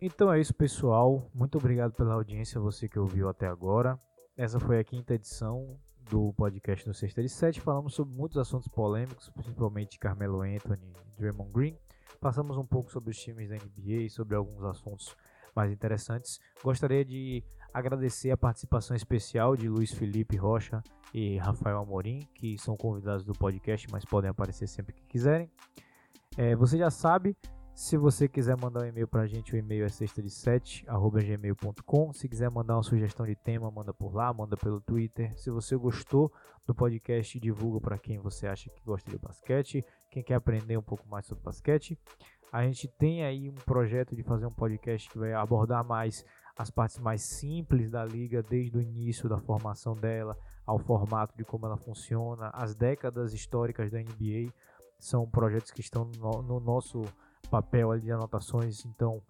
Então 0.00 0.32
é 0.32 0.40
isso, 0.40 0.54
pessoal. 0.54 1.30
Muito 1.34 1.58
obrigado 1.58 1.92
pela 1.92 2.14
audiência, 2.14 2.60
você 2.60 2.88
que 2.88 2.98
ouviu 2.98 3.28
até 3.28 3.46
agora. 3.46 4.00
Essa 4.36 4.58
foi 4.58 4.78
a 4.78 4.84
quinta 4.84 5.14
edição 5.14 5.78
do 6.08 6.32
podcast 6.32 6.86
do 6.86 6.94
Sexta 6.94 7.20
de 7.22 7.28
Sete. 7.28 7.60
Falamos 7.60 7.94
sobre 7.94 8.14
muitos 8.14 8.38
assuntos 8.38 8.68
polêmicos, 8.68 9.28
principalmente 9.30 9.98
Carmelo 9.98 10.40
Anthony 10.40 10.92
e 11.06 11.20
Draymond 11.20 11.52
Green. 11.52 11.76
Passamos 12.20 12.56
um 12.56 12.64
pouco 12.64 12.90
sobre 12.90 13.10
os 13.10 13.18
times 13.18 13.48
da 13.48 13.56
NBA 13.56 14.04
e 14.04 14.10
sobre 14.10 14.34
alguns 14.34 14.64
assuntos 14.64 15.14
mais 15.54 15.70
interessantes. 15.70 16.40
Gostaria 16.62 17.04
de 17.04 17.44
agradecer 17.74 18.30
a 18.30 18.36
participação 18.36 18.96
especial 18.96 19.56
de 19.56 19.68
Luiz 19.68 19.92
Felipe 19.92 20.36
Rocha 20.36 20.82
e 21.12 21.36
Rafael 21.38 21.78
Amorim, 21.78 22.20
que 22.34 22.56
são 22.58 22.76
convidados 22.76 23.24
do 23.24 23.32
podcast, 23.32 23.86
mas 23.90 24.04
podem 24.04 24.30
aparecer 24.30 24.68
sempre 24.68 24.94
que 24.94 25.04
quiserem. 25.06 25.50
É, 26.40 26.54
você 26.54 26.78
já 26.78 26.88
sabe, 26.88 27.36
se 27.74 27.96
você 27.96 28.28
quiser 28.28 28.56
mandar 28.56 28.84
um 28.84 28.86
e-mail 28.86 29.08
pra 29.08 29.26
gente, 29.26 29.52
o 29.52 29.56
e-mail 29.56 29.84
é 29.84 29.88
sexta 29.88 30.22
de 30.22 30.30
7, 30.30 30.86
gmail.com. 30.86 32.12
Se 32.12 32.28
quiser 32.28 32.48
mandar 32.48 32.76
uma 32.76 32.82
sugestão 32.84 33.26
de 33.26 33.34
tema, 33.34 33.68
manda 33.72 33.92
por 33.92 34.14
lá, 34.14 34.32
manda 34.32 34.56
pelo 34.56 34.80
Twitter. 34.80 35.36
Se 35.36 35.50
você 35.50 35.74
gostou 35.76 36.32
do 36.64 36.72
podcast, 36.72 37.40
divulga 37.40 37.80
para 37.80 37.98
quem 37.98 38.20
você 38.20 38.46
acha 38.46 38.70
que 38.70 38.80
gosta 38.84 39.10
de 39.10 39.18
basquete, 39.18 39.84
quem 40.12 40.22
quer 40.22 40.34
aprender 40.34 40.76
um 40.76 40.82
pouco 40.82 41.08
mais 41.08 41.26
sobre 41.26 41.42
basquete. 41.42 41.98
A 42.52 42.62
gente 42.62 42.86
tem 42.86 43.24
aí 43.24 43.50
um 43.50 43.54
projeto 43.54 44.14
de 44.14 44.22
fazer 44.22 44.46
um 44.46 44.54
podcast 44.54 45.10
que 45.10 45.18
vai 45.18 45.32
abordar 45.32 45.84
mais 45.84 46.24
as 46.56 46.70
partes 46.70 47.00
mais 47.00 47.22
simples 47.22 47.90
da 47.90 48.04
liga, 48.04 48.44
desde 48.44 48.78
o 48.78 48.80
início 48.80 49.28
da 49.28 49.40
formação 49.40 49.96
dela, 49.96 50.38
ao 50.64 50.78
formato 50.78 51.36
de 51.36 51.44
como 51.44 51.66
ela 51.66 51.76
funciona, 51.76 52.48
as 52.54 52.76
décadas 52.76 53.32
históricas 53.34 53.90
da 53.90 53.98
NBA 53.98 54.52
são 54.98 55.28
projetos 55.28 55.70
que 55.70 55.80
estão 55.80 56.10
no, 56.18 56.42
no 56.42 56.60
nosso 56.60 57.02
papel 57.50 57.90
ali 57.90 58.02
de 58.02 58.12
anotações, 58.12 58.84
então 58.84 59.22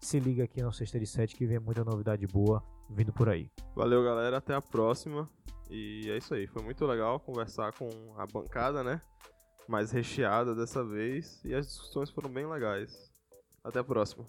se 0.00 0.18
liga 0.18 0.44
aqui 0.44 0.62
no 0.62 0.72
Sexta 0.72 0.98
de 0.98 1.06
Sete 1.06 1.36
que 1.36 1.46
vem 1.46 1.58
muita 1.58 1.84
novidade 1.84 2.26
boa 2.26 2.62
vindo 2.90 3.12
por 3.12 3.28
aí. 3.28 3.50
Valeu, 3.74 4.02
galera. 4.02 4.38
Até 4.38 4.54
a 4.54 4.60
próxima. 4.60 5.28
E 5.70 6.10
é 6.10 6.16
isso 6.16 6.34
aí. 6.34 6.46
Foi 6.46 6.62
muito 6.62 6.84
legal 6.84 7.20
conversar 7.20 7.72
com 7.72 7.88
a 8.18 8.26
bancada, 8.26 8.82
né? 8.82 9.00
mais 9.68 9.90
recheada 9.90 10.54
dessa 10.54 10.84
vez 10.84 11.42
e 11.44 11.54
as 11.54 11.66
discussões 11.66 12.10
foram 12.10 12.30
bem 12.30 12.46
legais. 12.46 13.10
Até 13.62 13.78
a 13.78 13.84
próxima. 13.84 14.26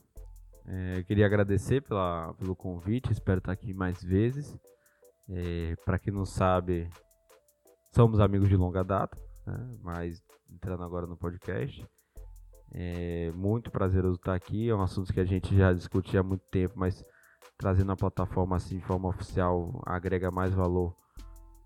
É, 0.65 0.99
eu 0.99 1.03
queria 1.03 1.25
agradecer 1.25 1.81
pela, 1.81 2.33
pelo 2.35 2.55
convite, 2.55 3.11
espero 3.11 3.39
estar 3.39 3.51
aqui 3.51 3.73
mais 3.73 4.01
vezes. 4.01 4.57
É, 5.29 5.75
para 5.83 5.99
quem 5.99 6.13
não 6.13 6.25
sabe, 6.25 6.89
somos 7.93 8.19
amigos 8.19 8.47
de 8.47 8.55
longa 8.55 8.83
data, 8.83 9.17
né? 9.45 9.77
mas 9.81 10.21
entrando 10.51 10.83
agora 10.83 11.07
no 11.07 11.17
podcast. 11.17 11.85
É 12.71 13.31
muito 13.35 13.69
prazeroso 13.69 14.15
estar 14.15 14.33
aqui, 14.33 14.69
é 14.69 14.75
um 14.75 14.81
assunto 14.81 15.13
que 15.13 15.19
a 15.19 15.25
gente 15.25 15.55
já 15.55 15.71
discutia 15.71 16.21
há 16.21 16.23
muito 16.23 16.43
tempo, 16.49 16.73
mas 16.75 17.05
trazendo 17.57 17.91
a 17.91 17.95
plataforma 17.95 18.55
assim 18.55 18.79
de 18.79 18.85
forma 18.85 19.09
oficial 19.09 19.79
agrega 19.85 20.31
mais 20.31 20.51
valor 20.53 20.95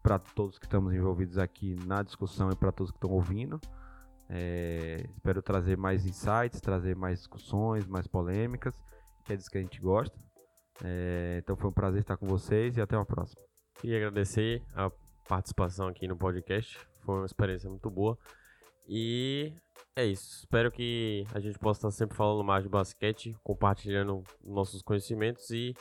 para 0.04 0.20
todos 0.20 0.60
que 0.60 0.66
estamos 0.66 0.94
envolvidos 0.94 1.38
aqui 1.38 1.76
na 1.86 2.04
discussão 2.04 2.50
e 2.52 2.56
para 2.56 2.72
todos 2.72 2.92
que 2.92 2.98
estão 2.98 3.12
ouvindo. 3.12 3.60
É, 4.30 5.06
espero 5.16 5.42
trazer 5.42 5.78
mais 5.78 6.06
insights, 6.06 6.60
trazer 6.60 6.96
mais 6.96 7.20
discussões, 7.20 7.88
mais 7.88 8.08
polêmicas, 8.08 8.76
que 9.24 9.34
é 9.34 9.36
disso 9.36 9.50
que 9.50 9.58
a 9.58 9.62
gente 9.62 9.80
gosta. 9.80 10.18
É, 10.84 11.40
então 11.42 11.56
foi 11.56 11.70
um 11.70 11.74
prazer 11.74 12.02
estar 12.02 12.18
com 12.18 12.28
vocês 12.28 12.78
e 12.78 12.82
até 12.82 12.96
uma 12.98 13.06
próxima. 13.06 13.42
Queria 13.80 13.98
agradecer 13.98 14.62
a 14.76 14.92
participação 15.28 15.88
aqui 15.88 16.08
no 16.08 16.18
podcast. 16.18 16.78
Foi 17.08 17.16
uma 17.16 17.26
experiência 17.26 17.70
muito 17.70 17.90
boa. 17.90 18.18
E 18.86 19.54
é 19.96 20.06
isso. 20.06 20.40
Espero 20.40 20.70
que 20.70 21.24
a 21.34 21.40
gente 21.40 21.58
possa 21.58 21.80
estar 21.80 21.92
sempre 21.92 22.18
falando 22.18 22.44
mais 22.44 22.64
de 22.64 22.70
basquete, 22.70 23.34
compartilhando 23.42 24.24
nossos 24.44 24.82
conhecimentos 24.82 25.50
e 25.50 25.74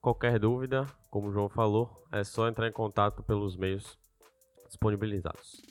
qualquer 0.00 0.40
dúvida, 0.40 0.84
como 1.08 1.28
o 1.28 1.32
João 1.32 1.48
falou, 1.48 1.88
é 2.10 2.24
só 2.24 2.48
entrar 2.48 2.66
em 2.66 2.72
contato 2.72 3.22
pelos 3.22 3.56
meios 3.56 3.96
disponibilizados. 4.66 5.62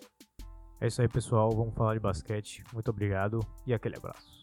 É 0.80 0.88
isso 0.88 1.02
aí, 1.02 1.10
pessoal. 1.10 1.52
Vamos 1.52 1.76
falar 1.76 1.96
de 1.96 2.00
basquete. 2.00 2.64
Muito 2.74 2.90
obrigado 2.90 3.40
e 3.68 3.74
aquele 3.74 3.98
abraço. 3.98 4.35